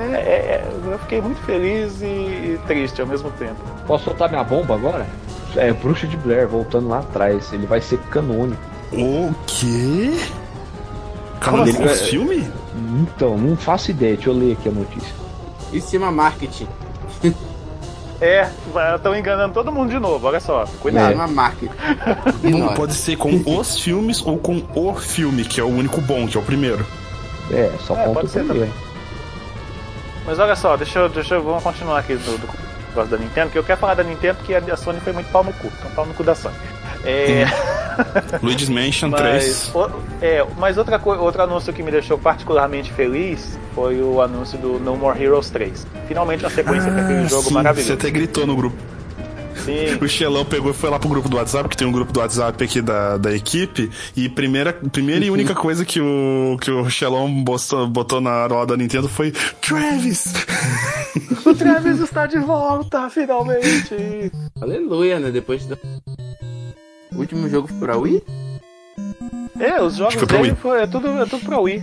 [0.00, 3.60] É, é, é, eu fiquei muito feliz e, e triste ao mesmo tempo.
[3.86, 5.06] Posso soltar minha bomba agora?
[5.56, 7.52] É, Bruxa de Blair, voltando lá atrás.
[7.52, 8.60] Ele vai ser canônico.
[8.92, 10.12] O quê?
[11.40, 11.92] Canônico assim?
[11.92, 12.50] esse filme?
[13.02, 14.14] Então, não faço ideia.
[14.14, 15.14] Deixa eu ler aqui a notícia.
[15.72, 16.68] Se chama marketing.
[18.22, 18.50] É,
[18.96, 21.12] estão enganando todo mundo de novo, olha só, cuidado.
[21.12, 21.72] chama marketing.
[22.42, 22.74] Não, Ignora.
[22.74, 26.36] pode ser com os filmes ou com o filme, que é o único bom, que
[26.36, 26.84] é o primeiro.
[27.50, 28.70] É, só É, falta pode o ser primeiro.
[30.26, 32.48] Mas olha só, deixa eu, deixa eu vamos continuar aqui do, do
[32.88, 35.42] negócio da Nintendo, que eu quero falar da Nintendo porque a, Sony foi muito pau
[35.44, 36.54] no cu, então pau no cu da Sony.
[37.04, 37.44] É,
[38.42, 39.70] Luigi's Mansion 3.
[39.74, 39.90] mas, o-
[40.20, 44.96] é, mas outra outro anúncio que me deixou particularmente feliz foi o anúncio do No
[44.96, 45.86] More Heroes 3.
[46.06, 47.86] Finalmente uma sequência para aquele jogo Ah, sim, maravilhoso.
[47.88, 48.76] Você até gritou no grupo.
[49.70, 52.12] Sim, O Xelão pegou e foi lá pro grupo do WhatsApp, que tem um grupo
[52.12, 56.70] do WhatsApp aqui da, da equipe, e primeira, primeira e única coisa que o, que
[56.70, 60.32] o Xelão botou, botou na hora lá da Nintendo foi Travis!
[61.46, 64.30] o Travis está de volta, finalmente.
[64.60, 65.30] Aleluia, né?
[65.30, 65.78] Depois do.
[67.12, 68.22] O último jogo foi pra Wii?
[69.58, 71.82] É, os jogos Acho que foi pra dele foi, é tudo, é tudo pra Wii.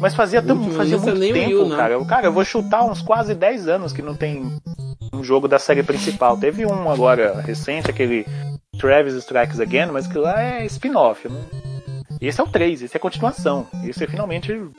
[0.00, 1.76] Mas fazia, tão, fazia não sei muito tempo, Wii U, não.
[1.76, 1.94] cara.
[1.94, 4.50] Eu- Cara, eu vou chutar uns quase 10 anos que não tem
[5.14, 6.36] um jogo da série principal.
[6.36, 8.26] Teve um agora recente, aquele
[8.78, 11.28] Travis Strikes Again, mas que lá é spin-off.
[12.20, 13.66] Esse é o 3, esse é a continuação.
[13.84, 14.72] Esse é finalmente o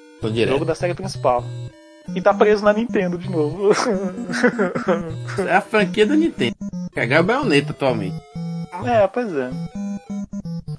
[0.48, 1.44] jogo da série principal.
[2.14, 3.72] E tá preso na Nintendo de novo.
[5.48, 6.56] É a franquia da Nintendo.
[6.94, 8.16] Cagar o baioneta atualmente.
[8.86, 9.50] é, pois é.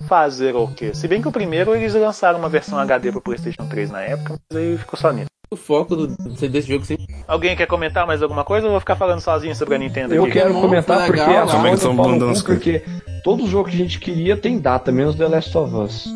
[0.08, 0.94] Fazer o quê?
[0.94, 4.38] Se bem que o primeiro eles lançaram uma versão HD pro PlayStation 3 na época,
[4.48, 5.28] mas aí ficou só nisso.
[5.50, 6.08] O foco do,
[6.48, 7.06] desse jogo sempre.
[7.28, 10.12] Alguém quer comentar mais alguma coisa ou eu vou ficar falando sozinho sobre a Nintendo
[10.14, 10.32] Eu aqui?
[10.32, 12.42] quero Não, comentar foi porque legal, a é no as coisas?
[12.42, 12.82] porque
[13.22, 16.08] todo jogo que a gente queria tem data, menos The Last of Us.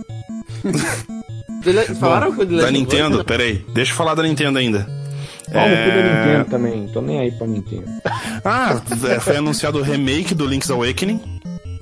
[2.01, 3.14] Falaram que o The Last Da of Us Nintendo?
[3.16, 4.81] era- Peraí, deixa eu falar da Nintendo ainda.
[5.53, 7.85] Pau no cu da É, Nintendo também, tô nem aí pra Nintendo.
[8.43, 8.81] Ah,
[9.14, 11.20] é, foi anunciado o remake do Link's Awakening.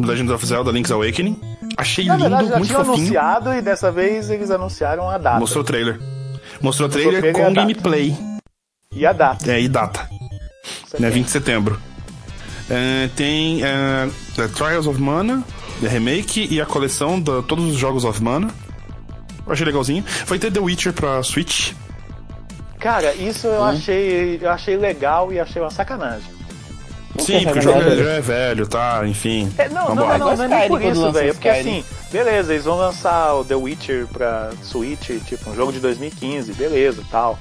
[0.01, 1.41] Legend of Zelda Link's Awakening.
[1.77, 2.97] Achei Na lindo, verdade, já muito tinham fofinho.
[3.07, 5.39] anunciado e dessa vez eles anunciaram a data.
[5.39, 6.01] Mostrou o trailer.
[6.61, 8.17] Mostrou trailer trailer com gameplay.
[8.95, 9.51] E a data.
[9.51, 10.09] É, e data.
[10.99, 11.81] Né, 20 de setembro.
[12.71, 15.43] É, tem é, The Trials of Mana,
[15.81, 18.49] The Remake e a coleção de todos os jogos of Mana.
[19.47, 20.05] Eu achei legalzinho.
[20.27, 21.73] Vai ter The Witcher pra Switch.
[22.79, 26.38] Cara, isso eu achei, eu achei legal e achei uma sacanagem.
[27.19, 29.03] Sim, porque o jogo já é velho, tá?
[29.07, 29.53] Enfim.
[29.57, 31.31] É, não, não, não, não, não é nem por isso, velho.
[31.31, 35.73] É porque assim, beleza, eles vão lançar o The Witcher pra Switch, tipo, um jogo
[35.73, 37.39] de 2015, beleza, tal.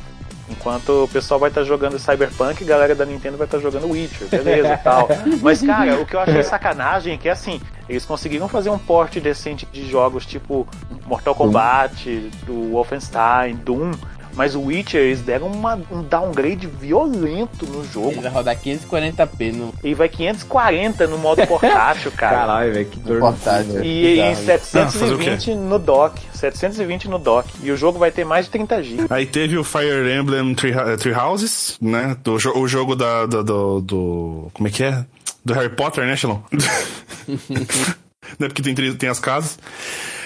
[0.50, 4.30] Enquanto o pessoal vai estar jogando Cyberpunk, a galera da Nintendo vai estar jogando Witcher,
[4.30, 5.10] beleza e tal.
[5.42, 7.60] Mas, cara, o que eu achei sacanagem é que, assim,
[7.90, 10.66] eles conseguiram fazer um porte decente de jogos tipo
[11.06, 13.92] Mortal Kombat, do Wolfenstein, Doom,
[14.38, 18.12] mas o Witcher, eles deram uma- um downgrade violento no jogo.
[18.12, 22.38] Ele vai rodar 540p no E vai 540 no modo portátil, cara.
[22.38, 23.84] Caralho, velho, que dor portátil.
[23.84, 24.46] E em Bizarro.
[24.46, 26.22] 720 no dock.
[26.34, 27.50] 720 no dock.
[27.62, 29.08] E o jogo vai ter mais de 30 GB.
[29.10, 32.16] Aí teve o Fire Emblem Three, Three Houses, né?
[32.24, 35.04] Do, o jogo da, da- do, do- Como é que é?
[35.44, 36.40] do Harry Potter, né, Shalom?
[38.40, 39.58] né, porque tem, três- tem as casas.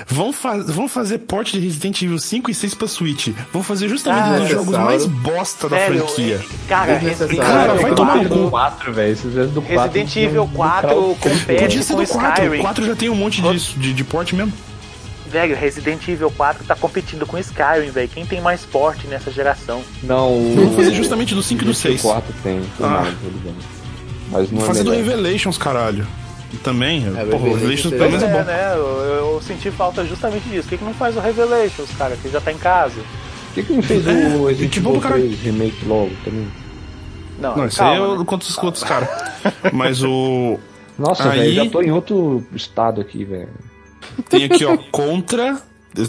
[0.08, 3.30] Vão, fa vão fazer porte de Resident Evil 5 e 6 pra Switch.
[3.54, 6.42] Vão fazer justamente Ah, um dos jogos mais bosta da Sério, franquia.
[6.68, 6.98] Cara.
[6.98, 8.50] Resident Cara, Evil vai tomar no 4, cu.
[8.52, 9.16] 4, velho.
[9.16, 9.78] Se fizesse do 4.
[9.94, 12.44] Resident Evil 4 compete Podia ser do 4.
[12.44, 12.60] Skyrim.
[12.60, 14.52] O 4 já tem um monte disso, de, de porte mesmo.
[15.30, 18.10] Velho, Resident Evil 4 tá competindo com Skyrim, velho.
[18.10, 19.82] Quem tem mais porte nessa geração?
[20.04, 20.56] Não, o.
[20.56, 22.02] Vamos fazer justamente do 5 e do 6.
[22.02, 22.90] 4 tem, tem Ah.
[23.04, 23.16] mais.
[24.32, 25.06] Mas não Vou é fazer do melhor.
[25.06, 26.06] Revelations, caralho.
[26.54, 28.44] E também, É, porra, o Revelations pelo menos é é, bom.
[28.44, 28.74] né?
[28.76, 28.88] Eu,
[29.36, 30.64] eu senti falta justamente disso.
[30.64, 32.16] Por que, que não faz o Revelations, cara?
[32.18, 32.96] Que já tá em casa.
[33.48, 35.24] Por que, que não fez É, o Resident Evil caralho.
[35.28, 36.48] 3 remake logo também?
[37.40, 38.26] Não, Não, isso aí calma, eu né?
[38.26, 39.10] conto os outros caras.
[39.74, 40.60] Mas o.
[41.00, 43.50] Nossa, Aí- velho, já tô em outro estado aqui, velho.
[44.30, 45.58] Tem aqui, ó, Contra.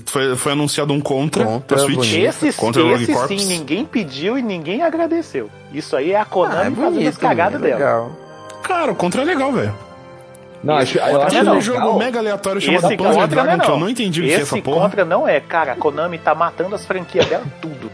[0.07, 2.13] Foi, foi anunciado um Contra, Contra, pra Switch.
[2.15, 3.29] Esse, Contra esse Corps.
[3.29, 5.49] sim, ninguém pediu e ninguém agradeceu.
[5.73, 7.79] Isso aí é a Ah, Konami é fazendo bonito, as cagadas é dela.
[7.79, 8.19] legal.
[8.63, 9.75] Cara, o Contra é legal, velho.
[10.63, 11.61] Não, acho, eu acho Tem não, um legal.
[11.61, 13.89] jogo mega aleatório chamado Esse Panzer contra não é Dragon que eu não.
[13.89, 14.81] entendi o que é Esse essa porra.
[14.83, 15.73] contra não é, cara.
[15.73, 17.91] A Konami tá matando as franquias dela tudo.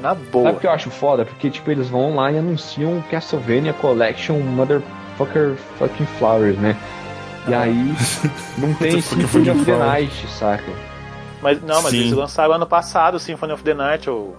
[0.00, 0.44] Na boa.
[0.46, 1.24] Sabe o que eu acho foda?
[1.24, 6.76] Porque, tipo, eles vão lá e anunciam Castlevania Collection Motherfucker Fucking Flowers, né?
[7.48, 7.94] E aí,
[8.58, 9.76] não tem Symphony of the.
[9.76, 10.70] Night, saca?
[11.40, 12.00] Mas não, mas Sim.
[12.00, 14.10] eles lançaram ano passado o Symphony of the Night.
[14.10, 14.36] Ou...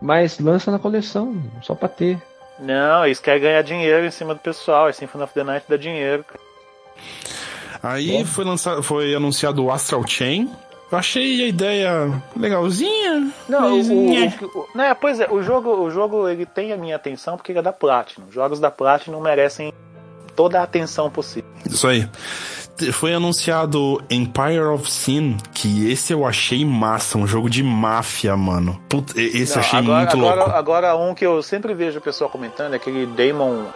[0.00, 2.18] Mas lança na coleção, só pra ter.
[2.58, 4.86] Não, eles querem ganhar dinheiro em cima do pessoal.
[4.86, 6.24] A Symphony of the Night dá dinheiro.
[7.82, 10.48] Aí foi, lançado, foi anunciado o Astral Chain.
[10.90, 13.32] Eu achei a ideia legalzinha.
[13.48, 17.36] Não, o, o, né, pois é, o jogo, o jogo ele tem a minha atenção
[17.36, 18.30] porque ele é da Platinum.
[18.30, 19.72] Jogos da Platinum merecem
[20.36, 21.48] toda a atenção possível.
[21.68, 22.08] Isso aí.
[22.92, 28.80] Foi anunciado Empire of Sin, que esse eu achei massa, um jogo de máfia, mano.
[28.88, 30.50] Puta, esse eu Não, achei agora, muito agora, louco.
[30.50, 33.66] agora um que eu sempre vejo o pessoal comentando é aquele Demon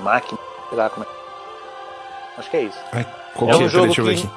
[0.00, 0.38] Machina,
[0.68, 1.19] sei lá como é.
[2.38, 2.78] Acho que é isso.
[2.92, 3.68] Ai, qual é que um é?
[3.68, 4.30] Peraí, jogo deixa eu ver aqui.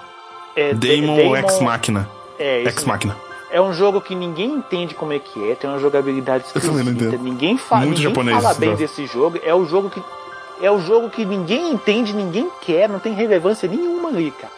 [0.55, 2.09] É, Demon, Demon Ex Machina.
[2.37, 2.83] É, isso Ex.
[2.85, 3.15] Machina.
[3.51, 6.73] É um jogo que ninguém entende como é que é, tem uma jogabilidade esquisita,
[7.17, 8.81] ninguém, fa Muito ninguém japonês fala bem jogo.
[8.81, 10.01] desse jogo, é o jogo que
[10.61, 14.51] é o jogo que ninguém entende, ninguém quer, não tem relevância nenhuma ali, cara.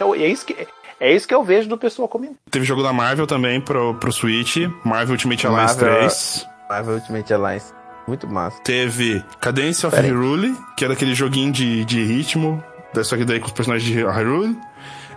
[0.00, 0.66] É, é isso que
[0.98, 2.36] é isso que eu vejo do pessoal comentando.
[2.50, 4.56] Teve jogo da Marvel também pro, pro Switch.
[4.84, 6.46] Marvel Ultimate Alliance Marvel- 3.
[6.70, 7.72] Marvel Ultimate Alliance.
[8.06, 8.60] Muito massa.
[8.62, 9.96] Teve Cadence of.
[9.96, 12.62] Hyrule, que era aquele joguinho de, de ritmo,
[13.02, 14.58] só que daí com os personagens de Hyrule.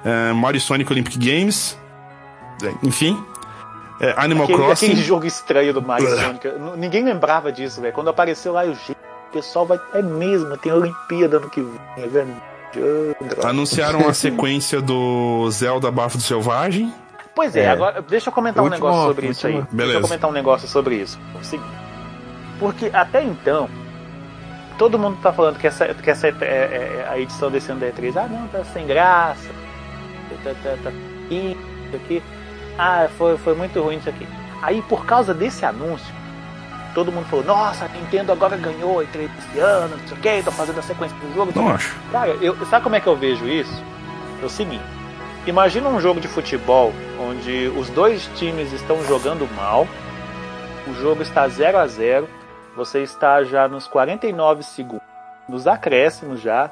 [0.03, 1.77] É, Mario e Sonic Olympic Games.
[2.63, 3.21] É, Enfim.
[3.99, 4.85] É, Animal Aquele, Crossing.
[4.87, 6.47] aquele jogo estranho do Mario Sonic,
[6.77, 7.93] ninguém lembrava disso, velho.
[7.93, 8.91] Quando apareceu lá, eu gente,
[9.29, 12.41] o pessoal vai é mesmo, tem Olimpíada ano que vem, é verdade.
[13.45, 16.93] Anunciaram a sequência do Zelda Bafo do Selvagem.
[17.33, 17.69] Pois é, É.
[17.69, 19.53] agora deixa eu comentar um Último, negócio sobre isso aí.
[19.53, 19.67] último.
[19.71, 19.97] Deixa Beleza.
[19.99, 21.19] eu comentar um negócio sobre isso.
[21.33, 21.69] É o seguinte,
[22.59, 23.69] Porque até então,
[24.77, 27.81] todo mundo tá falando que essa, que essa é, é- é a edição desse ano
[27.81, 29.49] da E3, ah não, tá sem graça.
[30.43, 31.57] Tá, tá, tá, aqui,
[31.87, 32.23] isso aqui.
[32.77, 34.27] Ah, foi, foi muito ruim isso aqui.
[34.61, 36.13] Aí por causa desse anúncio,
[36.93, 40.21] todo mundo falou, nossa, a Nintendo agora ganhou a E3 esse ano, não sei o
[40.21, 41.51] que, tô fazendo a sequência do jogo.
[41.55, 41.95] Não acho.
[42.11, 43.83] Cara, eu, sabe como é que eu vejo isso?
[44.41, 44.83] É o seguinte:
[45.45, 49.87] imagina um jogo de futebol onde os dois times estão jogando mal,
[50.87, 52.27] o jogo está 0 a 0
[52.75, 55.05] você está já nos 49 segundos,
[55.47, 56.69] nos acréscimos já,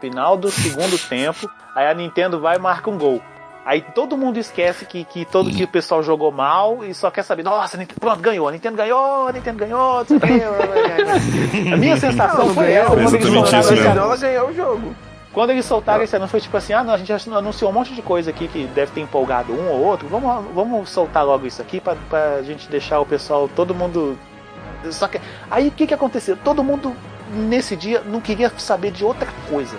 [0.00, 3.20] final do segundo tempo, aí a Nintendo vai e marca um gol.
[3.64, 7.22] Aí todo mundo esquece que, que todo que o pessoal jogou mal e só quer
[7.22, 11.72] saber, nossa, Nintendo, pronto, ganhou, a Nintendo ganhou, a Nintendo ganhou, não sei o quê.
[11.72, 14.02] A minha sensação Não, foi ganhou, essa quando eles soltaram isso esse anúncio.
[14.02, 14.96] Ela ganhou o jogo.
[15.32, 17.74] Quando eles soltaram esse anúncio, foi tipo assim: ah, não, a gente já anunciou um
[17.74, 20.08] monte de coisa aqui que deve ter empolgado um ou outro.
[20.08, 24.18] Vamos, vamos soltar logo isso aqui pra, pra gente deixar o pessoal, todo mundo.
[24.90, 25.20] Só que.
[25.50, 26.36] Aí o que que aconteceu?
[26.36, 26.94] Todo mundo
[27.30, 29.76] nesse dia não queria saber de outra coisa.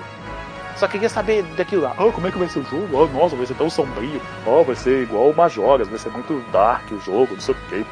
[0.75, 1.93] Só queria saber daquilo lá.
[1.97, 3.03] Ah, como é que vai ser o jogo?
[3.03, 4.21] Ah, nossa, vai ser tão sombrio.
[4.45, 7.57] Ó, vai ser igual o Majoras, vai ser muito dark o jogo, não sei o
[7.69, 7.85] que.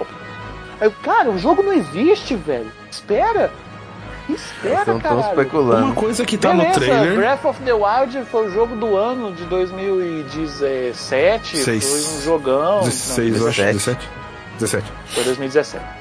[0.82, 2.72] Aí, cara, o jogo não existe, velho.
[2.90, 3.52] Espera.
[4.28, 5.22] Espera, Estão cara.
[5.22, 5.86] especulando.
[5.86, 7.16] Uma coisa que tá Beleza, no trailer.
[7.16, 11.58] Breath of the Wild foi o jogo do ano de 2017.
[11.58, 11.86] Seis.
[11.86, 12.82] Foi um jogão.
[12.82, 13.62] 16, eu acho.
[13.62, 14.10] 17.
[14.60, 14.60] 17?
[14.60, 14.92] 17.
[14.92, 16.01] Não, foi 2017.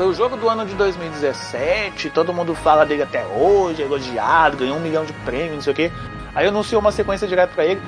[0.00, 2.08] Foi o jogo do ano de 2017.
[2.08, 5.74] Todo mundo fala dele até hoje, é elogiado, ganhou um milhão de prêmios, não sei
[5.74, 5.92] o quê.
[6.34, 7.82] Aí anunciou uma sequência direto pra ele.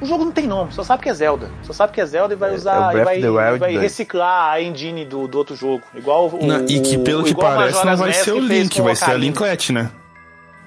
[0.00, 1.50] O jogo não tem nome, só sabe que é Zelda.
[1.64, 2.94] Só sabe que é Zelda e vai É- é usar.
[2.94, 3.82] o e vai, Wild vai 2.
[3.82, 5.82] reciclar a engine do, do outro jogo.
[5.94, 6.46] Igual o.
[6.46, 9.10] Não, e que pelo que o parece não vai ser o Link, com vai ser
[9.10, 9.14] a.
[9.18, 9.90] Linklet, né?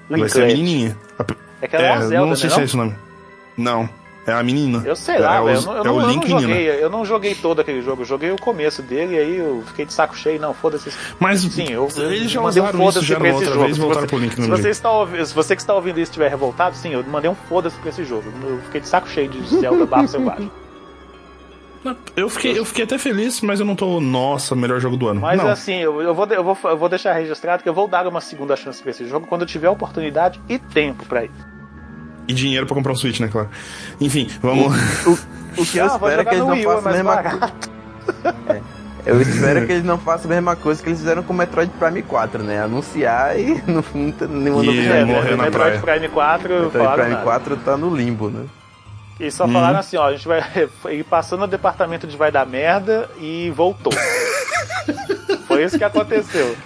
[0.08, 0.62] Vai ser a Linklet.
[0.62, 0.96] menininha.
[1.60, 2.94] É que ela é, uma Zelda, não sei né, se é esse o nome.
[3.56, 3.90] Não.
[4.26, 4.82] É a menina.
[4.84, 7.04] Eu sei lá, é, os- Eu, não- eu é não, eu não joguei, eu não
[7.06, 8.02] joguei todo aquele jogo.
[8.02, 10.38] Eu joguei o começo dele e aí eu fiquei de saco cheio.
[10.40, 10.92] Não, foda-se.
[11.18, 13.60] Mas Sim, eu, eles já mandei um foda-se pra esse jogo.
[13.64, 14.90] vez Se você- pro Link se, você está
[15.24, 18.04] se você que está ouvindo isso estiver revoltado, sim, eu mandei um foda-se pra esse
[18.04, 18.24] jogo.
[18.46, 20.50] Eu fiquei de saco cheio de Zelda Barro Selvagem.
[22.14, 25.22] Eu fiquei, eu fiquei até feliz, mas eu não tô, nossa, melhor jogo do ano.
[25.22, 25.48] Mas não.
[25.48, 28.20] assim, eu, eu vou, eu, vou, eu vou deixar registrado que eu vou dar uma
[28.20, 31.59] segunda chance pra esse jogo quando eu tiver oportunidade e tempo pra isso.
[32.28, 33.48] E dinheiro pra comprar um Switch, né, claro.
[34.00, 34.72] Enfim, vamos.
[35.58, 37.52] O que eu Ah, espero é que eles não é façam a mesma coisa.
[39.06, 41.72] Eu espero que eles não façam a mesma coisa que eles fizeram com o Metroid
[41.78, 42.62] Prime 4, né?
[42.62, 45.10] Anunciar e não, não tem nenhuma novidade.
[45.10, 45.98] É, É, na Metroid praia.
[45.98, 47.22] Prime 4 Metroid Prime nada.
[47.22, 48.44] 4 tá no limbo, né?
[49.18, 49.52] E só Uhum.
[49.52, 50.40] falaram assim, ó, a gente vai
[50.92, 53.92] ir passando no departamento de vai dar merda e voltou.
[55.50, 56.56] Foi isso que aconteceu.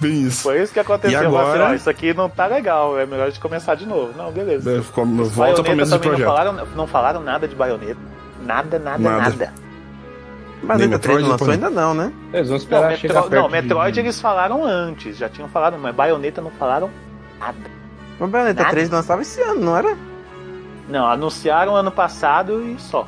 [0.00, 0.42] Bem isso.
[0.42, 1.20] Foi isso que aconteceu.
[1.20, 1.66] E Falaram agora?
[1.66, 4.12] Assim, isso aqui não tá legal, é melhor a gente começar de novo.
[4.16, 4.78] Não, beleza.
[4.78, 6.26] É, ficou- Volta pra mesa do também não projeto.
[6.26, 8.00] falaram, não falaram nada de baioneta.
[8.44, 9.20] Nada, nada, Nada.
[9.30, 9.52] nada.
[10.62, 12.12] Mas Nem ainda 3 Metroid, não lançou ainda não, né?
[12.32, 13.30] Eles vão Não, esperar chegar Metro...
[13.30, 16.90] perto não de- Metroid eles falaram antes, já tinham falado, mas baioneta não falaram
[17.38, 17.56] nada.
[18.18, 18.74] Mas Bayonetta Nada.
[18.74, 19.96] 3 lançava esse ano, não era?
[20.88, 23.06] Não, anunciaram ano passado e só.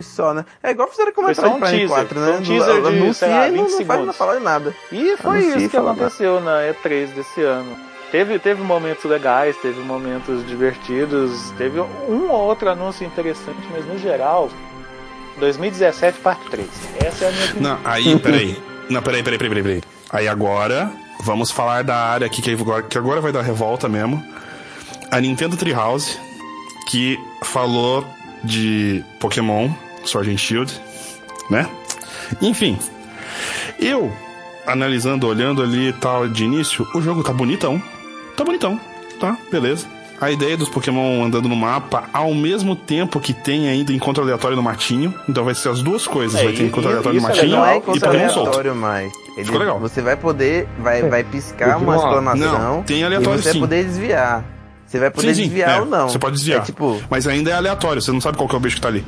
[0.00, 0.44] Só, né?
[0.62, 2.38] É igual fizeram com o Foi só Metroid um Prime teaser, 4, foi né?
[2.38, 4.16] um teaser de, Anuncia sei lá, e não, 20 não, faz, não segundos.
[4.16, 4.76] fala nada.
[4.92, 7.76] E foi Anuncia isso que aconteceu na E3 desse ano.
[8.10, 13.98] Teve, teve momentos legais, teve momentos divertidos, teve um ou outro anúncio interessante, mas no
[13.98, 14.48] geral,
[15.38, 16.68] 2017 parte 3.
[17.04, 17.74] Essa é a minha opinião.
[17.74, 18.62] Não, aí, peraí.
[18.88, 19.82] Não, peraí, peraí, peraí, peraí, peraí.
[20.10, 20.90] Aí agora,
[21.22, 24.22] vamos falar da área aqui que agora, que agora vai dar revolta mesmo.
[25.10, 26.18] A Nintendo Treehouse,
[26.88, 28.04] que falou
[28.44, 29.70] de Pokémon
[30.14, 30.72] And Shield,
[31.50, 31.68] né?
[32.42, 32.78] Enfim,
[33.78, 34.12] eu,
[34.66, 37.80] analisando, olhando ali e tal de início, o jogo tá bonitão.
[38.36, 38.80] Tá bonitão,
[39.20, 39.36] tá?
[39.50, 39.86] Beleza.
[40.18, 44.56] A ideia dos Pokémon andando no mapa ao mesmo tempo que tem ainda encontro aleatório
[44.56, 45.12] no matinho.
[45.28, 46.40] Então vai ser as duas coisas.
[46.40, 48.38] É, vai ter e- encontro e- aleatório no é matinho Não é e Pokémon solto.
[48.38, 49.12] aleatório mais.
[49.36, 49.78] Ele, Ficou legal.
[49.78, 53.60] Você vai poder, vai, vai piscar uma exclamação Não, tem e aleatório você sim.
[53.60, 54.44] vai poder desviar.
[54.86, 56.08] Você vai poder Sim, sim, desviar é, ou não.
[56.08, 56.60] Você pode desviar.
[56.60, 58.82] É tipo, Mas ainda é aleatório, você não sabe qual que é o bicho que
[58.82, 59.04] tá ali.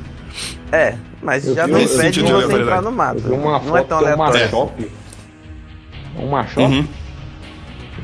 [0.73, 2.07] É, mas Eu já vi- não eu de você
[2.61, 3.21] entrar no Eu mato.
[3.21, 4.41] vi uma Não foto é tão de um aleatório.
[4.51, 4.91] Machop.
[6.19, 6.61] Um Machop.
[6.63, 6.89] Uhum.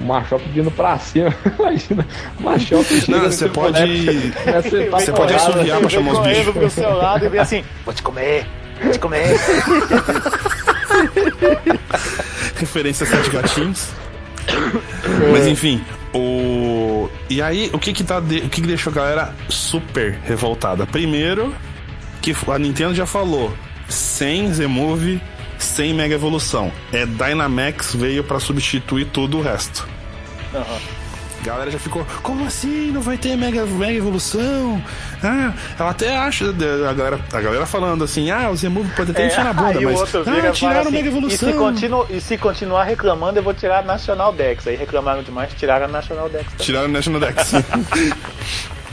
[0.00, 1.32] Um Machop vindo pra cima.
[1.58, 2.06] Imagina.
[2.40, 4.30] Um Machop chega Não, você pode-
[4.90, 6.52] Você pode assoviar pra chamar os bichos.
[6.52, 8.46] pro seu lado e vem assim, vou te comer,
[8.82, 9.38] vou te comer.
[12.56, 13.88] Referência a Sete Gatinhos.
[15.32, 15.82] Mas enfim,
[16.14, 17.08] o.
[17.30, 18.20] E aí, o que que tá.
[18.20, 20.86] de- O que que deixou a galera super revoltada?
[20.86, 21.54] Primeiro,
[22.32, 23.52] que a Nintendo já falou:
[23.86, 25.20] sem Z-Move,
[25.58, 26.72] sem Mega Evolução.
[26.90, 29.86] É Dynamax veio pra substituir tudo o resto.
[30.54, 32.90] A galera já ficou, como assim?
[32.90, 34.82] Não vai ter Mega, mega Evolução?
[35.22, 39.26] Ah, ela até acha, a galera, a galera falando assim, ah, o Z-Move pode até
[39.26, 41.50] enfiar na bunda, É, mas ah, e tiraram assim, Mega e Evolução.
[41.50, 44.66] se, continu, e se continuar reclamando, eu vou tirar a National Dex.
[44.66, 46.44] Aí reclamaram demais, tiraram a National Dex.
[46.44, 46.64] também.
[46.64, 47.52] Tiraram o National Dex.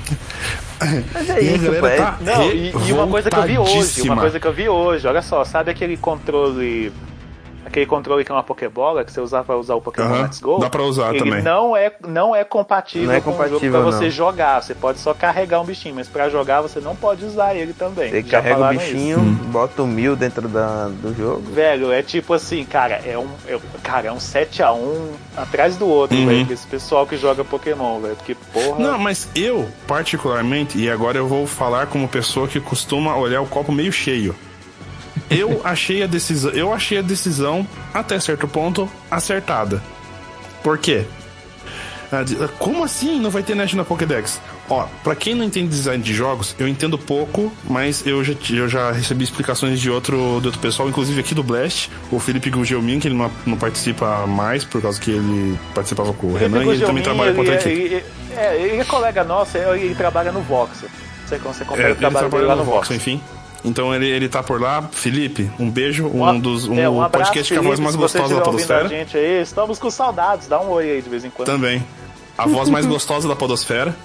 [1.14, 4.02] Mas é isso, galera é- tá Não, e, e uma coisa que eu vi hoje,
[4.04, 6.92] uma coisa que eu vi hoje, olha só, sabe aquele controle.
[7.72, 10.42] Aquele controle que é uma Pokébola que você usava pra usar o Pokémon Aham, Let's
[10.42, 10.60] Go.
[10.60, 11.42] dá pra usar ele também.
[11.42, 14.62] Não é, não é compatível Não é com o jogo compatível, pra você jogar.
[14.62, 18.10] Você pode só carregar um bichinho, mas pra jogar você não pode usar ele também.
[18.12, 18.92] Você Já carrega o falaram isso.
[18.92, 19.20] bichinho,
[19.54, 21.44] bota o mil dentro da, do jogo.
[21.54, 26.18] Velho, é tipo assim, cara, é um, é, cara, é um 7x1 atrás do outro,
[26.18, 26.26] Uhum.
[26.28, 26.52] velho.
[26.52, 28.18] Esse pessoal que joga Pokémon, velho.
[28.18, 28.80] Porque, porra.
[28.80, 33.48] Não, mas eu, particularmente, e agora eu vou falar como pessoa que costuma olhar o
[33.48, 34.36] copo meio cheio.
[35.30, 39.82] Eu achei a decisão, eu achei a decisão até certo ponto acertada.
[40.64, 41.06] Por quê?
[42.12, 44.42] Ah, de- Como assim não vai ter National Pokédex?
[44.70, 48.68] Ó, pra quem não entende design de jogos, eu entendo pouco, mas eu já, eu
[48.68, 53.00] já recebi explicações de outro, de outro pessoal, inclusive aqui do Blast, o Felipe Gugelmin,
[53.00, 56.72] que ele não, não participa mais, por causa que ele participava com o Felipe Renan,
[56.72, 57.96] e ele também trabalha com outra ele, equipe.
[57.96, 58.04] ele,
[58.38, 60.80] é, ele é colega nosso, ele, trabalha no Vox.
[61.26, 62.92] Você, você É, confere ele o trabalho dele trabalha lá no no Vox, Vox.
[63.02, 63.22] enfim.
[63.64, 64.82] Então ele, ele tá por lá.
[64.92, 66.08] Felipe, um beijo.
[66.08, 68.86] Um, Um- dos um, é, um abraço, podcast com a voz mais gostosa da Podosfera.
[68.86, 71.46] A gente aí, estamos com saudades, dá um oi aí de vez em quando.
[71.48, 71.84] Também.
[72.38, 73.96] A voz mais gostosa da Podosfera.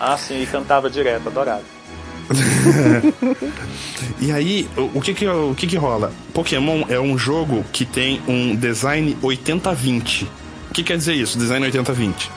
[0.00, 1.62] Ah, sim, e cantava direto, adorado.
[4.20, 6.10] E aí, o, o que que, o que que rola?
[6.32, 10.24] Pokémon é um jogo que tem um design 80-20.
[10.70, 12.28] O que quer dizer isso, design 80-20?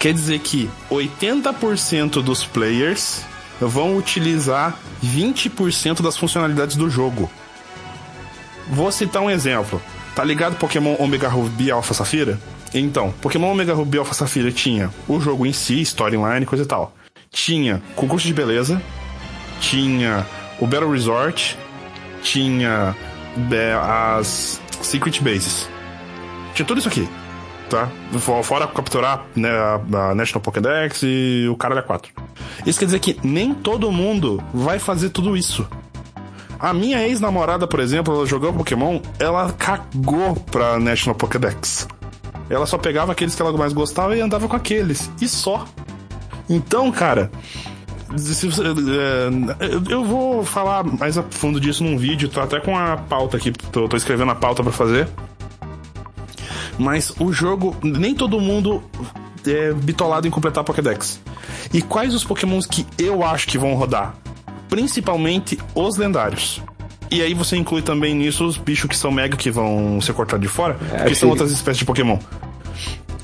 [0.00, 3.22] Quer dizer que 80% dos players
[3.60, 7.30] vão utilizar 20% das funcionalidades do jogo.
[8.68, 9.80] Vou citar um exemplo.
[10.14, 12.38] Tá ligado Pokémon Omega Ruby Alpha Safira?
[12.74, 16.92] Então, Pokémon Omega Ruby Alpha Safira tinha o jogo em si, storyline, coisa e tal.
[17.30, 18.80] Tinha concurso de beleza,
[19.60, 20.26] tinha
[20.60, 21.56] o Battle Resort,
[22.22, 22.94] tinha
[23.50, 23.72] é,
[24.18, 25.68] as Secret Bases.
[26.54, 27.08] Tinha tudo isso aqui,
[27.70, 27.88] tá?
[28.18, 29.74] Fo- Fora capturar né, a,
[30.10, 32.10] a National Pokédex e o Caralho 4.
[32.66, 35.66] Isso quer dizer que nem todo mundo vai fazer tudo isso.
[36.58, 41.86] A minha ex-namorada, por exemplo, ela jogou Pokémon, ela cagou pra National Pokédex.
[42.50, 45.10] Ela só pegava aqueles que ela mais gostava e andava com aqueles.
[45.20, 45.64] E só.
[46.48, 47.30] Então, cara.
[49.60, 53.36] é, eu- vou falar mais a fundo disso num vídeo, tô até com a pauta
[53.36, 55.06] aqui, tô, tô escrevendo a pauta pra fazer.
[56.78, 58.82] Mas o jogo, nem todo mundo
[59.46, 61.20] é bitolado em completar Pokédex.
[61.72, 64.14] E quais os Pokémons que eu acho que vão rodar?
[64.68, 66.62] Principalmente os lendários.
[67.10, 70.46] E aí você inclui também nisso os bichos que são mega que vão ser cortados
[70.46, 72.18] de fora, que são outras espécies de Pokémon.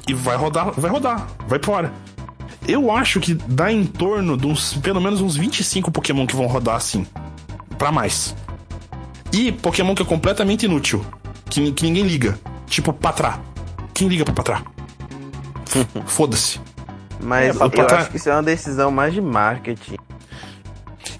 [0.08, 1.92] E vai rodar, vai rodar, vai fora.
[2.66, 6.46] Eu acho que dá em torno de uns, pelo menos uns 25 Pokémon que vão
[6.46, 7.06] rodar assim.
[7.76, 8.34] Pra mais.
[9.32, 11.04] E Pokémon que é completamente inútil.
[11.50, 12.38] Que, que ninguém liga.
[12.66, 13.38] Tipo Patrá.
[13.92, 14.62] Quem liga pra Patrá?
[16.06, 16.58] Foda-se.
[17.24, 19.96] Mas É, eu acho que isso é uma decisão mais de marketing.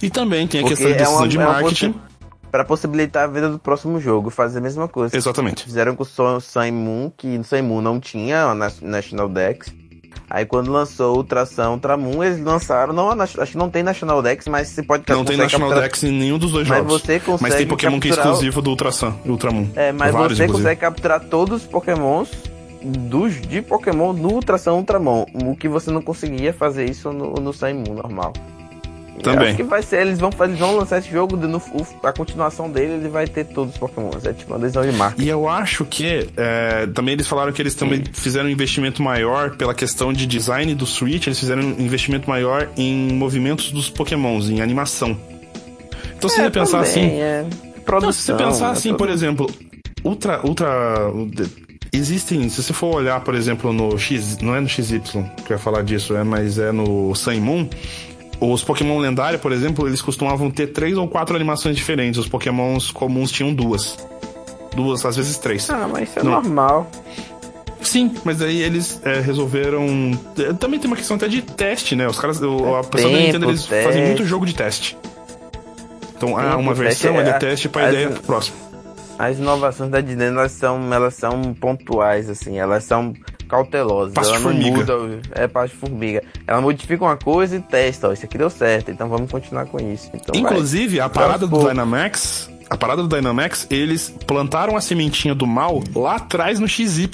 [0.02, 1.93] E também tem a Porque questão de é decisão uma- de é marketing.
[1.93, 2.14] possi-
[2.51, 5.16] Pra possibilitar a venda do próximo jogo, fazer a mesma coisa.
[5.16, 5.64] Exatamente.
[5.64, 9.74] Fizeram com o Sun Moon, que no Sun Moon não tinha a Nas- National Dex.
[10.31, 14.68] Aí quando lançou Ultração Ultramoon, eles lançaram, não, acho que não tem National Dex, mas
[14.68, 16.93] você pode Não tem National capturar- Dex em nenhum dos dois Mas jogos.
[17.02, 18.70] você consegue Mas tem Pokémon que é capturar o- exclusivo do
[19.32, 19.66] Ultramon.
[19.74, 20.52] É, mas Vários, você inclusive.
[20.68, 22.31] consegue capturar todos os Pokémons
[22.85, 25.24] dos, de Pokémon no Ultração Ultramon.
[25.47, 28.32] O que você não conseguia fazer isso no, no Moon normal.
[29.16, 29.48] Eu Também.
[29.48, 31.62] Acho que vai ser, eles vão, eles vão lançar esse jogo, no,
[32.02, 34.24] a continuação dele, ele vai ter todos os Pokémons.
[34.24, 35.23] É tipo uma decisão de marca.
[35.23, 39.56] E eu acho que é, também eles falaram que eles também fizeram um investimento maior
[39.56, 44.51] pela questão de design do Switch, eles fizeram um investimento maior em movimentos dos Pokémons,
[44.51, 45.16] em animação.
[46.16, 47.20] Então se você pensar assim.
[47.20, 49.47] É, Não, se você produção, pensar é assim, tudo- por exemplo,
[50.05, 50.40] Ultra.
[50.44, 51.11] Ultra.
[51.97, 54.39] Existem, se você for olhar, por exemplo, no X.
[54.39, 55.01] Não é no XY
[55.45, 57.69] que eu ia falar disso, é, mas é no Sun Moon.
[58.41, 62.19] Os Pokémon lendários, por exemplo, eles costumavam ter três ou quatro animações diferentes.
[62.19, 63.97] Os Pokémons comuns tinham duas.
[64.75, 65.71] Duas, às vezes três.
[65.71, 66.33] Ah, mas isso é Não.
[66.33, 66.91] normal.
[67.81, 69.87] Sim, mas aí eles é, resolveram.
[70.39, 72.09] é, Também tem uma questão até de teste, né?
[72.09, 72.41] Os caras.
[72.43, 73.85] o- A pessoa da tempo, Nintendo eles teste.
[73.85, 74.97] fazem muito jogo de teste.
[76.16, 78.57] Então, ah, Tempo, uma versão é é, de teste pra as- ideia pro próximo.
[79.19, 83.15] As inovações da Disney, elas são, elas são pontuais, assim, elas são
[83.49, 84.15] cautelosas.
[84.15, 84.77] Passo ela não formiga.
[84.97, 86.23] muda, é de formiga.
[86.47, 89.78] Ela modifica uma coisa e testa, ó, isso aqui deu certo, então vamos continuar com
[89.78, 90.11] isso.
[90.12, 91.15] Então, Inclusive, a vai.
[91.24, 91.69] parada do.
[91.69, 92.51] Dynamax.
[92.69, 97.09] A parada do Dynamax, eles plantaram a sementinha do mal lá atrás no XY.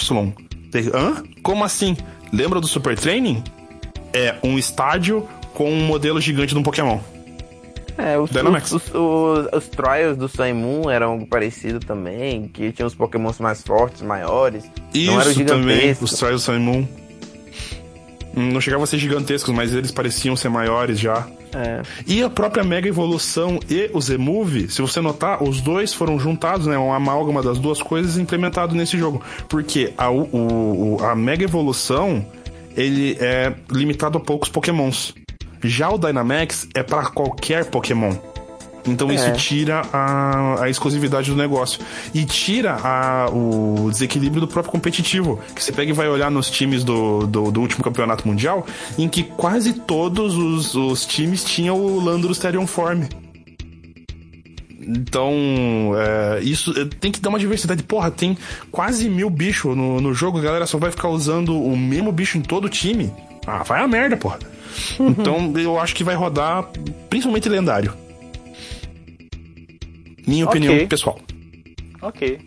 [0.94, 1.22] Hã?
[1.42, 1.96] Como assim?
[2.32, 3.42] Lembra do Super Training?
[4.12, 6.98] É um estádio com um modelo gigante de um Pokémon.
[7.98, 8.72] É, os, Dynamax.
[8.72, 13.38] os, os, os trials do Sun Moon eram algo parecido também, que tinha os Pokémons
[13.38, 14.64] mais fortes, maiores.
[14.94, 16.88] Isso também, os Trials Sun and Moon.
[18.36, 21.26] Hum, Não chegavam a ser gigantescos, mas eles pareciam ser maiores já.
[21.52, 21.82] É.
[22.06, 26.68] E a própria Mega Evolução e o Z-Move, se você notar, os dois foram juntados,
[26.68, 26.78] né?
[26.78, 29.20] Uma amálgama das duas coisas implementado nesse jogo.
[29.48, 32.24] Porque a, o- a Mega Evolução,
[32.76, 35.12] ele é limitado a poucos Pokémons.
[35.62, 38.14] Já o Dynamax é para qualquer Pokémon.
[38.86, 39.14] Então É.
[39.14, 41.80] isso tira a, a exclusividade do negócio.
[42.14, 45.38] E tira a- o desequilíbrio do próprio competitivo.
[45.54, 48.66] Que você pega e vai olhar nos times do, do, do último campeonato mundial,
[48.98, 53.02] em que quase todos os, os times tinham o Landorus Therion Form.
[54.82, 55.30] Então,
[55.96, 57.82] é, isso é, tem que dar uma diversidade.
[57.82, 58.36] Porra, tem
[58.72, 62.38] quase mil bichos no, no jogo, a galera só vai ficar usando o mesmo bicho
[62.38, 63.12] em todo o time.
[63.46, 64.38] Ah, vai a merda, porra.
[65.00, 66.64] Então, eu acho que vai rodar
[67.08, 67.92] principalmente lendário.
[70.26, 70.60] Minha Ok.
[70.60, 71.18] opinião pessoal.
[72.02, 72.38] Ok.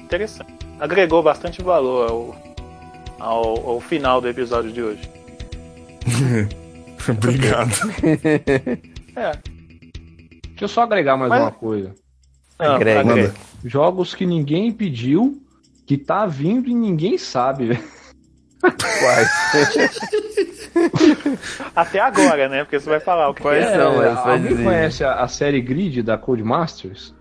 [0.00, 0.52] Interessante.
[0.78, 2.36] Agregou bastante valor ao,
[3.18, 5.10] ao, ao final do episódio de hoje.
[7.08, 7.70] Obrigado.
[9.18, 9.32] É.
[10.50, 11.94] Deixa eu só agregar mais Mas- uma coisa.
[12.58, 13.00] Não, Agrega.
[13.00, 13.34] agrega.
[13.64, 15.40] Jogos que ninguém pediu,
[15.86, 17.84] que tá vindo e ninguém sabe, velho.
[19.00, 19.28] Quais?
[21.74, 22.64] Até agora, né?
[22.64, 23.74] Porque você vai falar o que, Quais é.
[23.76, 24.02] são?
[24.02, 24.64] É, alguém dizer.
[24.64, 27.14] conhece a, a série Grid da Codemasters?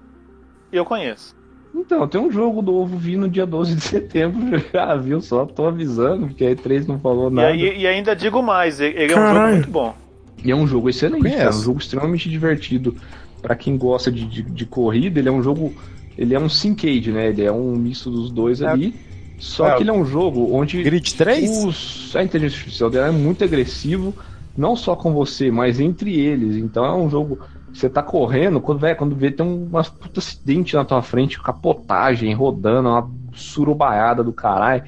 [0.72, 1.36] E eu conheço.
[1.74, 6.28] Então, tem um jogo novo vindo dia 12 de setembro, já viu só, tô avisando,
[6.28, 7.48] porque a E3 não falou E, nada.
[7.50, 9.96] aí, e ainda digo mais, ele é um jogo muito bom.
[10.44, 12.96] E é um jogo excelente, cara, um jogo extremamente divertido.
[13.42, 15.74] Pra quem gosta de, de, de corrida, ele é um jogo.
[16.18, 17.28] Ele é um syncade, né?
[17.28, 18.68] Ele é um misto dos dois É.
[18.68, 18.96] ali.
[19.38, 19.76] Só É.
[19.76, 21.66] que ele é um jogo onde Grid 3?
[21.66, 24.14] os, a inteligência artificial dela é muito agressivo,
[24.58, 26.56] não só com você, mas entre eles.
[26.56, 27.40] Então é um jogo
[27.74, 31.42] Você tá correndo, quando, véio, quando vê tem um umas puta acidente na tua frente,
[31.42, 34.84] capotagem, rodando, uma surubaiada do caralho.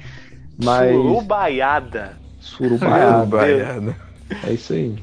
[0.64, 0.90] Mas.
[0.90, 2.18] Surubaiada.
[2.40, 3.94] Surubaiada.
[4.42, 4.94] É isso aí.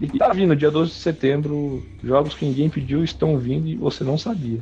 [0.00, 4.02] E tá vindo, dia 12 de setembro, jogos que ninguém pediu estão vindo e você
[4.02, 4.60] não sabia.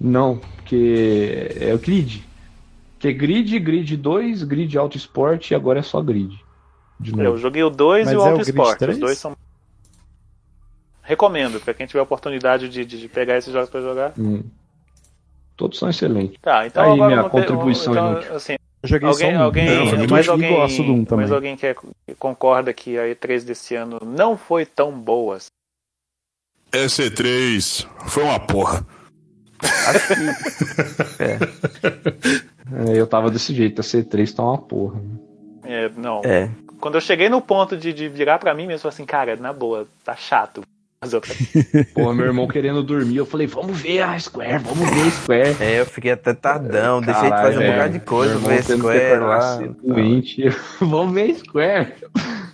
[0.00, 0.40] Não,
[0.70, 2.24] porque é o Grid.
[2.98, 6.38] Que é Grid, Grid 2, Grid Auto Sport e agora é só Grid.
[6.98, 8.72] De Eu joguei o 2 e Mas o é o Auto Grid Sport.
[8.72, 8.98] Os 3?
[8.98, 9.36] dois são.
[11.02, 14.12] Recomendo, pra quem tiver a oportunidade de, de- de pegar esses jogos pra jogar.
[14.18, 14.42] Hum.
[15.56, 16.38] Todos são excelentes.
[16.40, 18.34] Tá, então Aí, agora minha ter- contribuição então, inútil.
[18.36, 18.52] assim,
[18.82, 19.42] Eu joguei alguém, só um.
[19.42, 21.16] alguém, Não, alguém, gosto do um também.
[21.26, 25.36] mais alguém que, é- que concorda que a E3 desse ano não foi tão boa.
[25.36, 25.48] assim?
[26.72, 28.86] EC3 foi uma porra.
[32.72, 35.00] É, eu tava desse jeito, a C3 tá uma porra.
[35.64, 36.22] É, não.
[36.24, 36.48] É.
[36.80, 39.36] Quando eu cheguei no ponto de, de virar pra mim mesmo, eu falei assim, cara,
[39.36, 40.62] na boa, tá chato.
[41.02, 41.22] Mas eu,
[41.94, 45.56] Pô, meu irmão querendo dormir, eu falei, vamos ver a Square, vamos ver a Square.
[45.58, 48.64] É, eu fiquei até tardão, deixei de Caralho, fazer um é, bocado de coisa, ver
[48.64, 49.56] que Square lá.
[49.56, 50.48] cedo, Doente.
[50.80, 51.94] Vamos ver a Square.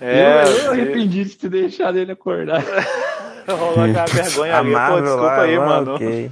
[0.00, 2.62] é, eu, eu arrependi de ter deixado ele acordar.
[3.54, 4.72] rolou aquela vergonha A ali.
[4.72, 5.94] Pô, desculpa lá, aí, mano.
[5.94, 6.30] ok.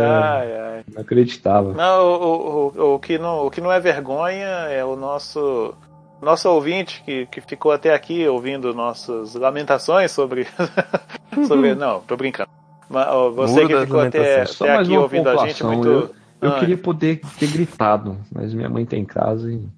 [0.00, 0.84] Ai, ai.
[0.92, 1.72] Não acreditava.
[1.72, 5.74] Não, o, o, o, o que não, o que não é vergonha é o nosso
[6.22, 10.46] nosso ouvinte que, que ficou até aqui ouvindo nossas lamentações sobre.
[11.46, 12.48] sobre não, tô brincando.
[12.88, 14.44] Mas, você Muro que ficou até.
[14.46, 16.14] Só até aqui ouvindo a gente muito.
[16.40, 19.68] Eu Ah, queria poder ter gritado, mas minha mãe tá em casa e.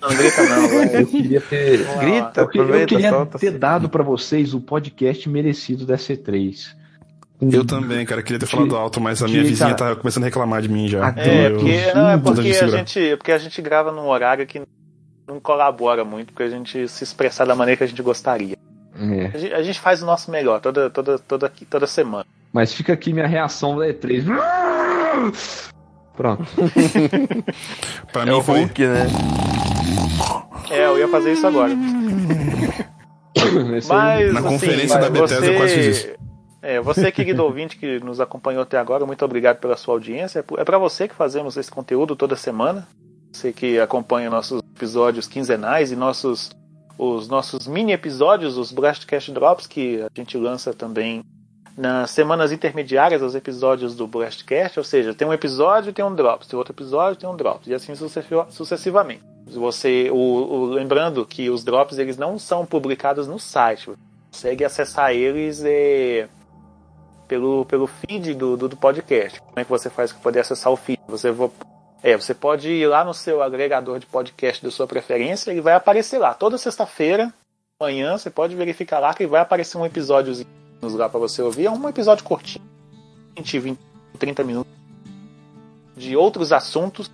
[0.00, 0.64] Não grita não.
[0.94, 1.78] Eu queria ter.
[1.98, 6.76] Grita, Eu, eu queria ter dado pra vocês o podcast merecido da C3.
[7.40, 10.24] Eu também, cara, queria ter falado alto, mas a minha que, vizinha cara, tá começando
[10.24, 11.14] a reclamar de mim já.
[11.16, 14.60] É, eu- porque, não, é porque a gente, porque a gente grava num horário que
[15.26, 18.56] não colabora muito pra gente se expressar da maneira que a gente gostaria.
[19.00, 19.30] É.
[19.32, 22.24] A gente, a gente faz o nosso melhor toda, toda, toda, toda semana.
[22.52, 24.24] Mas fica aqui minha reação da E3.
[26.16, 26.44] Pronto.
[28.12, 28.60] Pra É mim o foi.
[28.60, 29.06] Hulk, né?
[30.70, 31.70] É, eu ia fazer isso agora.
[31.72, 31.78] Aí-
[33.88, 36.08] Mas, Na assim, conferência da Bethesda eu quase fiz isso.
[36.60, 40.44] É, você, querido ouvinte que nos acompanhou até agora, muito obrigado pela sua audiência.
[40.56, 42.86] É para você que fazemos esse conteúdo toda semana.
[43.32, 46.50] Você que acompanha nossos episódios quinzenais e nossos
[46.98, 51.22] os nossos mini episódios, os Blastcast Drops, que a gente lança também
[51.76, 56.48] nas semanas intermediárias aos episódios do Blastcast, ou seja, tem um episódio tem um Drops,
[56.48, 59.22] tem outro episódio tem um Drops, e assim sucessi- sucessivamente.
[59.46, 63.96] Você, o, o- lembrando que os Drops eles não são publicados no site, você
[64.32, 66.26] consegue acessar eles é,
[67.28, 69.40] pelo, pelo feed do, do, do podcast.
[69.40, 70.98] Como é que você faz para poder acessar o feed?
[71.06, 71.52] Você, vo-
[72.02, 75.74] é, você pode ir lá no seu agregador de podcast da sua preferência, ele vai
[75.74, 76.34] aparecer lá.
[76.34, 77.32] Toda sexta-feira,
[77.80, 80.48] manhã, você pode verificar lá que vai aparecer um episódiozinho
[80.82, 81.66] lá para você ouvir.
[81.66, 82.64] É um episódio curtinho,
[83.36, 83.78] 20, 20,
[84.18, 84.72] 30 minutos,
[85.96, 87.10] de outros assuntos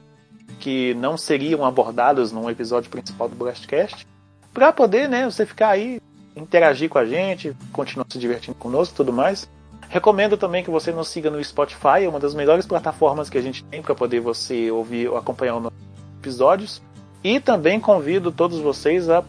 [0.61, 4.07] que não seriam abordados num episódio principal do Blastcast,
[4.53, 6.01] para poder, né, você ficar aí,
[6.37, 9.49] interagir com a gente, continuar se divertindo conosco e tudo mais.
[9.89, 13.43] Recomendo também que você nos siga no Spotify, é uma das melhores plataformas que a
[13.43, 15.73] gente tem para poder você ouvir ou acompanhar os
[16.19, 16.83] episódios.
[17.23, 19.25] E também convido todos vocês a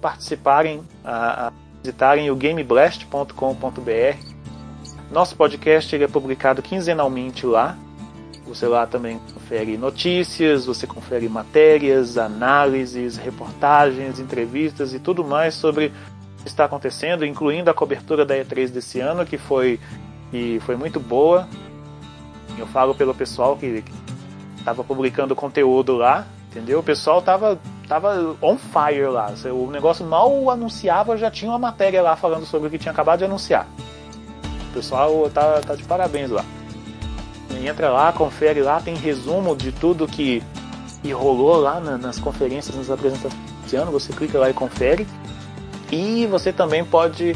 [0.00, 1.52] participarem, a, a
[1.82, 4.18] visitarem o gameblast.com.br.
[5.10, 7.76] Nosso podcast ele é publicado quinzenalmente lá.
[8.46, 15.92] Você lá também confere notícias, você confere matérias, análises, reportagens, entrevistas e tudo mais sobre
[16.48, 19.78] está acontecendo, incluindo a cobertura da E3 desse ano, que foi,
[20.30, 21.48] que foi muito boa.
[22.58, 23.84] Eu falo pelo pessoal que
[24.58, 26.80] estava publicando conteúdo lá, entendeu?
[26.80, 29.32] O pessoal tava, tava on fire lá.
[29.52, 33.20] O negócio mal anunciava, já tinha uma matéria lá falando sobre o que tinha acabado
[33.20, 33.66] de anunciar.
[34.70, 36.44] O pessoal tá, tá de parabéns lá.
[37.64, 40.42] Entra lá, confere lá, tem resumo de tudo que,
[41.02, 43.90] que rolou lá na- nas conferências, nas apresentações desse ano.
[43.92, 45.06] Você clica lá e confere.
[45.90, 47.34] E você também pode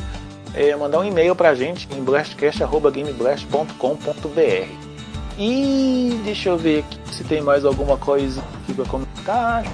[0.55, 4.93] eh, mandar um e-mail pra gente em blastcast.gameblast.com.br.
[5.39, 9.65] E deixa eu ver aqui se tem mais alguma coisa aqui pra comentar.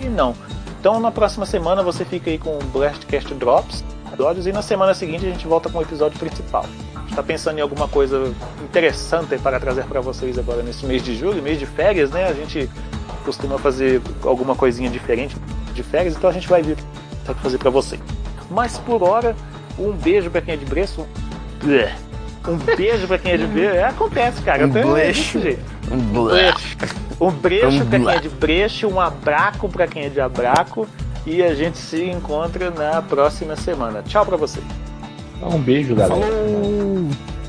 [0.00, 0.34] E não.
[0.80, 3.84] Então na próxima semana você fica aí com o Blastcast Drops
[4.46, 6.64] e na semana seguinte a gente volta com o episódio principal.
[7.08, 8.32] Está pensando em alguma coisa
[8.62, 12.26] interessante para trazer para vocês agora nesse mês de julho, mês de férias, né?
[12.26, 12.70] A gente
[13.24, 15.36] costuma fazer alguma coisinha diferente
[15.74, 16.76] de férias, então a gente vai ver
[17.28, 18.00] que vai fazer para vocês.
[18.50, 19.34] Mas por hora,
[19.78, 21.06] um beijo para quem é de Breço.
[22.46, 23.74] Um beijo para quem é de Breço.
[23.76, 24.66] É, acontece, cara.
[24.66, 25.62] Um jeito.
[25.90, 26.54] Um blé.
[27.20, 30.86] Um brecho pra quem é de brecho, um abraco pra quem é de abraco.
[31.26, 34.02] E a gente se encontra na próxima semana.
[34.02, 34.64] Tchau pra vocês.
[35.42, 36.20] Um beijo, galera.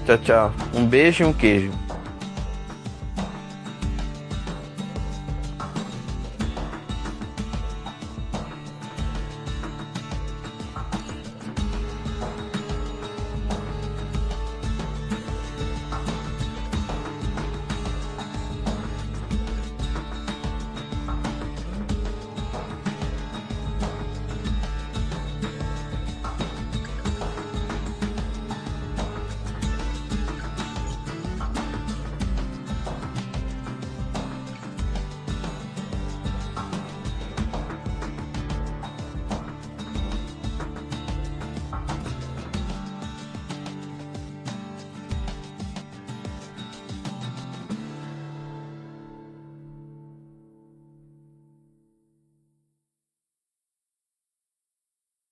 [0.05, 0.53] Tchau, tchau.
[0.73, 1.71] Um beijo e um queijo.